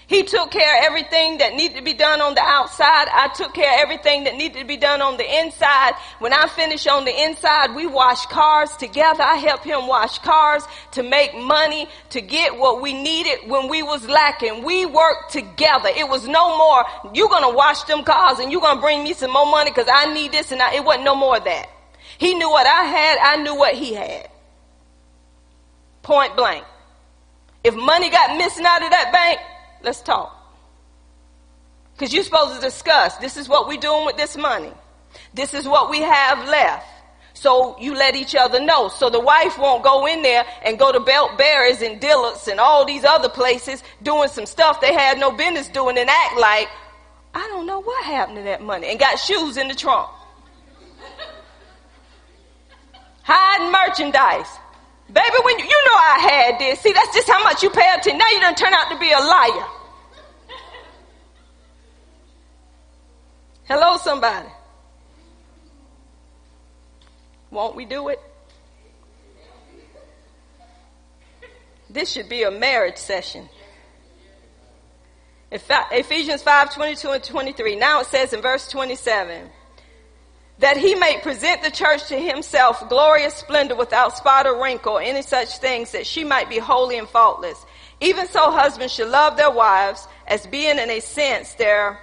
He 0.08 0.22
took 0.22 0.52
care 0.52 0.78
of 0.78 0.84
everything 0.84 1.38
that 1.38 1.54
needed 1.54 1.78
to 1.78 1.82
be 1.82 1.92
done 1.92 2.20
on 2.20 2.36
the 2.36 2.40
outside. 2.40 3.08
I 3.12 3.28
took 3.34 3.52
care 3.52 3.74
of 3.74 3.80
everything 3.80 4.22
that 4.24 4.36
needed 4.36 4.60
to 4.60 4.64
be 4.64 4.76
done 4.76 5.02
on 5.02 5.16
the 5.16 5.38
inside. 5.40 5.94
When 6.20 6.32
I 6.32 6.46
finished 6.46 6.86
on 6.86 7.04
the 7.04 7.24
inside, 7.24 7.74
we 7.74 7.88
washed 7.88 8.30
cars 8.30 8.70
together. 8.76 9.24
I 9.24 9.34
helped 9.34 9.64
him 9.64 9.88
wash 9.88 10.18
cars 10.20 10.62
to 10.92 11.02
make 11.02 11.36
money 11.36 11.88
to 12.10 12.20
get 12.20 12.56
what 12.56 12.80
we 12.80 12.92
needed 12.92 13.48
when 13.48 13.68
we 13.68 13.82
was 13.82 14.06
lacking. 14.06 14.62
We 14.62 14.86
worked 14.86 15.32
together. 15.32 15.88
It 15.88 16.08
was 16.08 16.28
no 16.28 16.56
more, 16.56 16.84
you're 17.12 17.28
gonna 17.28 17.52
wash 17.52 17.82
them 17.84 18.04
cars 18.04 18.38
and 18.38 18.52
you're 18.52 18.60
gonna 18.60 18.80
bring 18.80 19.02
me 19.02 19.12
some 19.12 19.32
more 19.32 19.46
money 19.46 19.72
because 19.72 19.88
I 19.92 20.14
need 20.14 20.30
this 20.30 20.52
and 20.52 20.62
I, 20.62 20.74
it 20.76 20.84
wasn't 20.84 21.04
no 21.04 21.16
more 21.16 21.38
of 21.38 21.44
that. 21.44 21.68
He 22.18 22.34
knew 22.34 22.48
what 22.48 22.66
I 22.66 22.84
had. 22.84 23.18
I 23.20 23.42
knew 23.42 23.56
what 23.56 23.74
he 23.74 23.94
had. 23.94 24.30
Point 26.02 26.36
blank. 26.36 26.64
If 27.64 27.74
money 27.74 28.08
got 28.08 28.38
missing 28.38 28.64
out 28.64 28.84
of 28.84 28.90
that 28.90 29.10
bank, 29.12 29.40
let's 29.82 30.02
talk. 30.02 30.32
Because 31.94 32.12
you're 32.12 32.24
supposed 32.24 32.56
to 32.56 32.60
discuss 32.60 33.16
this 33.16 33.36
is 33.36 33.48
what 33.48 33.68
we're 33.68 33.80
doing 33.80 34.04
with 34.04 34.16
this 34.16 34.36
money. 34.36 34.72
This 35.32 35.54
is 35.54 35.66
what 35.66 35.90
we 35.90 36.00
have 36.00 36.46
left. 36.46 36.86
So 37.32 37.76
you 37.78 37.94
let 37.94 38.16
each 38.16 38.34
other 38.34 38.60
know. 38.60 38.88
So 38.88 39.10
the 39.10 39.20
wife 39.20 39.58
won't 39.58 39.82
go 39.82 40.06
in 40.06 40.22
there 40.22 40.44
and 40.64 40.78
go 40.78 40.90
to 40.90 41.00
Belt 41.00 41.38
Berries 41.38 41.82
and 41.82 42.00
Dillard's 42.00 42.48
and 42.48 42.58
all 42.58 42.84
these 42.84 43.04
other 43.04 43.28
places 43.28 43.82
doing 44.02 44.28
some 44.28 44.46
stuff 44.46 44.80
they 44.80 44.92
had 44.92 45.18
no 45.18 45.32
business 45.32 45.68
doing 45.68 45.98
and 45.98 46.08
act 46.08 46.38
like, 46.38 46.68
I 47.34 47.46
don't 47.48 47.66
know 47.66 47.80
what 47.80 48.04
happened 48.04 48.38
to 48.38 48.42
that 48.44 48.62
money 48.62 48.88
and 48.88 48.98
got 48.98 49.18
shoes 49.18 49.58
in 49.58 49.68
the 49.68 49.74
trunk. 49.74 50.08
Hiding 53.22 53.70
merchandise. 53.70 54.48
Baby, 55.12 55.36
when 55.44 55.58
you, 55.58 55.64
you 55.64 55.84
know 55.86 55.94
I 55.94 56.18
had 56.20 56.58
this. 56.58 56.80
See, 56.80 56.92
that's 56.92 57.14
just 57.14 57.28
how 57.28 57.42
much 57.42 57.62
you 57.62 57.70
pay 57.70 57.88
attention. 57.90 58.18
Now 58.18 58.28
you 58.32 58.40
don't 58.40 58.56
turn 58.56 58.74
out 58.74 58.90
to 58.90 58.98
be 58.98 59.10
a 59.12 59.18
liar. 59.18 59.66
Hello, 63.64 63.96
somebody. 63.98 64.48
Won't 67.50 67.76
we 67.76 67.84
do 67.84 68.08
it? 68.08 68.20
This 71.88 72.10
should 72.10 72.28
be 72.28 72.42
a 72.42 72.50
marriage 72.50 72.96
session. 72.96 73.48
Ephesians 75.50 76.42
5 76.42 76.74
22 76.74 77.10
and 77.10 77.22
23. 77.22 77.76
Now 77.76 78.00
it 78.00 78.06
says 78.06 78.32
in 78.32 78.42
verse 78.42 78.68
27 78.68 79.48
that 80.58 80.76
he 80.76 80.94
may 80.94 81.18
present 81.22 81.62
the 81.62 81.70
church 81.70 82.08
to 82.08 82.18
himself 82.18 82.88
glorious 82.88 83.34
splendor 83.34 83.76
without 83.76 84.16
spot 84.16 84.46
or 84.46 84.62
wrinkle 84.62 84.98
any 84.98 85.22
such 85.22 85.58
things 85.58 85.92
that 85.92 86.06
she 86.06 86.24
might 86.24 86.48
be 86.48 86.58
holy 86.58 86.96
and 86.96 87.08
faultless. 87.08 87.64
Even 88.00 88.26
so 88.28 88.50
husbands 88.50 88.92
should 88.92 89.08
love 89.08 89.36
their 89.36 89.50
wives 89.50 90.06
as 90.26 90.46
being 90.46 90.78
in 90.78 90.90
a 90.90 91.00
sense 91.00 91.54
their 91.54 91.98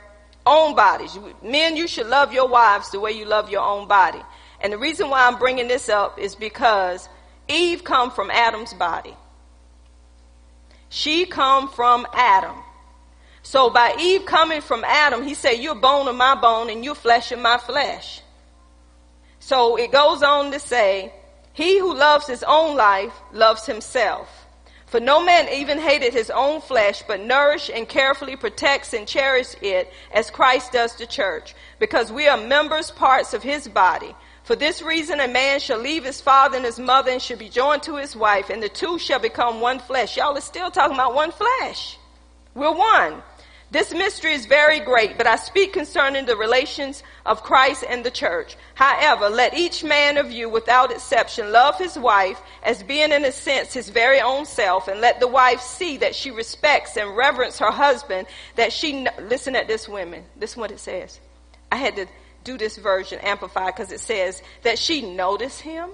own 0.45 0.75
bodies. 0.75 1.17
Men, 1.41 1.75
you 1.75 1.87
should 1.87 2.07
love 2.07 2.33
your 2.33 2.47
wives 2.47 2.91
the 2.91 2.99
way 2.99 3.11
you 3.11 3.25
love 3.25 3.49
your 3.49 3.61
own 3.61 3.87
body. 3.87 4.21
And 4.61 4.71
the 4.71 4.77
reason 4.77 5.09
why 5.09 5.27
I'm 5.27 5.39
bringing 5.39 5.67
this 5.67 5.89
up 5.89 6.19
is 6.19 6.35
because 6.35 7.09
Eve 7.47 7.83
come 7.83 8.11
from 8.11 8.31
Adam's 8.31 8.73
body. 8.73 9.15
She 10.89 11.25
come 11.25 11.69
from 11.69 12.07
Adam. 12.13 12.55
So 13.41 13.69
by 13.69 13.95
Eve 13.99 14.25
coming 14.25 14.61
from 14.61 14.83
Adam, 14.85 15.23
he 15.23 15.33
said, 15.33 15.53
you're 15.53 15.75
bone 15.75 16.07
of 16.07 16.15
my 16.15 16.35
bone 16.35 16.69
and 16.69 16.83
you're 16.83 16.95
flesh 16.95 17.31
of 17.31 17.39
my 17.39 17.57
flesh. 17.57 18.21
So 19.45 19.75
it 19.75 19.91
goes 19.91 20.23
on 20.23 20.51
to 20.53 20.59
say, 20.59 21.11
he 21.51 21.77
who 21.77 21.93
loves 21.93 22.27
his 22.27 22.43
own 22.43 22.77
life 22.77 23.11
loves 23.33 23.65
himself. 23.65 24.29
For 24.85 25.01
no 25.01 25.21
man 25.21 25.49
even 25.49 25.79
hated 25.79 26.13
his 26.13 26.29
own 26.29 26.61
flesh, 26.61 27.03
but 27.05 27.19
nourished 27.19 27.69
and 27.69 27.87
carefully 27.87 28.37
protects 28.37 28.93
and 28.93 29.05
cherishes 29.05 29.57
it 29.61 29.91
as 30.13 30.31
Christ 30.31 30.71
does 30.71 30.95
the 30.95 31.05
church, 31.05 31.55
because 31.77 32.09
we 32.09 32.25
are 32.25 32.37
members, 32.37 32.89
parts 32.89 33.33
of 33.33 33.43
his 33.43 33.67
body. 33.67 34.15
For 34.45 34.55
this 34.55 34.81
reason, 34.81 35.19
a 35.19 35.27
man 35.27 35.59
shall 35.59 35.79
leave 35.79 36.05
his 36.05 36.21
father 36.21 36.55
and 36.55 36.65
his 36.65 36.79
mother 36.79 37.11
and 37.11 37.21
shall 37.21 37.37
be 37.37 37.49
joined 37.49 37.83
to 37.83 37.97
his 37.97 38.15
wife, 38.15 38.49
and 38.49 38.63
the 38.63 38.69
two 38.69 38.97
shall 38.97 39.19
become 39.19 39.59
one 39.59 39.79
flesh. 39.79 40.15
Y'all 40.15 40.37
are 40.37 40.41
still 40.41 40.71
talking 40.71 40.95
about 40.95 41.15
one 41.15 41.33
flesh. 41.33 41.97
We're 42.55 42.71
one. 42.71 43.21
This 43.73 43.91
mystery 43.91 44.33
is 44.35 44.45
very 44.45 44.79
great, 44.79 45.17
but 45.17 45.25
I 45.25 45.35
speak 45.35 45.73
concerning 45.73 46.27
the 46.27 46.37
relations 46.37 47.01
of 47.25 47.41
Christ 47.41 47.83
and 47.89 48.05
the 48.05 48.11
church. 48.11 48.55
However, 48.75 49.31
let 49.31 49.57
each 49.57 49.83
man 49.83 50.17
of 50.17 50.31
you 50.31 50.47
without 50.47 50.91
exception 50.91 51.51
love 51.51 51.79
his 51.79 51.97
wife 51.97 52.39
as 52.61 52.83
being 52.83 53.11
in 53.11 53.25
a 53.25 53.31
sense 53.31 53.73
his 53.73 53.89
very 53.89 54.21
own 54.21 54.45
self, 54.45 54.87
and 54.87 55.01
let 55.01 55.19
the 55.19 55.27
wife 55.27 55.59
see 55.59 55.97
that 55.97 56.13
she 56.13 56.29
respects 56.29 56.97
and 56.97 57.17
reverence 57.17 57.57
her 57.57 57.71
husband, 57.71 58.27
that 58.57 58.71
she, 58.71 59.07
listen 59.23 59.55
at 59.55 59.67
this 59.67 59.89
women, 59.89 60.23
this 60.37 60.51
is 60.51 60.57
what 60.57 60.69
it 60.69 60.79
says. 60.79 61.19
I 61.71 61.77
had 61.77 61.95
to 61.95 62.05
do 62.43 62.59
this 62.59 62.77
version 62.77 63.17
amplified 63.21 63.73
because 63.73 63.91
it 63.91 64.01
says 64.01 64.43
that 64.61 64.77
she 64.77 65.01
notice 65.01 65.59
him, 65.59 65.89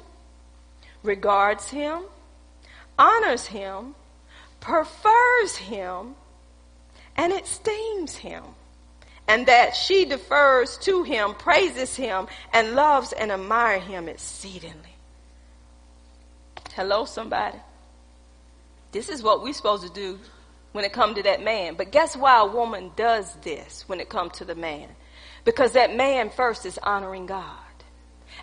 regards 1.02 1.70
him, 1.70 2.02
honors 2.98 3.46
him, 3.46 3.96
prefers 4.60 5.56
him, 5.56 6.16
and 7.20 7.34
it 7.34 7.44
esteems 7.44 8.16
him. 8.16 8.44
And 9.28 9.46
that 9.48 9.76
she 9.76 10.06
defers 10.06 10.78
to 10.80 11.04
him, 11.04 11.36
praises 11.36 11.96
him, 11.96 12.28
and 12.54 12.76
loves 12.76 13.12
and 13.12 13.30
admires 13.30 13.84
him 13.84 14.08
exceedingly. 14.08 14.96
Hello, 16.74 17.04
somebody. 17.04 17.60
This 18.94 19.10
is 19.10 19.22
what 19.22 19.44
we're 19.44 19.54
supposed 19.54 19.86
to 19.86 19.94
do 19.94 20.18
when 20.72 20.86
it 20.86 20.94
comes 20.94 21.18
to 21.18 21.24
that 21.24 21.44
man. 21.44 21.76
But 21.76 21.92
guess 21.92 22.16
why 22.16 22.40
a 22.40 22.48
woman 22.48 22.92
does 22.96 23.36
this 23.44 23.84
when 23.88 24.00
it 24.00 24.08
comes 24.08 24.38
to 24.38 24.46
the 24.46 24.56
man? 24.56 24.88
Because 25.44 25.74
that 25.74 25.94
man 25.94 26.30
first 26.30 26.66
is 26.66 26.80
honoring 26.82 27.26
God. 27.26 27.44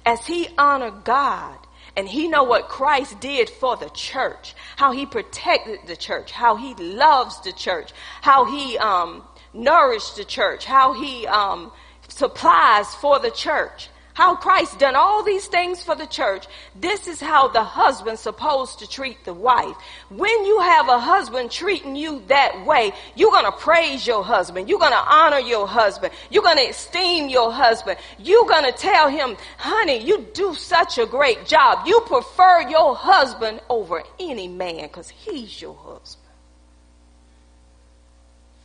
As 0.04 0.24
he 0.26 0.48
honored 0.58 1.02
God, 1.02 1.58
and 1.96 2.06
he 2.08 2.28
know 2.28 2.44
what 2.44 2.68
Christ 2.68 3.20
did 3.20 3.48
for 3.48 3.76
the 3.76 3.88
church, 3.90 4.54
how 4.76 4.92
he 4.92 5.06
protected 5.06 5.80
the 5.86 5.96
church, 5.96 6.30
how 6.30 6.56
he 6.56 6.74
loves 6.74 7.40
the 7.40 7.52
church, 7.52 7.92
how 8.20 8.44
he 8.44 8.76
um, 8.78 9.24
nourished 9.54 10.16
the 10.16 10.24
church, 10.24 10.66
how 10.66 10.92
he 10.92 11.26
um, 11.26 11.72
supplies 12.08 12.94
for 12.96 13.18
the 13.18 13.30
church, 13.30 13.88
how 14.16 14.34
Christ 14.34 14.78
done 14.78 14.96
all 14.96 15.22
these 15.22 15.46
things 15.46 15.82
for 15.82 15.94
the 15.94 16.06
church. 16.06 16.46
This 16.74 17.06
is 17.06 17.20
how 17.20 17.48
the 17.48 17.62
husband's 17.62 18.22
supposed 18.22 18.78
to 18.78 18.88
treat 18.88 19.22
the 19.26 19.34
wife. 19.34 19.76
When 20.08 20.46
you 20.46 20.58
have 20.60 20.88
a 20.88 20.98
husband 20.98 21.50
treating 21.50 21.94
you 21.94 22.22
that 22.28 22.64
way, 22.64 22.92
you're 23.14 23.30
going 23.30 23.44
to 23.44 23.52
praise 23.52 24.06
your 24.06 24.24
husband. 24.24 24.70
You're 24.70 24.78
going 24.78 24.92
to 24.92 25.06
honor 25.06 25.40
your 25.40 25.68
husband. 25.68 26.14
You're 26.30 26.42
going 26.42 26.56
to 26.56 26.70
esteem 26.70 27.28
your 27.28 27.52
husband. 27.52 27.98
You're 28.18 28.46
going 28.46 28.64
to 28.64 28.72
tell 28.72 29.10
him, 29.10 29.36
honey, 29.58 29.98
you 29.98 30.26
do 30.32 30.54
such 30.54 30.96
a 30.96 31.04
great 31.04 31.44
job. 31.44 31.86
You 31.86 32.00
prefer 32.06 32.70
your 32.70 32.96
husband 32.96 33.60
over 33.68 34.02
any 34.18 34.48
man 34.48 34.84
because 34.84 35.10
he's 35.10 35.60
your 35.60 35.74
husband. 35.74 36.24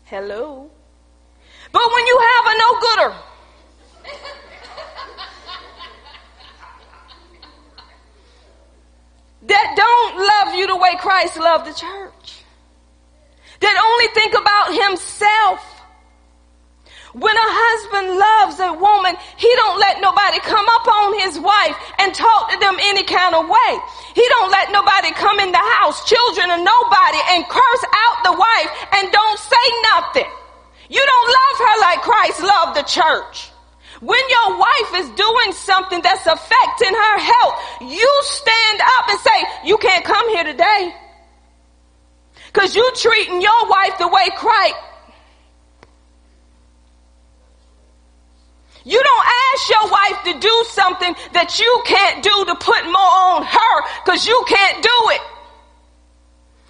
Hello. 0.05 0.71
But 1.73 1.91
when 1.91 2.07
you 2.07 2.21
have 2.35 2.45
a 2.45 2.57
no 2.57 2.79
gooder, 2.79 3.15
that 9.43 9.67
don't 9.75 10.13
love 10.17 10.55
you 10.55 10.67
the 10.67 10.77
way 10.77 10.95
Christ 10.99 11.37
loved 11.37 11.65
the 11.65 11.73
church. 11.73 12.43
That 13.59 13.75
only 13.77 14.07
think 14.13 14.33
about 14.33 14.73
himself. 14.73 15.61
When 17.13 17.35
a 17.35 17.49
husband 17.51 18.07
loves 18.15 18.55
a 18.63 18.71
woman, 18.71 19.19
he 19.35 19.51
don't 19.59 19.77
let 19.77 19.99
nobody 19.99 20.39
come 20.39 20.63
up 20.63 20.87
on 20.87 21.19
his 21.19 21.35
wife 21.35 21.75
and 21.99 22.15
talk 22.15 22.49
to 22.49 22.57
them 22.63 22.79
any 22.79 23.03
kind 23.03 23.35
of 23.35 23.51
way. 23.51 23.71
He 24.15 24.23
don't 24.31 24.49
let 24.49 24.71
nobody 24.71 25.11
come 25.11 25.43
in 25.43 25.51
the 25.51 25.65
house, 25.81 26.07
children 26.07 26.47
or 26.47 26.61
nobody, 26.63 27.21
and 27.35 27.43
curse 27.51 27.83
out 27.91 28.17
the 28.23 28.35
wife 28.39 28.71
and 28.95 29.11
don't 29.11 29.39
say 29.43 29.67
nothing. 29.91 30.31
You 30.87 31.03
don't 31.03 31.29
love 31.35 31.57
her 31.59 31.75
like 31.83 31.99
Christ 32.01 32.39
loved 32.41 32.73
the 32.79 32.87
church. 32.87 33.50
When 34.01 34.19
your 34.29 34.57
wife 34.57 34.93
is 34.95 35.09
doing 35.11 35.53
something 35.53 36.01
that's 36.01 36.25
affecting 36.25 36.93
her 36.93 37.19
health, 37.19 37.55
you 37.81 38.21
stand 38.23 38.81
up 38.97 39.09
and 39.09 39.19
say, 39.19 39.45
you 39.63 39.77
can't 39.77 40.03
come 40.03 40.27
here 40.29 40.43
today. 40.43 40.95
Cause 42.51 42.75
you 42.75 42.91
treating 42.95 43.41
your 43.41 43.69
wife 43.69 43.99
the 43.99 44.07
way 44.07 44.27
Christ. 44.35 44.75
You 48.83 49.01
don't 49.01 49.27
ask 49.53 49.69
your 49.69 49.91
wife 49.91 50.23
to 50.25 50.39
do 50.39 50.65
something 50.69 51.15
that 51.33 51.59
you 51.59 51.83
can't 51.85 52.23
do 52.23 52.45
to 52.45 52.55
put 52.55 52.83
more 52.85 53.15
on 53.37 53.43
her 53.43 53.81
cause 54.05 54.25
you 54.25 54.43
can't 54.47 54.81
do 54.81 54.97
it. 55.11 55.21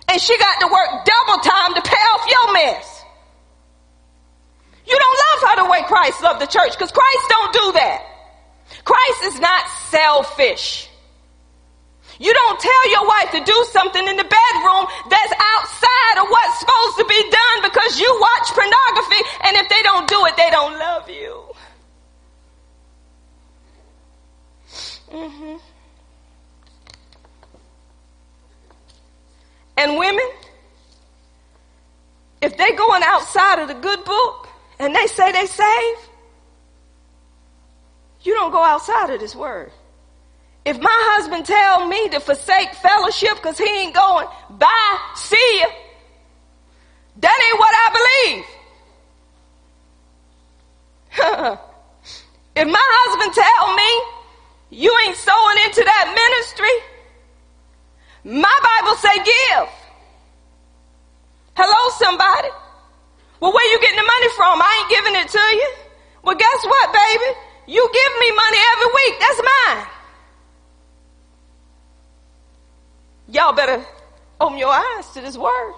And 0.09 0.21
she 0.21 0.37
got 0.37 0.59
to 0.59 0.67
work 0.67 1.05
double 1.05 1.41
time 1.41 1.75
to 1.75 1.81
pay 1.81 1.95
off 1.95 2.27
your 2.29 2.53
mess. 2.53 2.90
You 4.85 4.97
don't 4.97 5.19
love 5.25 5.49
her 5.49 5.63
the 5.63 5.69
way 5.69 5.83
Christ 5.87 6.21
loved 6.21 6.41
the 6.41 6.47
church 6.47 6.71
because 6.71 6.91
Christ 6.91 7.25
don't 7.29 7.53
do 7.53 7.71
that. 7.73 8.01
Christ 8.83 9.23
is 9.23 9.39
not 9.39 9.67
selfish. 9.89 10.89
You 12.19 12.33
don't 12.33 12.59
tell 12.59 12.91
your 12.91 13.07
wife 13.07 13.31
to 13.31 13.43
do 13.43 13.65
something 13.71 14.07
in 14.07 14.15
the 14.15 14.23
bedroom 14.23 14.85
that's 15.09 15.33
outside 15.57 16.21
of 16.21 16.27
what's 16.29 16.59
supposed 16.59 16.97
to 16.97 17.05
be 17.05 17.21
done 17.31 17.63
because 17.63 17.99
you 17.99 18.17
watch 18.21 18.47
pornography 18.53 19.23
and 19.45 19.57
if 19.57 19.69
they 19.69 19.81
don't 19.81 20.07
do 20.07 20.25
it, 20.25 20.37
they 20.37 20.49
don't 20.51 20.77
love 20.77 21.09
you. 21.09 21.45
Mm-hmm. 25.11 25.57
And 29.77 29.97
women, 29.97 30.29
if 32.41 32.55
they 32.55 32.71
going 32.73 33.01
outside 33.03 33.59
of 33.59 33.67
the 33.67 33.73
good 33.73 34.03
book, 34.05 34.47
and 34.81 34.95
they 34.95 35.05
say 35.05 35.31
they 35.31 35.45
save, 35.45 35.97
you 38.23 38.33
don't 38.33 38.51
go 38.51 38.63
outside 38.63 39.11
of 39.11 39.19
this 39.19 39.35
word. 39.35 39.71
If 40.65 40.79
my 40.79 40.89
husband 41.13 41.45
tell 41.45 41.87
me 41.87 42.09
to 42.09 42.19
forsake 42.19 42.73
fellowship 42.73 43.35
because 43.35 43.59
he 43.59 43.69
ain't 43.69 43.93
going, 43.93 44.27
bye, 44.49 44.97
see 45.15 45.59
ya. 45.59 45.67
That 47.17 47.39
ain't 47.45 47.59
what 47.59 47.75
I 47.77 47.89
believe. 47.99 48.45
if 52.55 52.67
my 52.67 52.87
husband 52.91 53.33
tell 53.33 53.75
me 53.75 54.81
you 54.81 54.91
ain't 55.05 55.15
sowing 55.15 55.57
into 55.65 55.83
that 55.83 56.13
ministry, 56.15 56.73
my 58.41 58.79
Bible 58.81 58.95
say 58.97 59.15
give. 59.17 59.69
Hello, 61.55 61.91
somebody. 61.99 62.49
Well, 63.41 63.51
where 63.51 63.71
you 63.71 63.81
getting 63.81 63.97
the 63.97 64.03
money 64.03 64.29
from? 64.37 64.61
I 64.61 64.77
ain't 64.79 64.89
giving 64.89 65.15
it 65.19 65.27
to 65.27 65.55
you. 65.55 65.73
Well, 66.23 66.35
guess 66.35 66.63
what, 66.63 66.93
baby? 66.93 67.39
You 67.73 67.89
give 67.91 68.19
me 68.19 68.31
money 68.35 68.57
every 68.73 68.93
week. 68.93 69.19
That's 69.19 69.41
mine. 69.41 69.87
Y'all 73.29 73.53
better 73.53 73.83
open 74.39 74.59
your 74.59 74.71
eyes 74.71 75.09
to 75.13 75.21
this 75.21 75.37
word. 75.37 75.73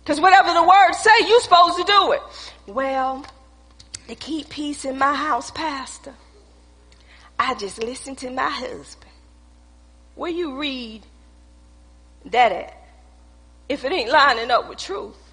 Because 0.00 0.20
whatever 0.22 0.54
the 0.54 0.62
word 0.62 0.94
say, 0.94 1.10
you 1.26 1.38
supposed 1.42 1.76
to 1.76 1.84
do 1.84 2.12
it. 2.12 2.22
Well, 2.66 3.26
to 4.06 4.14
keep 4.14 4.48
peace 4.48 4.86
in 4.86 4.96
my 4.96 5.14
house, 5.14 5.50
Pastor, 5.50 6.14
I 7.38 7.54
just 7.56 7.82
listen 7.82 8.16
to 8.16 8.30
my 8.30 8.48
husband. 8.48 9.12
Where 10.14 10.30
you 10.30 10.58
read 10.58 11.02
that 12.24 12.52
at? 12.52 12.74
If 13.68 13.84
it 13.84 13.92
ain't 13.92 14.10
lining 14.10 14.50
up 14.50 14.66
with 14.66 14.78
truth. 14.78 15.27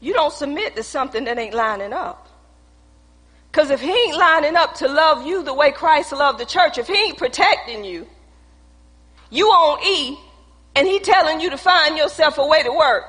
You 0.00 0.12
don't 0.12 0.32
submit 0.32 0.76
to 0.76 0.82
something 0.82 1.24
that 1.24 1.38
ain't 1.38 1.54
lining 1.54 1.92
up. 1.92 2.28
Because 3.50 3.70
if 3.70 3.80
he 3.80 3.90
ain't 3.90 4.16
lining 4.16 4.56
up 4.56 4.74
to 4.76 4.88
love 4.88 5.26
you 5.26 5.42
the 5.42 5.54
way 5.54 5.72
Christ 5.72 6.12
loved 6.12 6.38
the 6.38 6.46
church, 6.46 6.78
if 6.78 6.86
he 6.86 6.94
ain't 6.94 7.18
protecting 7.18 7.84
you, 7.84 8.06
you 9.30 9.46
on 9.46 9.82
E, 9.84 10.16
and 10.76 10.86
he 10.86 11.00
telling 11.00 11.40
you 11.40 11.50
to 11.50 11.58
find 11.58 11.96
yourself 11.96 12.38
a 12.38 12.46
way 12.46 12.62
to 12.62 12.70
work, 12.70 13.04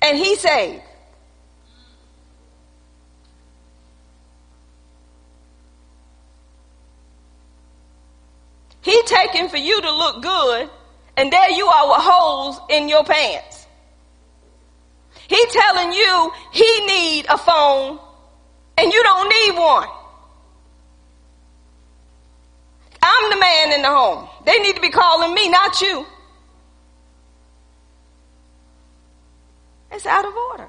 and 0.00 0.16
he 0.16 0.36
saved. 0.36 0.82
He 8.80 9.02
taking 9.06 9.48
for 9.48 9.56
you 9.56 9.80
to 9.80 9.90
look 9.90 10.22
good, 10.22 10.70
and 11.16 11.32
there 11.32 11.50
you 11.50 11.66
are 11.66 11.88
with 11.88 12.02
holes 12.02 12.60
in 12.68 12.88
your 12.88 13.04
pants. 13.04 13.63
He 15.28 15.46
telling 15.50 15.92
you 15.92 16.32
he 16.52 16.86
need 16.86 17.26
a 17.28 17.38
phone 17.38 17.98
and 18.76 18.92
you 18.92 19.02
don't 19.02 19.28
need 19.28 19.58
one. 19.58 19.88
I'm 23.02 23.30
the 23.30 23.36
man 23.36 23.72
in 23.72 23.82
the 23.82 23.88
home. 23.88 24.28
They 24.46 24.58
need 24.58 24.76
to 24.76 24.80
be 24.80 24.90
calling 24.90 25.34
me, 25.34 25.48
not 25.48 25.80
you. 25.80 26.06
It's 29.92 30.06
out 30.06 30.24
of 30.24 30.34
order. 30.50 30.68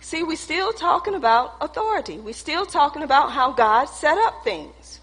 See, 0.00 0.22
we're 0.22 0.36
still 0.36 0.72
talking 0.72 1.14
about 1.14 1.56
authority. 1.60 2.18
We're 2.18 2.34
still 2.34 2.66
talking 2.66 3.02
about 3.02 3.30
how 3.30 3.52
God 3.52 3.86
set 3.86 4.18
up 4.18 4.44
things. 4.44 5.00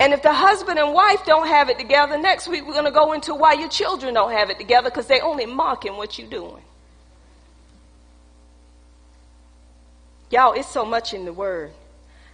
And 0.00 0.12
if 0.12 0.22
the 0.22 0.32
husband 0.32 0.78
and 0.78 0.92
wife 0.92 1.24
don't 1.24 1.46
have 1.46 1.68
it 1.68 1.78
together, 1.78 2.18
next 2.18 2.48
week 2.48 2.66
we're 2.66 2.72
going 2.72 2.86
to 2.86 2.90
go 2.90 3.12
into 3.12 3.34
why 3.34 3.52
your 3.52 3.68
children 3.68 4.14
don't 4.14 4.32
have 4.32 4.50
it 4.50 4.58
together 4.58 4.90
because 4.90 5.06
they're 5.06 5.24
only 5.24 5.46
mocking 5.46 5.96
what 5.96 6.18
you're 6.18 6.28
doing. 6.28 6.62
Y'all, 10.32 10.54
it's 10.54 10.66
so 10.66 10.82
much 10.86 11.12
in 11.12 11.26
the 11.26 11.32
word. 11.32 11.70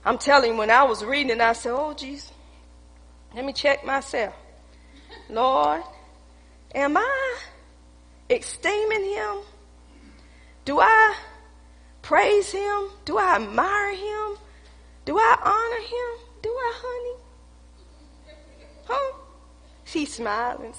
I'm 0.05 0.19
telling 0.19 0.53
you, 0.53 0.57
when 0.57 0.71
I 0.71 0.85
was 0.85 1.05
reading, 1.05 1.41
I 1.41 1.53
said, 1.53 1.73
Oh, 1.73 1.95
Jesus, 1.95 2.31
let 3.35 3.45
me 3.45 3.53
check 3.53 3.85
myself. 3.85 4.35
Lord, 5.29 5.83
am 6.77 6.97
I 6.97 7.39
esteeming 8.31 9.05
him? 9.05 9.39
Do 10.65 10.79
I 10.79 11.17
praise 12.01 12.53
him? 12.53 12.89
Do 13.05 13.19
I 13.19 13.35
admire 13.35 13.93
him? 13.93 14.39
Do 15.05 15.19
I 15.19 15.37
honor 15.43 15.83
him? 15.83 16.29
Do 16.41 16.51
I, 16.51 16.73
honey? 16.77 17.25
Huh? 18.85 19.17
She's 19.85 20.15
smiling. 20.15 20.73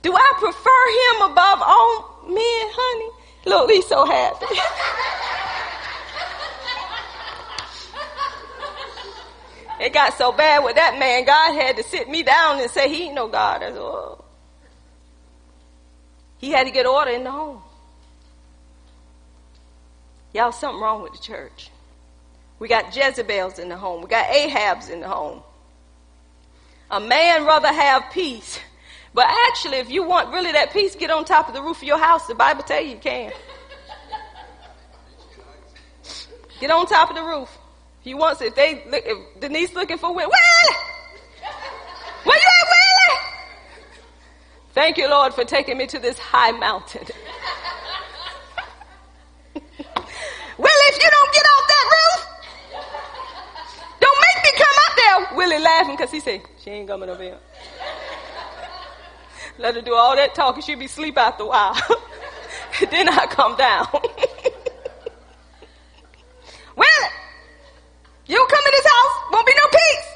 Do 0.00 0.14
I 0.14 0.32
prefer 0.38 1.26
him 1.26 1.32
above 1.32 1.62
all 1.62 2.22
men, 2.28 2.36
honey? 2.38 3.10
Look, 3.44 3.70
he's 3.70 3.86
so 3.86 4.06
happy. 4.06 4.46
it 9.82 9.92
got 9.92 10.14
so 10.14 10.32
bad 10.32 10.64
with 10.64 10.76
that 10.76 10.98
man, 10.98 11.24
God 11.24 11.54
had 11.54 11.76
to 11.76 11.82
sit 11.82 12.08
me 12.08 12.22
down 12.22 12.60
and 12.60 12.70
say, 12.70 12.88
He 12.88 13.04
ain't 13.04 13.14
no 13.14 13.28
God. 13.28 13.62
I 13.62 13.70
said, 13.70 13.78
oh. 13.78 14.24
He 16.38 16.50
had 16.50 16.64
to 16.64 16.72
get 16.72 16.86
order 16.86 17.10
in 17.10 17.24
the 17.24 17.30
home. 17.30 17.62
Y'all, 20.32 20.52
something 20.52 20.80
wrong 20.80 21.02
with 21.02 21.12
the 21.12 21.18
church. 21.18 21.70
We 22.58 22.68
got 22.68 22.96
Jezebels 22.96 23.58
in 23.58 23.68
the 23.68 23.76
home. 23.76 24.02
We 24.02 24.08
got 24.08 24.26
Ahabs 24.26 24.90
in 24.90 25.00
the 25.00 25.08
home. 25.08 25.42
A 26.90 27.00
man 27.00 27.44
rather 27.44 27.68
have 27.72 28.10
peace 28.12 28.58
but 29.14 29.26
actually, 29.48 29.76
if 29.76 29.90
you 29.90 30.04
want 30.04 30.32
really 30.32 30.52
that 30.52 30.72
peace, 30.72 30.94
get 30.94 31.10
on 31.10 31.24
top 31.24 31.48
of 31.48 31.54
the 31.54 31.62
roof 31.62 31.78
of 31.78 31.82
your 31.82 31.98
house. 31.98 32.26
The 32.26 32.34
Bible 32.34 32.62
tell 32.62 32.82
you 32.82 32.90
you 32.90 32.96
can. 32.96 33.32
Get 36.60 36.70
on 36.70 36.86
top 36.86 37.10
of 37.10 37.16
the 37.16 37.22
roof. 37.22 37.50
He 38.02 38.14
wants 38.14 38.40
if 38.40 38.54
they 38.54 38.82
if 38.86 39.40
Denise 39.40 39.74
looking 39.74 39.98
for 39.98 40.12
Willie, 40.12 40.26
Willie, 40.26 40.76
where 42.24 42.36
you 42.36 42.42
at, 42.42 42.66
Willie? 42.68 43.18
Thank 44.74 44.98
you, 44.98 45.08
Lord, 45.08 45.34
for 45.34 45.44
taking 45.44 45.78
me 45.78 45.86
to 45.86 45.98
this 45.98 46.18
high 46.18 46.50
mountain. 46.50 47.06
Willie, 49.54 50.88
if 50.88 51.02
you 51.02 51.10
don't 51.10 51.32
get 51.32 51.44
off 51.44 51.66
that 51.68 51.86
roof, 51.94 52.26
don't 54.00 54.20
make 54.34 54.44
me 54.44 54.50
come 54.58 54.76
up 54.88 54.96
there. 54.96 55.36
Willie 55.36 55.62
laughing 55.62 55.96
because 55.96 56.10
he 56.10 56.20
said 56.20 56.42
she 56.58 56.70
ain't 56.70 56.88
coming 56.88 57.08
up 57.08 57.20
here. 57.20 57.38
Let 59.58 59.76
her 59.76 59.80
do 59.80 59.94
all 59.94 60.16
that 60.16 60.34
talking. 60.34 60.62
She'll 60.62 60.78
be 60.78 60.86
asleep 60.86 61.16
after 61.18 61.44
a 61.44 61.46
while. 61.46 61.74
then 62.90 63.08
I 63.08 63.26
come 63.26 63.56
down. 63.56 63.86
Willie, 66.76 67.12
you 68.26 68.46
come 68.48 68.64
in 68.64 68.72
this 68.72 68.86
house, 68.86 69.32
won't 69.32 69.46
be 69.46 69.52
no 69.56 69.68
peace. 69.70 70.08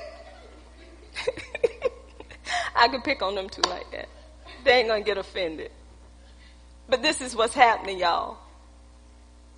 I 2.76 2.88
can 2.88 3.02
pick 3.02 3.22
on 3.22 3.34
them 3.34 3.48
too 3.48 3.62
like 3.68 3.90
that. 3.92 4.08
They 4.64 4.78
ain't 4.80 4.88
gonna 4.88 5.02
get 5.02 5.18
offended. 5.18 5.70
But 6.88 7.02
this 7.02 7.20
is 7.20 7.34
what's 7.34 7.54
happening, 7.54 7.98
y'all. 7.98 8.38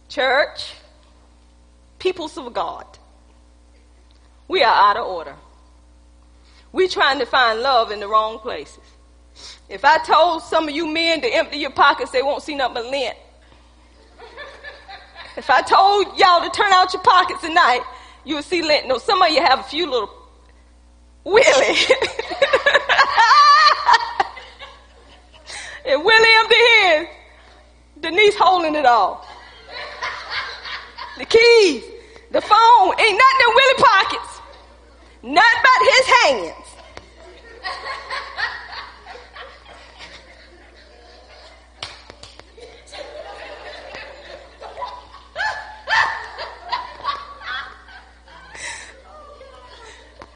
Church, 0.08 0.72
peoples 1.98 2.38
of 2.38 2.52
God, 2.54 2.86
we 4.46 4.62
are 4.62 4.90
out 4.90 4.96
of 4.96 5.06
order. 5.06 5.36
We 6.72 6.88
trying 6.88 7.18
to 7.18 7.26
find 7.26 7.60
love 7.60 7.90
in 7.90 8.00
the 8.00 8.08
wrong 8.08 8.38
places. 8.38 8.78
If 9.68 9.84
I 9.84 9.98
told 9.98 10.42
some 10.42 10.68
of 10.68 10.74
you 10.74 10.86
men 10.86 11.20
to 11.20 11.28
empty 11.28 11.58
your 11.58 11.70
pockets, 11.70 12.10
they 12.10 12.22
won't 12.22 12.42
see 12.42 12.54
nothing 12.54 12.74
but 12.74 12.86
lint. 12.86 13.16
If 15.36 15.50
I 15.50 15.62
told 15.62 16.18
y'all 16.18 16.42
to 16.42 16.50
turn 16.50 16.72
out 16.72 16.92
your 16.92 17.02
pockets 17.02 17.42
tonight, 17.42 17.82
you 18.24 18.36
would 18.36 18.44
see 18.44 18.62
lint. 18.62 18.86
No, 18.88 18.98
some 18.98 19.20
of 19.22 19.30
you 19.30 19.40
have 19.40 19.60
a 19.60 19.64
few 19.64 19.90
little 19.90 20.10
Willie. 21.24 21.42
and 25.86 26.04
Willie 26.04 26.28
empty 26.38 26.56
his. 26.56 27.08
Denise 28.00 28.36
holding 28.36 28.74
it 28.74 28.86
all. 28.86 29.26
The 31.18 31.24
keys, 31.24 31.84
the 32.30 32.40
phone, 32.40 32.94
ain't 33.00 33.18
nothing 33.18 33.40
in 33.40 33.54
Willie 33.54 33.74
pockets. 33.78 34.40
Not 35.22 35.56
but 35.62 35.80
his 35.82 36.06
hands. 36.06 36.78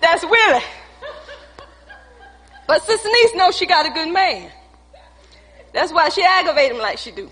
That's 0.00 0.24
Willie. 0.24 0.64
But 2.66 2.81
Sister 2.92 3.08
Niece 3.08 3.34
knows 3.34 3.56
she 3.56 3.64
got 3.64 3.86
a 3.86 3.90
good 3.90 4.12
man. 4.12 4.50
That's 5.72 5.90
why 5.90 6.10
she 6.10 6.22
aggravate 6.22 6.72
him 6.72 6.76
like 6.76 6.98
she 6.98 7.10
do. 7.10 7.30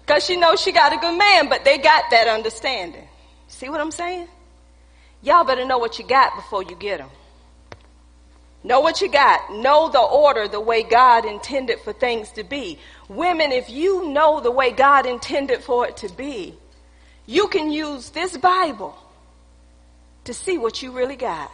Because 0.00 0.24
she 0.24 0.38
knows 0.38 0.62
she 0.62 0.72
got 0.72 0.94
a 0.94 0.96
good 0.96 1.18
man, 1.18 1.50
but 1.50 1.62
they 1.62 1.76
got 1.76 2.04
that 2.10 2.26
understanding. 2.26 3.06
See 3.48 3.68
what 3.68 3.82
I'm 3.82 3.90
saying? 3.90 4.28
Y'all 5.20 5.44
better 5.44 5.66
know 5.66 5.76
what 5.76 5.98
you 5.98 6.06
got 6.06 6.34
before 6.36 6.62
you 6.62 6.74
get 6.74 7.00
them. 7.00 7.10
Know 8.64 8.80
what 8.80 9.02
you 9.02 9.10
got. 9.10 9.52
Know 9.52 9.90
the 9.90 10.00
order, 10.00 10.48
the 10.48 10.58
way 10.58 10.82
God 10.82 11.26
intended 11.26 11.80
for 11.80 11.92
things 11.92 12.32
to 12.32 12.44
be. 12.44 12.78
Women, 13.10 13.52
if 13.52 13.68
you 13.68 14.08
know 14.08 14.40
the 14.40 14.50
way 14.50 14.70
God 14.70 15.04
intended 15.04 15.62
for 15.62 15.86
it 15.86 15.98
to 15.98 16.08
be, 16.08 16.54
you 17.26 17.48
can 17.48 17.70
use 17.70 18.08
this 18.08 18.38
Bible 18.38 18.96
to 20.24 20.32
see 20.32 20.56
what 20.56 20.82
you 20.82 20.92
really 20.92 21.16
got. 21.16 21.52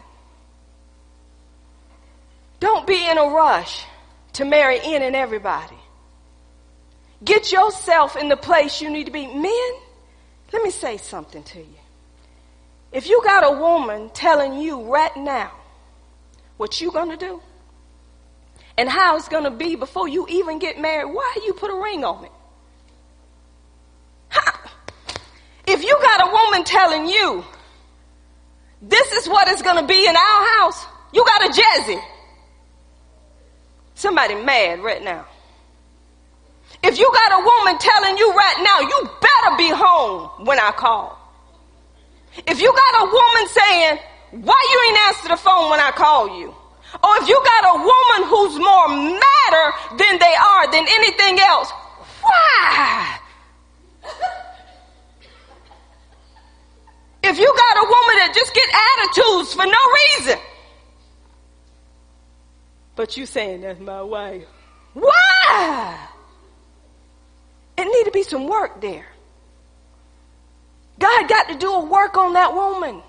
Don't 2.60 2.86
be 2.86 3.08
in 3.08 3.18
a 3.18 3.24
rush 3.24 3.84
to 4.34 4.44
marry 4.44 4.78
in 4.82 5.02
and 5.02 5.14
everybody. 5.14 5.76
Get 7.24 7.52
yourself 7.52 8.16
in 8.16 8.28
the 8.28 8.36
place 8.36 8.80
you 8.80 8.90
need 8.90 9.06
to 9.06 9.12
be. 9.12 9.26
Men, 9.26 9.70
let 10.52 10.62
me 10.62 10.70
say 10.70 10.96
something 10.96 11.42
to 11.42 11.58
you. 11.58 11.78
If 12.92 13.08
you 13.08 13.20
got 13.24 13.44
a 13.44 13.58
woman 13.58 14.10
telling 14.10 14.60
you 14.60 14.82
right 14.82 15.16
now 15.16 15.52
what 16.56 16.80
you're 16.80 16.92
gonna 16.92 17.16
do 17.16 17.40
and 18.78 18.88
how 18.88 19.16
it's 19.16 19.28
gonna 19.28 19.50
be 19.50 19.76
before 19.76 20.08
you 20.08 20.26
even 20.28 20.58
get 20.58 20.80
married, 20.80 21.12
why 21.12 21.36
you 21.44 21.52
put 21.52 21.70
a 21.70 21.76
ring 21.82 22.04
on 22.04 22.24
it? 22.24 22.32
If 25.66 25.82
you 25.82 25.98
got 26.00 26.28
a 26.28 26.32
woman 26.32 26.64
telling 26.64 27.08
you 27.08 27.44
this 28.82 29.12
is 29.12 29.28
what 29.28 29.48
it's 29.48 29.62
going 29.62 29.80
to 29.80 29.86
be 29.86 30.06
in 30.06 30.14
our 30.14 30.48
house. 30.58 30.84
You 31.12 31.24
got 31.24 31.44
a 31.44 31.60
Jezzy. 31.60 32.02
Somebody 33.96 34.34
mad 34.34 34.80
right 34.80 35.02
now. 35.02 35.24
If 36.82 36.98
you 36.98 37.10
got 37.12 37.40
a 37.40 37.42
woman 37.42 37.78
telling 37.78 38.18
you 38.18 38.30
right 38.34 38.60
now, 38.60 38.80
you 38.80 39.10
better 39.20 39.56
be 39.56 39.70
home 39.70 40.44
when 40.44 40.60
I 40.60 40.70
call. 40.72 41.18
If 42.46 42.60
you 42.60 42.70
got 42.70 43.02
a 43.02 43.06
woman 43.06 43.48
saying, 43.48 43.98
why 44.44 44.60
you 44.70 44.78
ain't 44.86 44.98
answer 45.08 45.28
the 45.30 45.36
phone 45.38 45.70
when 45.70 45.80
I 45.80 45.92
call 45.92 46.38
you? 46.38 46.54
Or 47.02 47.16
if 47.22 47.28
you 47.28 47.40
got 47.42 47.64
a 47.72 47.76
woman 47.80 48.28
who's 48.28 48.58
more 48.60 48.88
madder 48.88 49.66
than 49.96 50.18
they 50.18 50.34
are 50.36 50.70
than 50.70 50.84
anything 50.86 51.40
else, 51.40 51.72
why? 52.20 53.18
If 57.22 57.38
you 57.38 57.48
got 57.48 57.76
a 57.80 57.86
woman 57.88 58.14
that 58.20 58.32
just 58.34 58.52
get 58.54 58.68
attitudes 58.92 59.54
for 59.54 59.64
no 59.64 59.82
reason, 60.20 60.38
but 62.96 63.16
you 63.16 63.26
saying 63.26 63.60
that's 63.60 63.78
my 63.78 64.02
wife, 64.02 64.44
why? 64.94 66.08
It 67.78 67.84
need 67.84 68.04
to 68.04 68.10
be 68.10 68.22
some 68.22 68.48
work 68.48 68.80
there. 68.80 69.06
God 70.98 71.28
got 71.28 71.48
to 71.50 71.58
do 71.58 71.70
a 71.70 71.84
work 71.84 72.16
on 72.16 72.32
that 72.32 72.54
woman. 72.54 73.02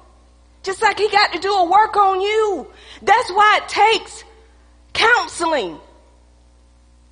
Just 0.62 0.82
like 0.82 1.00
he 1.00 1.10
got 1.10 1.32
to 1.32 1.40
do 1.40 1.50
a 1.50 1.70
work 1.70 1.96
on 1.96 2.20
you. 2.20 2.68
That's 3.02 3.32
why 3.32 3.62
it 3.64 3.70
takes 3.70 4.26
counseling. 4.92 5.80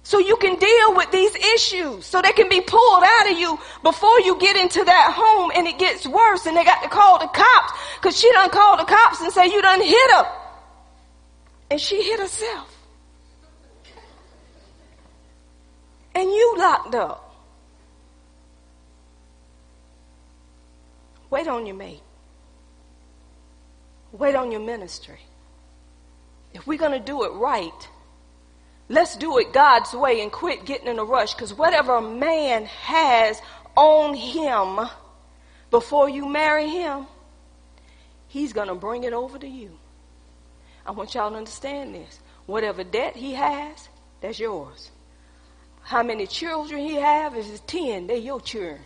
So 0.03 0.19
you 0.19 0.35
can 0.35 0.59
deal 0.59 0.95
with 0.95 1.11
these 1.11 1.33
issues. 1.55 2.05
So 2.05 2.21
they 2.21 2.33
can 2.33 2.49
be 2.49 2.59
pulled 2.59 3.03
out 3.03 3.31
of 3.31 3.39
you 3.39 3.57
before 3.81 4.19
you 4.19 4.37
get 4.37 4.57
into 4.57 4.83
that 4.83 5.13
home 5.15 5.51
and 5.55 5.65
it 5.65 5.79
gets 5.79 6.05
worse 6.05 6.45
and 6.45 6.57
they 6.57 6.65
got 6.65 6.83
to 6.83 6.89
call 6.89 7.19
the 7.19 7.27
cops 7.27 7.73
because 7.95 8.19
she 8.19 8.29
done 8.33 8.49
called 8.49 8.81
the 8.81 8.83
cops 8.83 9.21
and 9.21 9.31
say 9.31 9.45
you 9.45 9.61
done 9.61 9.81
hit 9.81 10.11
her. 10.11 10.44
And 11.69 11.79
she 11.79 12.01
hit 12.01 12.19
herself. 12.19 12.71
And 16.13 16.29
you 16.29 16.55
locked 16.57 16.95
up. 16.95 17.35
Wait 21.29 21.47
on 21.47 21.65
your 21.65 21.75
mate. 21.75 22.01
Wait 24.11 24.35
on 24.35 24.51
your 24.51 24.61
ministry. 24.61 25.19
If 26.53 26.65
we're 26.65 26.77
going 26.77 26.93
to 26.93 27.05
do 27.05 27.23
it 27.23 27.33
right, 27.33 27.89
Let's 28.87 29.15
do 29.17 29.39
it 29.39 29.51
God's 29.51 29.93
way 29.93 30.21
and 30.21 30.31
quit 30.31 30.65
getting 30.65 30.87
in 30.87 30.99
a 30.99 31.03
rush 31.03 31.33
because 31.33 31.53
whatever 31.53 31.95
a 31.95 32.01
man 32.01 32.65
has 32.65 33.41
on 33.75 34.13
him 34.13 34.87
before 35.71 36.07
you 36.07 36.27
marry 36.27 36.69
him, 36.69 37.07
he's 38.27 38.53
going 38.53 38.67
to 38.67 38.75
bring 38.75 39.03
it 39.03 39.13
over 39.13 39.39
to 39.39 39.47
you. 39.47 39.71
I 40.85 40.91
want 40.91 41.15
y'all 41.15 41.31
to 41.31 41.37
understand 41.37 41.95
this. 41.95 42.19
Whatever 42.45 42.83
debt 42.83 43.15
he 43.15 43.33
has, 43.33 43.89
that's 44.21 44.39
yours. 44.39 44.91
How 45.81 46.03
many 46.03 46.27
children 46.27 46.81
he 46.81 46.95
have 46.95 47.35
is 47.35 47.59
10, 47.67 48.07
they're 48.07 48.17
your 48.17 48.41
children. 48.41 48.81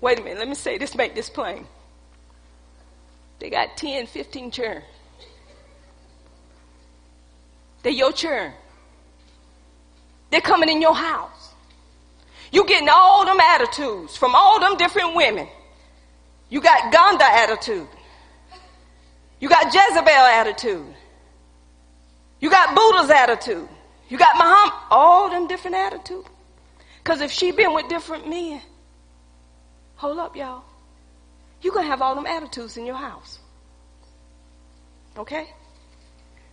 Wait 0.00 0.18
a 0.18 0.22
minute, 0.22 0.38
let 0.38 0.48
me 0.48 0.54
say 0.54 0.78
this, 0.78 0.94
make 0.94 1.14
this 1.14 1.30
plain. 1.30 1.66
They 3.38 3.50
got 3.50 3.76
10, 3.76 4.06
15 4.06 4.50
children. 4.50 4.82
They're 7.82 7.92
your 7.92 8.12
children. 8.12 8.52
They're 10.30 10.40
coming 10.40 10.68
in 10.68 10.80
your 10.80 10.94
house. 10.94 11.52
You 12.50 12.64
getting 12.66 12.88
all 12.88 13.24
them 13.24 13.38
attitudes 13.40 14.16
from 14.16 14.34
all 14.34 14.60
them 14.60 14.76
different 14.76 15.14
women. 15.14 15.46
You 16.48 16.60
got 16.60 16.92
Gandhi 16.92 17.24
attitude. 17.24 17.88
You 19.44 19.50
got 19.50 19.74
Jezebel 19.74 20.08
attitude. 20.08 20.94
You 22.40 22.48
got 22.48 22.74
Buddha's 22.74 23.10
attitude. 23.10 23.68
You 24.08 24.16
got 24.16 24.38
Muhammad, 24.38 24.72
all 24.90 25.28
them 25.28 25.46
different 25.48 25.76
attitudes. 25.76 26.26
Cause 27.04 27.20
if 27.20 27.30
she 27.30 27.52
been 27.52 27.74
with 27.74 27.86
different 27.90 28.26
men, 28.26 28.62
hold 29.96 30.18
up 30.18 30.34
y'all. 30.34 30.64
you 31.60 31.70
gonna 31.72 31.86
have 31.86 32.00
all 32.00 32.14
them 32.14 32.24
attitudes 32.24 32.78
in 32.78 32.86
your 32.86 32.96
house. 32.96 33.38
Okay? 35.18 35.46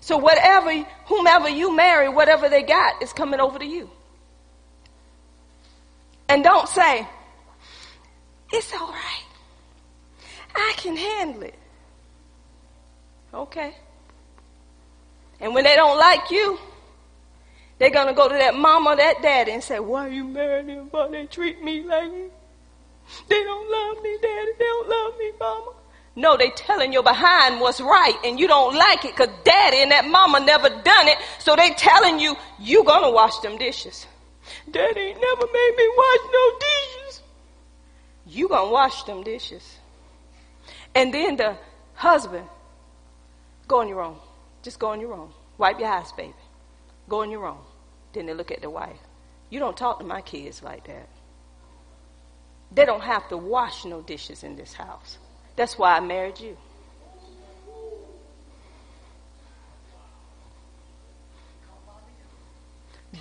So 0.02 0.18
whatever, 0.18 0.74
whomever 1.06 1.48
you 1.48 1.74
marry, 1.74 2.10
whatever 2.10 2.50
they 2.50 2.62
got 2.62 3.02
is 3.02 3.14
coming 3.14 3.40
over 3.40 3.58
to 3.58 3.66
you. 3.66 3.90
And 6.28 6.44
don't 6.44 6.68
say, 6.68 7.08
It's 8.52 8.74
all 8.74 8.92
right. 8.92 9.24
I 10.54 10.74
can 10.76 10.98
handle 10.98 11.44
it. 11.44 11.56
Okay. 13.34 13.74
And 15.40 15.56
when 15.56 15.64
they 15.64 15.76
don't 15.76 15.98
like 15.98 16.30
you, 16.30 16.60
they're 17.80 17.90
going 17.90 18.08
to 18.08 18.14
go 18.14 18.28
to 18.28 18.36
that 18.36 18.56
mama, 18.56 18.96
that 18.96 19.22
daddy, 19.22 19.54
and 19.54 19.64
say, 19.64 19.80
Why 19.80 20.08
you 20.08 20.24
married 20.24 20.68
him? 20.68 20.88
Why 20.92 21.08
they 21.10 21.26
treat 21.26 21.64
me 21.64 21.84
like 21.84 22.12
this? 22.12 22.32
They 23.28 23.44
don't 23.44 23.72
love 23.72 24.04
me, 24.04 24.18
daddy. 24.22 24.52
They 24.60 24.66
don't 24.66 24.90
love 24.90 25.18
me, 25.18 25.32
mama. 25.40 25.72
No, 26.16 26.36
they 26.36 26.50
telling 26.52 26.92
you 26.92 27.02
behind 27.02 27.62
what's 27.62 27.80
right 27.80 28.18
and 28.26 28.38
you 28.40 28.48
don't 28.48 28.76
like 28.76 29.06
it 29.06 29.16
because 29.16 29.34
daddy 29.46 29.78
and 29.78 29.92
that 29.92 30.06
mama 30.06 30.42
never 30.42 30.70
done 30.70 31.08
it. 31.08 31.18
So 31.40 31.56
they 31.56 31.72
telling 31.72 32.20
you, 32.20 32.36
you 32.60 32.84
gonna 32.84 33.12
wash 33.12 33.40
them 33.40 33.58
dishes. 33.58 34.08
Daddy 34.70 35.00
ain't 35.00 35.22
never 35.22 35.46
made 35.52 35.74
me 35.78 35.90
wash 35.98 36.20
no 36.34 36.52
dishes. 36.60 37.22
You 38.28 38.50
gonna 38.50 38.72
wash 38.72 39.04
them 39.04 39.24
dishes. 39.24 39.78
And 40.94 41.14
then 41.14 41.38
the 41.38 41.56
husband, 41.94 42.46
go 43.72 43.80
on 43.80 43.88
your 43.88 44.02
own. 44.02 44.18
Just 44.64 44.80
go 44.80 44.88
on 44.90 45.00
your 45.00 45.14
own. 45.14 45.30
Wipe 45.58 45.80
your 45.80 45.88
eyes, 45.88 46.12
baby. 46.12 46.34
Go 47.08 47.22
on 47.22 47.32
your 47.32 47.46
own. 47.46 47.62
Then 48.12 48.26
they 48.26 48.34
look 48.34 48.52
at 48.52 48.62
the 48.62 48.70
wife. 48.70 49.00
You 49.50 49.60
don't 49.60 49.78
talk 49.78 50.00
to 50.00 50.06
my 50.06 50.20
kids 50.20 50.62
like 50.62 50.86
that. 50.88 51.08
They 52.74 52.86
don't 52.86 53.02
have 53.02 53.30
to 53.30 53.38
wash 53.38 53.86
no 53.86 54.02
dishes 54.02 54.44
in 54.44 54.58
this 54.58 54.74
house. 54.74 55.18
That's 55.56 55.78
why 55.78 55.96
I 55.96 56.02
married 56.02 56.40
you. 56.40 56.58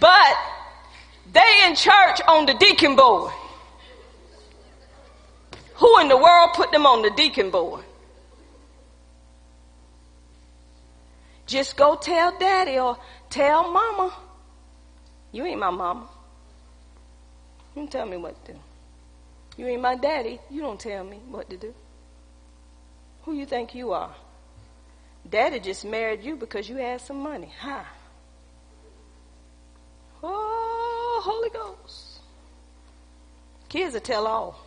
But 0.01 0.37
they 1.33 1.67
in 1.67 1.77
church 1.77 2.21
on 2.27 2.47
the 2.47 2.55
deacon 2.55 2.97
board. 2.97 3.33
Who 5.75 6.01
in 6.01 6.09
the 6.09 6.17
world 6.17 6.51
put 6.55 6.73
them 6.73 6.87
on 6.87 7.03
the 7.03 7.11
deacon 7.11 7.51
board? 7.51 7.85
Just 11.51 11.77
go 11.77 11.97
tell 11.97 12.39
daddy 12.39 12.79
or 12.79 12.97
tell 13.29 13.73
mama. 13.73 14.15
You 15.33 15.45
ain't 15.47 15.59
my 15.59 15.71
mama. 15.71 16.09
You 17.75 17.89
tell 17.89 18.07
me 18.07 18.17
what 18.17 18.45
to 18.45 18.53
do. 18.53 18.59
You 19.57 19.67
ain't 19.67 19.83
my 19.83 19.97
daddy. 19.97 20.39
You 20.49 20.61
don't 20.61 20.79
tell 20.79 21.03
me 21.03 21.17
what 21.29 21.51
to 21.51 21.57
do. 21.57 21.75
Who 23.23 23.33
you 23.33 23.47
think 23.47 23.75
you 23.75 23.91
are? 23.91 24.15
Daddy 25.29 25.59
just 25.59 25.85
married 25.85 26.23
you 26.23 26.37
because 26.37 26.69
you 26.69 26.77
had 26.77 27.01
some 27.01 27.19
money, 27.19 27.53
huh? 27.59 27.83
Oh, 30.23 31.21
Holy 31.25 31.51
Ghost. 31.51 32.21
Kids 33.69 33.95
will 33.95 34.01
tell 34.03 34.29
all. 34.29 34.65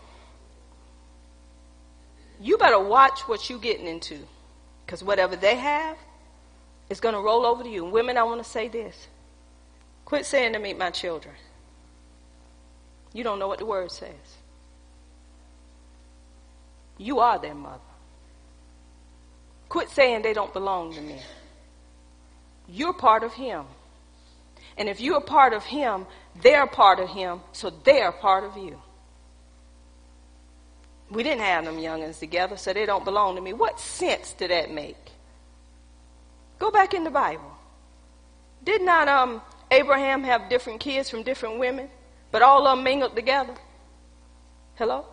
You 2.41 2.57
better 2.57 2.79
watch 2.79 3.21
what 3.21 3.49
you're 3.49 3.57
getting 3.57 3.87
into. 3.87 4.19
Because 4.85 5.01
whatever 5.01 5.37
they 5.37 5.55
have 5.55 5.97
is 6.93 6.99
going 6.99 7.15
to 7.15 7.21
roll 7.21 7.43
over 7.43 7.63
to 7.63 7.69
you. 7.69 7.83
And 7.83 7.91
women, 7.91 8.17
I 8.17 8.23
want 8.23 8.41
to 8.43 8.47
say 8.47 8.67
this. 8.67 9.07
Quit 10.05 10.27
saying 10.27 10.53
to 10.53 10.59
me, 10.59 10.75
my 10.75 10.91
children. 10.91 11.33
You 13.13 13.23
don't 13.23 13.39
know 13.39 13.47
what 13.47 13.57
the 13.57 13.65
word 13.65 13.91
says. 13.91 14.37
You 16.99 17.19
are 17.19 17.39
their 17.39 17.55
mother. 17.55 17.79
Quit 19.69 19.89
saying 19.89 20.21
they 20.21 20.33
don't 20.33 20.53
belong 20.53 20.93
to 20.93 21.01
me. 21.01 21.19
You're 22.69 22.93
part 22.93 23.23
of 23.23 23.33
Him. 23.33 23.65
And 24.77 24.87
if 24.87 25.01
you're 25.01 25.21
part 25.21 25.53
of 25.53 25.63
Him, 25.63 26.05
they're 26.43 26.67
part 26.67 26.99
of 26.99 27.09
Him, 27.09 27.41
so 27.53 27.71
they're 27.83 28.11
part 28.11 28.43
of 28.43 28.55
you. 28.55 28.79
We 31.09 31.23
didn't 31.23 31.41
have 31.41 31.65
them 31.65 31.77
youngins 31.77 32.19
together, 32.19 32.55
so 32.55 32.71
they 32.71 32.85
don't 32.85 33.03
belong 33.03 33.35
to 33.35 33.41
me. 33.41 33.53
What 33.53 33.79
sense 33.79 34.33
did 34.33 34.51
that 34.51 34.69
make? 34.69 35.12
Go 36.63 36.71
back 36.71 36.93
in 36.93 37.03
the 37.03 37.11
Bible. 37.11 37.51
Did 38.63 38.83
not 38.83 39.09
um, 39.09 39.41
Abraham 39.69 40.23
have 40.23 40.47
different 40.49 40.79
kids 40.79 41.09
from 41.09 41.21
different 41.21 41.59
women, 41.59 41.89
but 42.31 42.41
all 42.41 42.65
of 42.65 42.77
them 42.77 42.85
mingled 42.85 43.17
together? 43.17 43.53
Hello? 44.75 45.05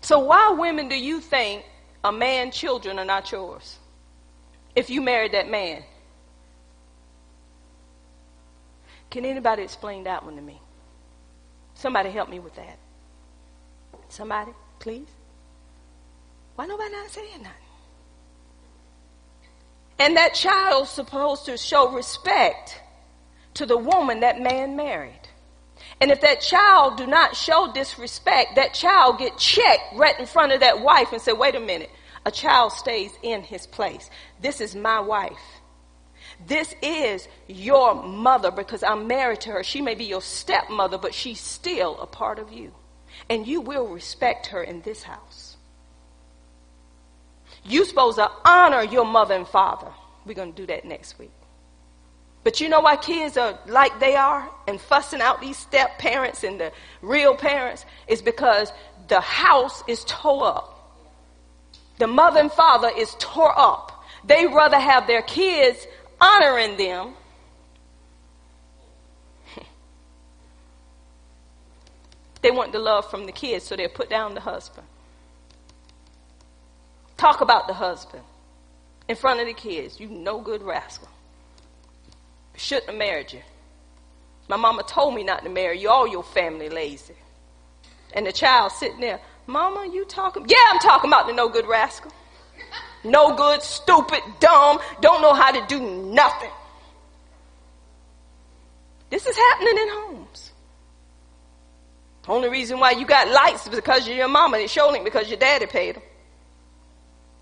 So 0.00 0.18
why 0.18 0.50
women 0.50 0.88
do 0.88 0.96
you 0.96 1.20
think 1.20 1.64
a 2.02 2.10
man's 2.10 2.56
children 2.56 2.98
are 2.98 3.04
not 3.04 3.30
yours? 3.30 3.78
If 4.74 4.90
you 4.90 5.00
married 5.00 5.30
that 5.30 5.48
man. 5.48 5.84
Can 9.10 9.24
anybody 9.24 9.62
explain 9.62 10.02
that 10.02 10.24
one 10.24 10.34
to 10.34 10.42
me? 10.42 10.60
Somebody 11.74 12.10
help 12.10 12.28
me 12.28 12.40
with 12.40 12.56
that. 12.56 12.80
Somebody, 14.08 14.50
please. 14.80 15.06
Why 16.56 16.66
nobody 16.66 16.90
not 16.90 17.10
saying 17.10 17.42
nothing? 17.44 17.67
And 19.98 20.16
that 20.16 20.34
child's 20.34 20.90
supposed 20.90 21.46
to 21.46 21.56
show 21.56 21.90
respect 21.90 22.80
to 23.54 23.66
the 23.66 23.76
woman 23.76 24.20
that 24.20 24.40
man 24.40 24.76
married. 24.76 25.28
And 26.00 26.10
if 26.10 26.20
that 26.20 26.40
child 26.40 26.96
do 26.96 27.06
not 27.06 27.34
show 27.34 27.72
disrespect, 27.72 28.54
that 28.54 28.74
child 28.74 29.18
get 29.18 29.36
checked 29.36 29.96
right 29.96 30.18
in 30.18 30.26
front 30.26 30.52
of 30.52 30.60
that 30.60 30.80
wife 30.80 31.12
and 31.12 31.20
say, 31.20 31.32
wait 31.32 31.56
a 31.56 31.60
minute, 31.60 31.90
a 32.24 32.30
child 32.30 32.72
stays 32.72 33.10
in 33.22 33.42
his 33.42 33.66
place. 33.66 34.08
This 34.40 34.60
is 34.60 34.76
my 34.76 35.00
wife. 35.00 35.38
This 36.46 36.72
is 36.82 37.26
your 37.48 38.00
mother 38.00 38.52
because 38.52 38.84
I'm 38.84 39.08
married 39.08 39.40
to 39.42 39.50
her. 39.50 39.64
She 39.64 39.80
may 39.80 39.96
be 39.96 40.04
your 40.04 40.22
stepmother, 40.22 40.98
but 40.98 41.14
she's 41.14 41.40
still 41.40 41.98
a 42.00 42.06
part 42.06 42.38
of 42.38 42.52
you. 42.52 42.72
And 43.28 43.46
you 43.46 43.60
will 43.60 43.88
respect 43.88 44.48
her 44.48 44.62
in 44.62 44.82
this 44.82 45.02
house. 45.02 45.47
You're 47.68 47.84
supposed 47.84 48.16
to 48.16 48.30
honor 48.44 48.82
your 48.82 49.04
mother 49.04 49.34
and 49.34 49.46
father. 49.46 49.88
We're 50.24 50.34
going 50.34 50.52
to 50.52 50.62
do 50.62 50.66
that 50.66 50.84
next 50.84 51.18
week. 51.18 51.30
But 52.44 52.60
you 52.60 52.68
know 52.68 52.80
why 52.80 52.96
kids 52.96 53.36
are 53.36 53.58
like 53.66 54.00
they 54.00 54.16
are 54.16 54.50
and 54.66 54.80
fussing 54.80 55.20
out 55.20 55.40
these 55.40 55.58
step 55.58 55.98
parents 55.98 56.44
and 56.44 56.58
the 56.58 56.72
real 57.02 57.34
parents? 57.34 57.84
Is 58.06 58.22
because 58.22 58.72
the 59.08 59.20
house 59.20 59.82
is 59.86 60.02
tore 60.06 60.46
up. 60.46 60.74
The 61.98 62.06
mother 62.06 62.40
and 62.40 62.50
father 62.50 62.90
is 62.96 63.14
tore 63.18 63.52
up. 63.58 64.02
They 64.24 64.46
rather 64.46 64.78
have 64.78 65.06
their 65.06 65.20
kids 65.22 65.86
honoring 66.20 66.76
them. 66.78 67.14
they 72.40 72.50
want 72.50 72.72
the 72.72 72.78
love 72.78 73.10
from 73.10 73.26
the 73.26 73.32
kids, 73.32 73.66
so 73.66 73.76
they'll 73.76 73.88
put 73.88 74.08
down 74.08 74.34
the 74.34 74.40
husband. 74.40 74.86
Talk 77.18 77.42
about 77.42 77.66
the 77.68 77.74
husband 77.74 78.22
in 79.08 79.16
front 79.16 79.40
of 79.40 79.46
the 79.46 79.52
kids. 79.52 80.00
You 80.00 80.08
no 80.08 80.40
good 80.40 80.62
rascal. 80.62 81.08
Shouldn't 82.56 82.86
have 82.86 82.98
married 82.98 83.32
you. 83.32 83.40
My 84.48 84.56
mama 84.56 84.82
told 84.82 85.14
me 85.14 85.22
not 85.22 85.42
to 85.44 85.50
marry 85.50 85.78
you. 85.78 85.90
All 85.90 86.08
your 86.08 86.22
family 86.22 86.70
lazy. 86.70 87.14
And 88.14 88.26
the 88.26 88.32
child 88.32 88.72
sitting 88.72 89.00
there, 89.00 89.20
Mama, 89.46 89.88
you 89.92 90.04
talking? 90.04 90.44
Yeah, 90.48 90.56
I'm 90.70 90.78
talking 90.78 91.10
about 91.10 91.26
the 91.26 91.32
no 91.32 91.48
good 91.48 91.66
rascal. 91.66 92.12
No 93.02 93.34
good, 93.34 93.62
stupid, 93.62 94.20
dumb, 94.40 94.78
don't 95.00 95.22
know 95.22 95.32
how 95.32 95.52
to 95.52 95.64
do 95.66 95.80
nothing. 95.80 96.50
This 99.10 99.26
is 99.26 99.36
happening 99.36 99.78
in 99.78 99.88
homes. 99.88 100.52
Only 102.26 102.50
reason 102.50 102.78
why 102.78 102.90
you 102.90 103.06
got 103.06 103.28
lights 103.28 103.66
is 103.66 103.74
because 103.74 104.06
your 104.06 104.28
mama. 104.28 104.58
It's 104.58 104.70
showing 104.70 105.02
because 105.02 105.30
your 105.30 105.38
daddy 105.38 105.64
paid 105.64 105.96
them. 105.96 106.02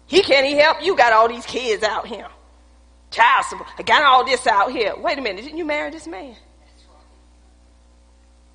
He 0.06 0.22
can't 0.22 0.46
even 0.46 0.62
help 0.62 0.82
you. 0.82 0.96
Got 0.96 1.12
all 1.12 1.28
these 1.28 1.46
kids 1.46 1.82
out 1.82 2.06
here. 2.06 2.28
Child 3.10 3.44
support. 3.46 3.68
I 3.78 3.82
got 3.82 4.02
all 4.02 4.24
this 4.24 4.46
out 4.46 4.70
here. 4.70 4.94
Wait 4.96 5.18
a 5.18 5.20
minute. 5.20 5.44
Didn't 5.44 5.58
you 5.58 5.64
marry 5.64 5.90
this 5.90 6.06
man? 6.06 6.36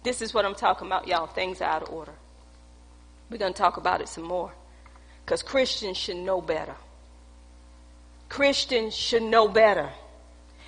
This 0.04 0.22
is 0.22 0.34
what 0.34 0.46
I'm 0.46 0.56
talking 0.56 0.88
about, 0.88 1.08
y'all. 1.08 1.28
Things 1.28 1.62
are 1.62 1.70
out 1.70 1.84
of 1.84 1.90
order. 1.90 2.14
We're 3.30 3.38
going 3.38 3.54
to 3.54 3.58
talk 3.58 3.78
about 3.78 4.02
it 4.02 4.10
some 4.10 4.24
more. 4.24 4.52
Because 5.24 5.44
Christians 5.44 5.98
should 5.98 6.18
know 6.18 6.42
better. 6.42 6.76
Christians 8.30 8.96
should 8.96 9.24
know 9.24 9.48
better. 9.48 9.90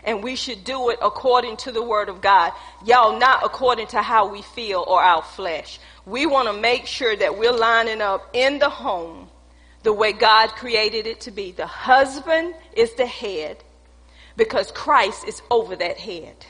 And 0.04 0.22
we 0.22 0.36
should 0.36 0.64
do 0.64 0.90
it 0.90 1.00
according 1.02 1.58
to 1.58 1.72
the 1.72 1.82
Word 1.82 2.10
of 2.10 2.22
God. 2.22 2.52
Y'all, 2.86 3.18
not 3.18 3.44
according 3.44 3.88
to 3.88 4.02
how 4.02 4.28
we 4.28 4.42
feel 4.42 4.84
or 4.86 5.02
our 5.02 5.24
flesh. 5.24 5.80
We 6.06 6.26
want 6.26 6.48
to 6.50 6.54
make 6.54 6.88
sure 6.88 7.16
that 7.16 7.38
we're 7.38 7.54
lining 7.54 8.02
up 8.02 8.30
in 8.34 8.60
the 8.60 8.70
home 8.70 9.30
the 9.84 9.94
way 9.94 10.14
God 10.14 10.50
created 10.50 11.06
it 11.08 11.22
to 11.22 11.32
be. 11.32 11.52
The 11.52 11.68
husband 11.68 12.56
is 12.76 12.94
the 12.96 13.06
head 13.06 13.64
because 14.36 14.72
Christ 14.72 15.28
is 15.28 15.42
over 15.52 15.76
that 15.76 15.98
head. 15.98 16.46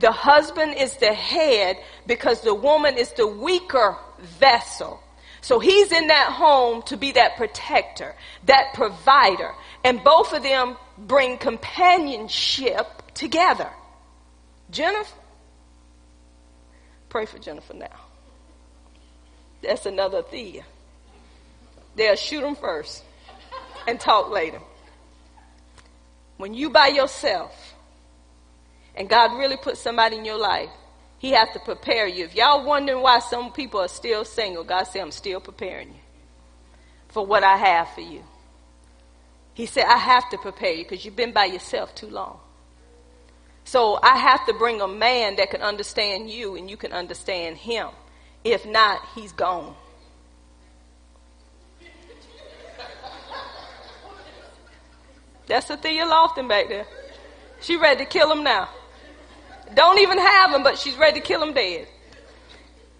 The 0.00 0.10
husband 0.10 0.74
is 0.76 0.96
the 0.96 1.12
head 1.12 1.76
because 2.06 2.40
the 2.40 2.54
woman 2.54 2.96
is 2.96 3.12
the 3.12 3.26
weaker 3.26 3.96
vessel. 4.18 5.00
So 5.40 5.60
he's 5.60 5.92
in 5.92 6.08
that 6.08 6.32
home 6.32 6.82
to 6.84 6.96
be 6.96 7.12
that 7.12 7.36
protector, 7.36 8.14
that 8.46 8.72
provider. 8.74 9.52
And 9.84 10.02
both 10.02 10.32
of 10.32 10.42
them 10.42 10.76
bring 10.96 11.36
companionship 11.36 12.86
together. 13.12 13.70
Jennifer, 14.70 15.14
pray 17.10 17.26
for 17.26 17.38
Jennifer 17.38 17.74
now. 17.74 18.00
That's 19.62 19.86
another 19.86 20.22
Thea. 20.22 20.64
They'll 21.96 22.16
shoot 22.16 22.40
them 22.40 22.56
first 22.56 23.04
and 23.86 23.98
talk 24.00 24.30
later. 24.30 24.60
When 26.36 26.54
you 26.54 26.70
by 26.70 26.88
yourself 26.88 27.74
and 28.96 29.08
God 29.08 29.38
really 29.38 29.56
put 29.56 29.76
somebody 29.76 30.16
in 30.16 30.24
your 30.24 30.38
life, 30.38 30.70
He 31.18 31.30
has 31.30 31.48
to 31.52 31.60
prepare 31.60 32.06
you. 32.06 32.24
If 32.24 32.34
y'all 32.34 32.64
wondering 32.64 33.02
why 33.02 33.20
some 33.20 33.52
people 33.52 33.80
are 33.80 33.88
still 33.88 34.24
single, 34.24 34.64
God 34.64 34.84
said, 34.84 35.02
I'm 35.02 35.12
still 35.12 35.40
preparing 35.40 35.88
you 35.88 36.00
for 37.08 37.24
what 37.24 37.44
I 37.44 37.56
have 37.56 37.88
for 37.90 38.00
you. 38.00 38.24
He 39.54 39.66
said, 39.66 39.84
I 39.84 39.96
have 39.96 40.28
to 40.30 40.38
prepare 40.38 40.72
you 40.72 40.82
because 40.84 41.04
you've 41.04 41.14
been 41.14 41.32
by 41.32 41.44
yourself 41.44 41.94
too 41.94 42.08
long. 42.08 42.40
So 43.64 43.98
I 44.02 44.18
have 44.18 44.44
to 44.46 44.52
bring 44.52 44.80
a 44.80 44.88
man 44.88 45.36
that 45.36 45.50
can 45.50 45.62
understand 45.62 46.28
you 46.28 46.56
and 46.56 46.68
you 46.68 46.76
can 46.76 46.92
understand 46.92 47.56
him. 47.56 47.88
If 48.42 48.66
not, 48.66 49.00
he's 49.14 49.32
gone. 49.32 49.74
That's 55.46 55.66
Thea 55.66 56.06
Lofton 56.06 56.48
back 56.48 56.68
there. 56.68 56.86
She 57.60 57.76
ready 57.76 58.04
to 58.04 58.10
kill 58.10 58.30
him 58.30 58.44
now. 58.44 58.68
Don't 59.74 59.98
even 59.98 60.18
have 60.18 60.52
him, 60.52 60.62
but 60.62 60.78
she's 60.78 60.96
ready 60.96 61.20
to 61.20 61.26
kill 61.26 61.42
him 61.42 61.52
dead. 61.52 61.88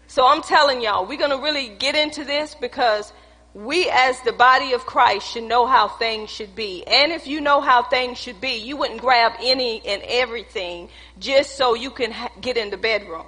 So 0.07 0.27
I'm 0.27 0.43
telling 0.43 0.81
y'all, 0.81 1.07
we're 1.07 1.19
going 1.19 1.31
to 1.31 1.43
really 1.43 1.69
get 1.69 1.95
into 1.95 2.25
this 2.25 2.55
because 2.55 3.13
we 3.55 3.89
as 3.91 4.21
the 4.23 4.33
body 4.33 4.73
of 4.73 4.85
Christ 4.85 5.31
should 5.31 5.45
know 5.45 5.67
how 5.67 5.89
things 5.89 6.31
should 6.31 6.55
be. 6.55 6.85
And 6.87 7.13
if 7.13 7.27
you 7.27 7.41
know 7.41 7.61
how 7.61 7.83
things 7.83 8.19
should 8.19 8.41
be, 8.41 8.57
you 8.57 8.77
wouldn't 8.77 9.01
grab 9.01 9.33
any 9.41 9.81
and 9.87 10.03
everything 10.03 10.89
just 11.19 11.57
so 11.57 11.75
you 11.75 11.91
can 11.91 12.11
ha- 12.11 12.33
get 12.41 12.57
in 12.57 12.71
the 12.71 12.77
bedroom. 12.77 13.27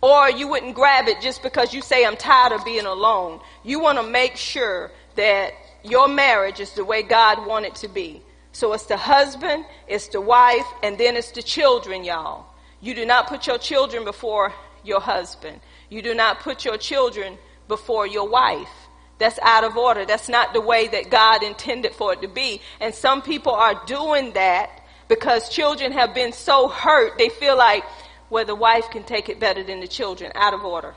Or 0.00 0.30
you 0.30 0.46
wouldn't 0.48 0.74
grab 0.74 1.08
it 1.08 1.20
just 1.20 1.42
because 1.42 1.74
you 1.74 1.82
say, 1.82 2.04
I'm 2.04 2.16
tired 2.16 2.52
of 2.52 2.64
being 2.64 2.86
alone. 2.86 3.40
You 3.64 3.80
want 3.80 3.98
to 3.98 4.04
make 4.04 4.36
sure 4.36 4.92
that 5.16 5.52
your 5.90 6.08
marriage 6.08 6.60
is 6.60 6.72
the 6.72 6.84
way 6.84 7.02
God 7.02 7.46
wanted 7.46 7.74
to 7.76 7.88
be. 7.88 8.22
So 8.52 8.72
it's 8.72 8.86
the 8.86 8.96
husband, 8.96 9.66
it's 9.86 10.08
the 10.08 10.20
wife, 10.20 10.66
and 10.82 10.96
then 10.96 11.16
it's 11.16 11.30
the 11.30 11.42
children, 11.42 12.04
y'all. 12.04 12.46
You 12.80 12.94
do 12.94 13.04
not 13.04 13.26
put 13.26 13.46
your 13.46 13.58
children 13.58 14.04
before 14.04 14.52
your 14.84 15.00
husband. 15.00 15.60
You 15.90 16.02
do 16.02 16.14
not 16.14 16.40
put 16.40 16.64
your 16.64 16.78
children 16.78 17.38
before 17.68 18.06
your 18.06 18.28
wife. 18.28 18.70
That's 19.18 19.38
out 19.42 19.64
of 19.64 19.76
order. 19.76 20.04
That's 20.04 20.28
not 20.28 20.52
the 20.52 20.60
way 20.60 20.88
that 20.88 21.10
God 21.10 21.42
intended 21.42 21.94
for 21.94 22.12
it 22.12 22.22
to 22.22 22.28
be. 22.28 22.60
And 22.80 22.94
some 22.94 23.22
people 23.22 23.52
are 23.52 23.82
doing 23.86 24.32
that 24.32 24.70
because 25.08 25.48
children 25.48 25.92
have 25.92 26.14
been 26.14 26.32
so 26.32 26.68
hurt, 26.68 27.16
they 27.18 27.28
feel 27.28 27.56
like, 27.56 27.84
well, 28.28 28.44
the 28.44 28.54
wife 28.54 28.90
can 28.90 29.04
take 29.04 29.28
it 29.28 29.38
better 29.38 29.62
than 29.62 29.80
the 29.80 29.88
children. 29.88 30.32
Out 30.34 30.52
of 30.52 30.64
order. 30.64 30.94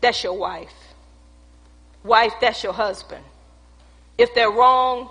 That's 0.00 0.22
your 0.22 0.34
wife. 0.38 0.72
Wife, 2.04 2.34
that's 2.40 2.62
your 2.62 2.72
husband. 2.72 3.24
If 4.18 4.34
they're 4.34 4.50
wrong, 4.50 5.08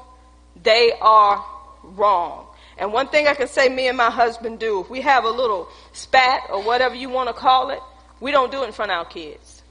they 0.62 0.92
are 1.02 1.44
wrong. 1.84 2.46
And 2.78 2.94
one 2.94 3.08
thing 3.08 3.28
I 3.28 3.34
can 3.34 3.48
say 3.48 3.70
me 3.70 3.88
and 3.88 3.98
my 3.98 4.12
husband 4.12 4.60
do, 4.60 4.82
if 4.82 4.90
we 4.90 5.02
have 5.02 5.24
a 5.24 5.30
little 5.30 5.68
spat 5.94 6.44
or 6.52 6.62
whatever 6.62 6.94
you 6.94 7.10
want 7.10 7.30
to 7.30 7.34
call 7.34 7.72
it, 7.72 7.80
we 8.20 8.32
don't 8.32 8.52
do 8.52 8.62
it 8.64 8.68
in 8.68 8.72
front 8.72 8.92
of 8.92 8.98
our 8.98 9.06
kids. 9.06 9.64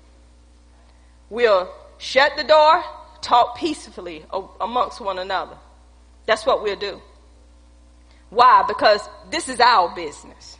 We'll 1.30 1.70
shut 1.98 2.32
the 2.36 2.44
door, 2.44 2.82
talk 3.20 3.56
peacefully 3.56 4.24
amongst 4.60 5.00
one 5.00 5.18
another. 5.18 5.56
That's 6.26 6.44
what 6.44 6.62
we'll 6.62 6.76
do. 6.76 7.00
Why? 8.30 8.64
Because 8.66 9.08
this 9.30 9.48
is 9.48 9.60
our 9.60 9.94
business. 9.94 10.58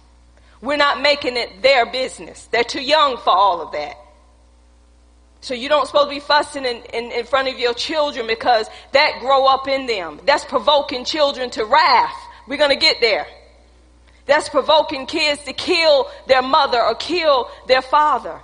We're 0.61 0.77
not 0.77 1.01
making 1.01 1.37
it 1.37 1.62
their 1.62 1.87
business. 1.91 2.47
They're 2.51 2.64
too 2.64 2.83
young 2.83 3.16
for 3.18 3.31
all 3.31 3.61
of 3.61 3.72
that. 3.72 3.97
So 5.41 5.55
you 5.55 5.68
don't 5.68 5.87
supposed 5.87 6.09
to 6.09 6.14
be 6.14 6.20
fussing 6.20 6.64
in, 6.64 6.82
in, 6.93 7.12
in, 7.12 7.24
front 7.24 7.49
of 7.49 7.59
your 7.59 7.74
children 7.74 8.26
because 8.26 8.68
that 8.93 9.18
grow 9.20 9.47
up 9.47 9.68
in 9.68 9.87
them. 9.87 10.20
That's 10.24 10.45
provoking 10.45 11.05
children 11.05 11.51
to 11.51 11.64
wrath. 11.64 12.14
We're 12.49 12.57
going 12.57 12.70
to 12.70 12.76
get 12.76 13.01
there. 13.01 13.26
That's 14.26 14.49
provoking 14.49 15.07
kids 15.07 15.45
to 15.45 15.53
kill 15.53 16.09
their 16.26 16.43
mother 16.43 16.82
or 16.82 16.95
kill 16.97 17.49
their 17.68 17.82
father 17.82 18.41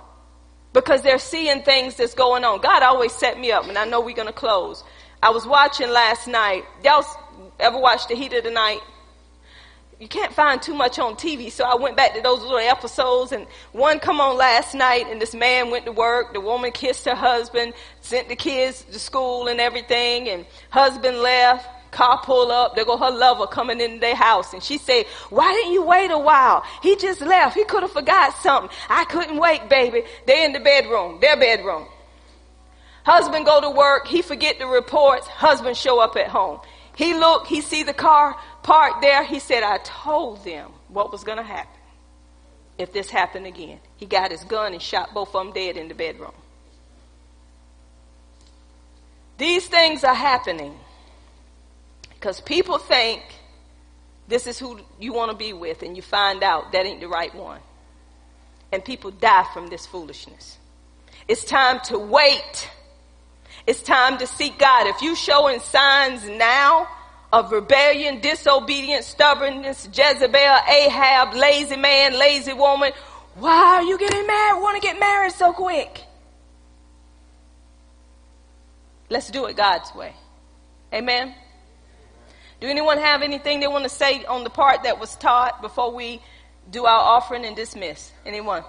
because 0.71 1.01
they're 1.01 1.19
seeing 1.19 1.61
things 1.63 1.95
that's 1.95 2.13
going 2.13 2.43
on. 2.43 2.61
God 2.61 2.83
always 2.83 3.11
set 3.11 3.39
me 3.39 3.51
up, 3.51 3.67
and 3.67 3.77
I 3.77 3.85
know 3.85 3.99
we're 4.01 4.15
going 4.15 4.27
to 4.27 4.33
close. 4.33 4.83
I 5.21 5.29
was 5.29 5.45
watching 5.45 5.89
last 5.89 6.27
night. 6.27 6.63
Y'all 6.83 7.05
ever 7.59 7.77
watch 7.77 8.07
The 8.07 8.15
Heat 8.15 8.33
of 8.33 8.43
the 8.43 8.51
Night? 8.51 8.79
You 10.03 10.09
can't 10.09 10.33
find 10.33 10.61
too 10.61 10.73
much 10.73 10.99
on 10.99 11.15
TV. 11.15 11.49
So 11.49 11.63
I 11.63 11.75
went 11.75 11.95
back 11.95 12.13
to 12.15 12.21
those 12.21 12.41
little 12.41 12.57
episodes 12.57 13.31
and 13.31 13.47
one 13.71 13.99
come 13.99 14.19
on 14.19 14.35
last 14.35 14.75
night 14.75 15.07
and 15.09 15.21
this 15.21 15.33
man 15.33 15.71
went 15.71 15.85
to 15.85 15.93
work. 15.93 16.33
The 16.33 16.41
woman 16.41 16.73
kissed 16.73 17.05
her 17.05 17.15
husband, 17.15 17.73
sent 18.01 18.27
the 18.27 18.35
kids 18.35 18.83
to 18.91 18.99
school 18.99 19.47
and 19.47 19.61
everything 19.61 20.27
and 20.27 20.45
husband 20.71 21.19
left. 21.19 21.69
Car 21.91 22.19
pull 22.21 22.51
up, 22.51 22.75
there 22.75 22.83
go 22.83 22.97
her 22.97 23.11
lover 23.11 23.47
coming 23.47 23.79
into 23.79 24.01
their 24.01 24.15
house 24.15 24.51
and 24.51 24.61
she 24.61 24.77
said, 24.77 25.05
why 25.29 25.53
didn't 25.53 25.71
you 25.71 25.85
wait 25.85 26.11
a 26.11 26.19
while? 26.19 26.65
He 26.81 26.97
just 26.97 27.21
left. 27.21 27.55
He 27.55 27.63
could 27.63 27.83
have 27.83 27.93
forgot 27.93 28.35
something. 28.39 28.75
I 28.89 29.05
couldn't 29.05 29.37
wait, 29.37 29.69
baby. 29.69 30.03
They 30.27 30.43
in 30.43 30.51
the 30.51 30.59
bedroom, 30.59 31.21
their 31.21 31.37
bedroom. 31.37 31.87
Husband 33.05 33.45
go 33.45 33.61
to 33.61 33.69
work, 33.69 34.07
he 34.07 34.21
forget 34.21 34.59
the 34.59 34.67
reports, 34.67 35.27
husband 35.27 35.77
show 35.77 36.01
up 36.01 36.17
at 36.17 36.27
home. 36.27 36.59
He 36.95 37.13
look, 37.13 37.47
he 37.47 37.61
see 37.61 37.83
the 37.83 37.93
car 37.93 38.37
parked 38.63 39.01
there. 39.01 39.23
He 39.23 39.39
said, 39.39 39.63
I 39.63 39.77
told 39.79 40.43
them 40.43 40.71
what 40.87 41.11
was 41.11 41.23
going 41.23 41.37
to 41.37 41.43
happen 41.43 41.79
if 42.77 42.91
this 42.91 43.09
happened 43.09 43.45
again. 43.45 43.79
He 43.97 44.05
got 44.05 44.31
his 44.31 44.43
gun 44.43 44.73
and 44.73 44.81
shot 44.81 45.13
both 45.13 45.35
of 45.35 45.45
them 45.45 45.53
dead 45.53 45.77
in 45.77 45.87
the 45.87 45.93
bedroom. 45.93 46.33
These 49.37 49.67
things 49.67 50.03
are 50.03 50.15
happening 50.15 50.77
because 52.13 52.39
people 52.41 52.77
think 52.77 53.21
this 54.27 54.47
is 54.47 54.57
who 54.57 54.79
you 54.99 55.11
want 55.11 55.31
to 55.31 55.37
be 55.37 55.51
with, 55.51 55.81
and 55.81 55.97
you 55.97 56.01
find 56.01 56.43
out 56.43 56.71
that 56.71 56.85
ain't 56.85 57.01
the 57.01 57.09
right 57.09 57.33
one. 57.35 57.59
And 58.71 58.83
people 58.83 59.11
die 59.11 59.45
from 59.53 59.67
this 59.67 59.85
foolishness. 59.85 60.57
It's 61.27 61.43
time 61.43 61.79
to 61.85 61.99
wait 61.99 62.69
it's 63.65 63.81
time 63.81 64.17
to 64.17 64.27
seek 64.27 64.57
God. 64.59 64.87
If 64.87 65.01
you 65.01 65.15
showing 65.15 65.59
signs 65.59 66.27
now 66.27 66.87
of 67.33 67.51
rebellion, 67.51 68.21
disobedience, 68.21 69.07
stubbornness, 69.07 69.89
Jezebel, 69.91 70.57
Ahab, 70.69 71.33
lazy 71.33 71.75
man, 71.75 72.17
lazy 72.17 72.53
woman, 72.53 72.91
why 73.33 73.77
are 73.77 73.81
you 73.81 73.97
getting 73.97 74.27
married? 74.27 74.61
Want 74.61 74.79
to 74.79 74.87
get 74.87 74.99
married 74.99 75.31
so 75.31 75.51
quick? 75.51 76.03
Let's 79.09 79.31
do 79.31 79.45
it 79.45 79.57
God's 79.57 79.93
way. 79.95 80.13
Amen. 80.93 81.33
Do 82.61 82.67
anyone 82.67 82.99
have 82.99 83.23
anything 83.23 83.59
they 83.59 83.67
want 83.67 83.83
to 83.83 83.89
say 83.89 84.23
on 84.25 84.43
the 84.43 84.51
part 84.51 84.83
that 84.83 84.99
was 84.99 85.15
taught 85.15 85.59
before 85.63 85.91
we 85.91 86.21
do 86.69 86.85
our 86.85 87.17
offering 87.17 87.45
and 87.45 87.55
dismiss? 87.55 88.11
Anyone? 88.27 88.63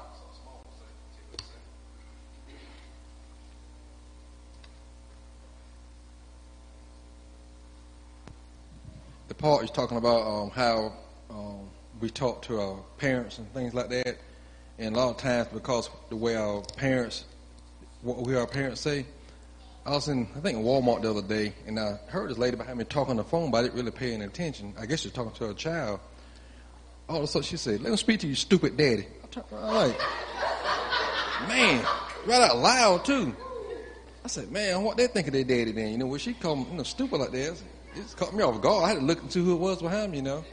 The 9.37 9.43
part 9.43 9.65
is 9.65 9.71
talking 9.71 9.97
about 9.97 10.27
um, 10.27 10.51
how 10.51 10.93
um, 11.31 11.69
we 12.01 12.11
talk 12.11 12.43
to 12.43 12.61
our 12.61 12.77
parents 12.99 13.39
and 13.39 13.53
things 13.53 13.75
like 13.75 13.89
that. 13.91 14.17
And 14.79 14.95
a 14.95 14.99
lot 14.99 15.11
of 15.11 15.17
times, 15.17 15.49
because 15.53 15.91
the 16.09 16.17
way 16.17 16.37
our 16.37 16.63
parents, 16.77 17.25
what 18.03 18.19
we 18.19 18.37
our 18.37 18.47
parents 18.47 18.81
say, 18.81 19.07
I 19.87 19.91
was 19.91 20.09
in, 20.09 20.29
I 20.37 20.41
think, 20.41 20.59
in 20.59 20.65
Walmart 20.65 21.03
the 21.03 21.11
other 21.11 21.23
day, 21.23 21.53
and 21.67 21.79
I 21.79 21.99
heard 22.09 22.31
this 22.31 22.39
lady 22.39 22.57
behind 22.57 22.79
me 22.79 22.85
talking 22.85 23.13
on 23.13 23.17
the 23.19 23.25
phone, 23.25 23.51
but 23.51 23.59
I 23.59 23.63
didn't 23.63 23.75
really 23.75 23.91
pay 23.91 24.15
any 24.15 24.25
attention. 24.25 24.73
I 24.79 24.87
guess 24.87 25.01
she's 25.01 25.13
talking 25.13 25.33
to 25.33 25.49
her 25.49 25.55
child. 25.55 26.01
All 27.09 27.19
of 27.19 27.25
a 27.25 27.27
sudden, 27.27 27.47
she 27.47 27.59
said, 27.59 27.83
"Let 27.83 27.91
me 27.91 27.97
speak 27.99 28.21
to 28.21 28.27
you, 28.27 28.35
stupid 28.35 28.77
daddy." 28.77 29.07
I'm 29.53 29.75
like, 29.75 29.99
man, 31.49 31.85
right 32.25 32.41
out 32.41 32.57
loud 32.57 33.05
too. 33.05 33.37
I 34.25 34.29
said, 34.29 34.51
man, 34.51 34.83
what 34.83 34.97
they 34.97 35.07
think 35.07 35.27
of 35.27 35.35
their 35.35 35.45
daddy 35.45 35.73
then? 35.73 35.93
You 35.93 35.99
know, 35.99 36.07
when 36.07 36.19
she 36.19 36.33
called 36.33 36.61
me, 36.61 36.67
you 36.71 36.77
know, 36.79 36.83
stupid 36.83 37.19
like 37.19 37.33
that 37.33 37.63
it 37.97 38.15
caught 38.17 38.35
me 38.35 38.43
off 38.43 38.61
guard. 38.61 38.85
I 38.85 38.89
had 38.89 39.01
to 39.01 39.05
look 39.05 39.23
into 39.23 39.45
who 39.45 39.55
it 39.55 39.61
was 39.61 39.83
behind 39.83 40.13
me, 40.13 40.19
you 40.19 40.25
know. 40.25 40.45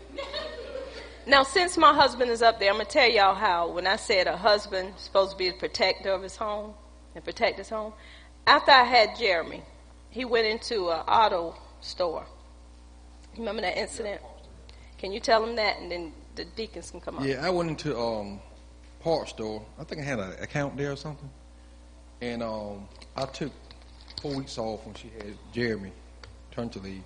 Now, 1.27 1.43
since 1.43 1.77
my 1.77 1.93
husband 1.93 2.31
is 2.31 2.41
up 2.41 2.59
there, 2.59 2.69
I'm 2.69 2.77
gonna 2.77 2.85
tell 2.85 3.09
y'all 3.09 3.35
how. 3.35 3.69
When 3.69 3.85
I 3.85 3.95
said 3.95 4.27
a 4.27 4.35
husband 4.35 4.93
is 4.95 5.01
supposed 5.03 5.31
to 5.31 5.37
be 5.37 5.49
the 5.49 5.57
protector 5.57 6.11
of 6.11 6.23
his 6.23 6.35
home 6.35 6.73
and 7.13 7.23
protect 7.23 7.57
his 7.57 7.69
home, 7.69 7.93
after 8.47 8.71
I 8.71 8.83
had 8.83 9.15
Jeremy, 9.17 9.61
he 10.09 10.25
went 10.25 10.47
into 10.47 10.89
an 10.89 11.01
auto 11.07 11.55
store. 11.81 12.25
You 13.33 13.39
remember 13.39 13.61
that 13.61 13.77
incident? 13.77 14.21
Can 14.97 15.11
you 15.11 15.19
tell 15.19 15.43
him 15.43 15.55
that, 15.55 15.79
and 15.79 15.91
then 15.91 16.13
the 16.35 16.45
deacons 16.45 16.91
can 16.91 17.01
come 17.01 17.17
up? 17.17 17.23
Yeah, 17.25 17.45
I 17.45 17.49
went 17.49 17.69
into 17.69 17.97
um 17.97 18.39
part 18.99 19.29
store. 19.29 19.63
I 19.79 19.83
think 19.83 20.01
I 20.01 20.03
had 20.03 20.19
an 20.19 20.33
account 20.41 20.75
there 20.75 20.91
or 20.91 20.95
something, 20.95 21.29
and 22.21 22.41
um 22.41 22.87
I 23.15 23.25
took 23.25 23.51
four 24.21 24.35
weeks 24.35 24.57
off 24.57 24.85
when 24.85 24.95
she 24.95 25.09
had 25.09 25.37
Jeremy 25.53 25.91
turn 26.51 26.69
to 26.69 26.79
leave. 26.79 27.03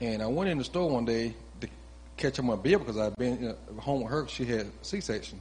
And 0.00 0.22
I 0.22 0.26
went 0.26 0.50
in 0.50 0.58
the 0.58 0.64
store 0.64 0.90
one 0.90 1.04
day 1.04 1.34
to 1.60 1.68
catch 2.16 2.38
up 2.38 2.44
my 2.44 2.56
bill 2.56 2.78
because 2.78 2.98
I'd 2.98 3.16
been 3.16 3.42
you 3.42 3.56
home 3.80 4.02
with 4.02 4.12
her. 4.12 4.28
She 4.28 4.44
had 4.44 4.70
C-section, 4.82 5.40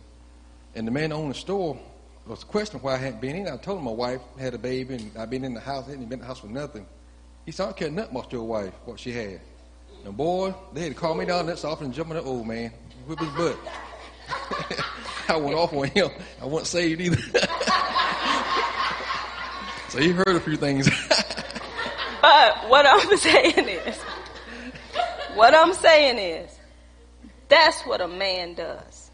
and 0.76 0.88
the 0.88 0.92
man 0.92 1.12
owned 1.12 1.32
the 1.32 1.36
store 1.36 1.80
was 2.28 2.44
questioning 2.44 2.84
why 2.84 2.94
I 2.94 2.98
hadn't 2.98 3.22
been 3.22 3.36
in. 3.36 3.48
I 3.48 3.58
told 3.58 3.80
him 3.80 3.86
my 3.86 3.92
wife 3.92 4.22
had 4.38 4.54
a 4.54 4.58
baby 4.58 4.96
and 4.96 5.12
I'd 5.18 5.30
been 5.30 5.44
in 5.44 5.54
the 5.54 5.60
house. 5.60 5.86
Hadn't 5.88 6.06
been 6.06 6.14
in 6.14 6.20
the 6.22 6.26
house 6.26 6.40
for 6.40 6.48
nothing. 6.48 6.86
He 7.46 7.52
said, 7.52 7.64
I 7.64 7.66
don't 7.68 7.78
care 7.78 7.92
nothing 7.92 8.16
about 8.16 8.32
your 8.32 8.44
wife, 8.44 8.74
what 8.86 9.00
she 9.00 9.12
had. 9.12 9.40
And 10.06 10.16
boy, 10.16 10.54
they 10.74 10.82
had 10.82 10.94
to 10.94 10.98
call 10.98 11.16
me 11.16 11.26
down 11.26 11.48
and 11.50 11.58
jump 11.94 12.10
in 12.12 12.18
the 12.18 12.24
old 12.24 12.48
man, 12.48 12.72
whip 13.06 13.20
his 13.20 13.30
butt. 13.30 13.58
I 15.30 15.38
went 15.38 15.56
off 15.56 15.74
on 15.74 15.88
him. 15.88 16.10
I 16.42 16.46
wasn't 16.46 16.68
saved 16.68 17.02
either. 17.02 17.18
so 19.90 20.00
he 20.00 20.12
heard 20.12 20.36
a 20.36 20.40
few 20.40 20.58
things. 20.58 20.90
but 22.22 22.70
what 22.70 22.86
I'm 22.86 23.18
saying 23.18 23.68
is, 23.68 23.98
what 25.38 25.54
I'm 25.54 25.74
saying 25.74 26.18
is, 26.18 26.52
that's 27.48 27.82
what 27.84 28.02
a 28.02 28.08
man 28.08 28.56
does. 28.56 29.12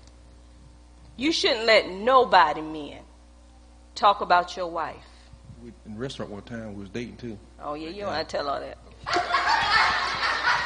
You 1.17 1.32
shouldn't 1.32 1.65
let 1.65 1.89
nobody, 1.89 2.61
men, 2.61 3.01
talk 3.93 4.21
about 4.21 4.57
your 4.57 4.67
wife. 4.67 4.95
We, 5.61 5.71
in 5.86 5.97
restaurant 5.97 6.32
one 6.32 6.41
time, 6.43 6.74
we 6.76 6.82
was 6.82 6.89
dating 6.89 7.17
too. 7.17 7.38
Oh 7.61 7.76
yeah, 7.76 7.89
you 7.89 8.01
don't 8.01 8.13
have 8.13 8.28
to 8.28 8.38
tell 8.38 8.49
all 8.49 8.59
that. 8.59 8.78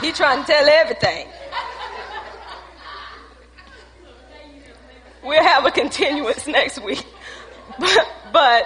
he 0.02 0.12
trying 0.12 0.42
to 0.42 0.48
tell 0.48 0.68
everything. 0.68 1.28
We'll 5.24 5.44
have 5.44 5.66
a 5.66 5.72
continuance 5.72 6.48
next 6.48 6.82
week. 6.82 7.06
But, 7.80 8.08
but 8.32 8.64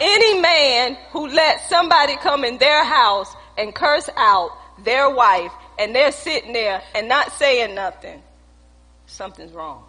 any 0.00 0.40
man 0.40 0.98
who 1.12 1.28
lets 1.28 1.68
somebody 1.68 2.16
come 2.16 2.44
in 2.44 2.58
their 2.58 2.84
house 2.84 3.34
and 3.56 3.74
curse 3.74 4.10
out 4.16 4.50
their 4.84 5.08
wife 5.08 5.52
and 5.78 5.94
they're 5.94 6.12
sitting 6.12 6.52
there 6.52 6.82
and 6.94 7.08
not 7.08 7.32
saying 7.32 7.74
nothing, 7.74 8.22
something's 9.06 9.52
wrong. 9.52 9.84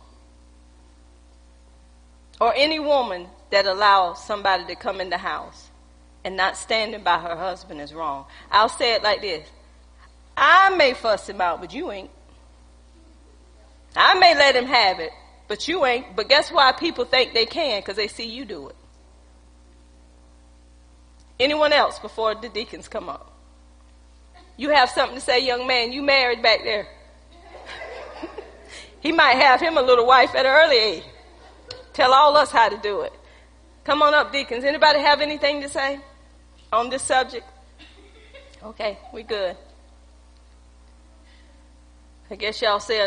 Or 2.39 2.53
any 2.55 2.79
woman 2.79 3.27
that 3.51 3.65
allows 3.65 4.23
somebody 4.23 4.65
to 4.65 4.75
come 4.75 4.99
in 4.99 5.09
the 5.09 5.17
house 5.17 5.69
and 6.23 6.35
not 6.35 6.57
standing 6.57 7.03
by 7.03 7.19
her 7.19 7.35
husband 7.35 7.79
is 7.79 7.93
wrong. 7.93 8.25
I'll 8.51 8.69
say 8.69 8.93
it 8.93 9.03
like 9.03 9.21
this. 9.21 9.47
I 10.35 10.75
may 10.75 10.93
fuss 10.93 11.29
him 11.29 11.39
out, 11.39 11.61
but 11.61 11.73
you 11.73 11.91
ain't. 11.91 12.09
I 13.95 14.15
may 14.19 14.35
let 14.35 14.55
him 14.55 14.65
have 14.65 14.99
it, 14.99 15.11
but 15.47 15.67
you 15.67 15.85
ain't. 15.85 16.15
But 16.15 16.27
guess 16.27 16.51
why 16.51 16.73
people 16.73 17.05
think 17.05 17.33
they 17.33 17.45
can? 17.45 17.79
Because 17.79 17.95
they 17.95 18.07
see 18.07 18.25
you 18.25 18.43
do 18.43 18.67
it. 18.67 18.75
Anyone 21.39 21.71
else 21.71 21.99
before 21.99 22.35
the 22.35 22.49
deacons 22.49 22.87
come 22.87 23.07
up? 23.07 23.34
You 24.57 24.69
have 24.69 24.89
something 24.89 25.17
to 25.17 25.21
say, 25.21 25.45
young 25.45 25.67
man. 25.67 25.91
You 25.91 26.01
married 26.01 26.41
back 26.41 26.63
there. 26.63 26.87
he 29.01 29.11
might 29.11 29.35
have 29.35 29.59
him 29.59 29.77
a 29.77 29.81
little 29.81 30.05
wife 30.05 30.33
at 30.35 30.45
an 30.45 30.51
early 30.55 30.77
age. 30.77 31.03
Tell 31.93 32.13
all 32.13 32.35
us 32.37 32.51
how 32.51 32.69
to 32.69 32.77
do 32.77 33.01
it. 33.01 33.13
Come 33.83 34.01
on 34.01 34.13
up, 34.13 34.31
deacons. 34.31 34.63
Anybody 34.63 34.99
have 34.99 35.21
anything 35.21 35.61
to 35.61 35.69
say 35.69 35.99
on 36.73 36.89
this 36.89 37.03
subject? 37.03 37.45
Okay, 38.63 38.97
we 39.13 39.23
good. 39.23 39.55
I 42.29 42.35
guess 42.35 42.61
y'all 42.61 42.79
say 42.79 42.99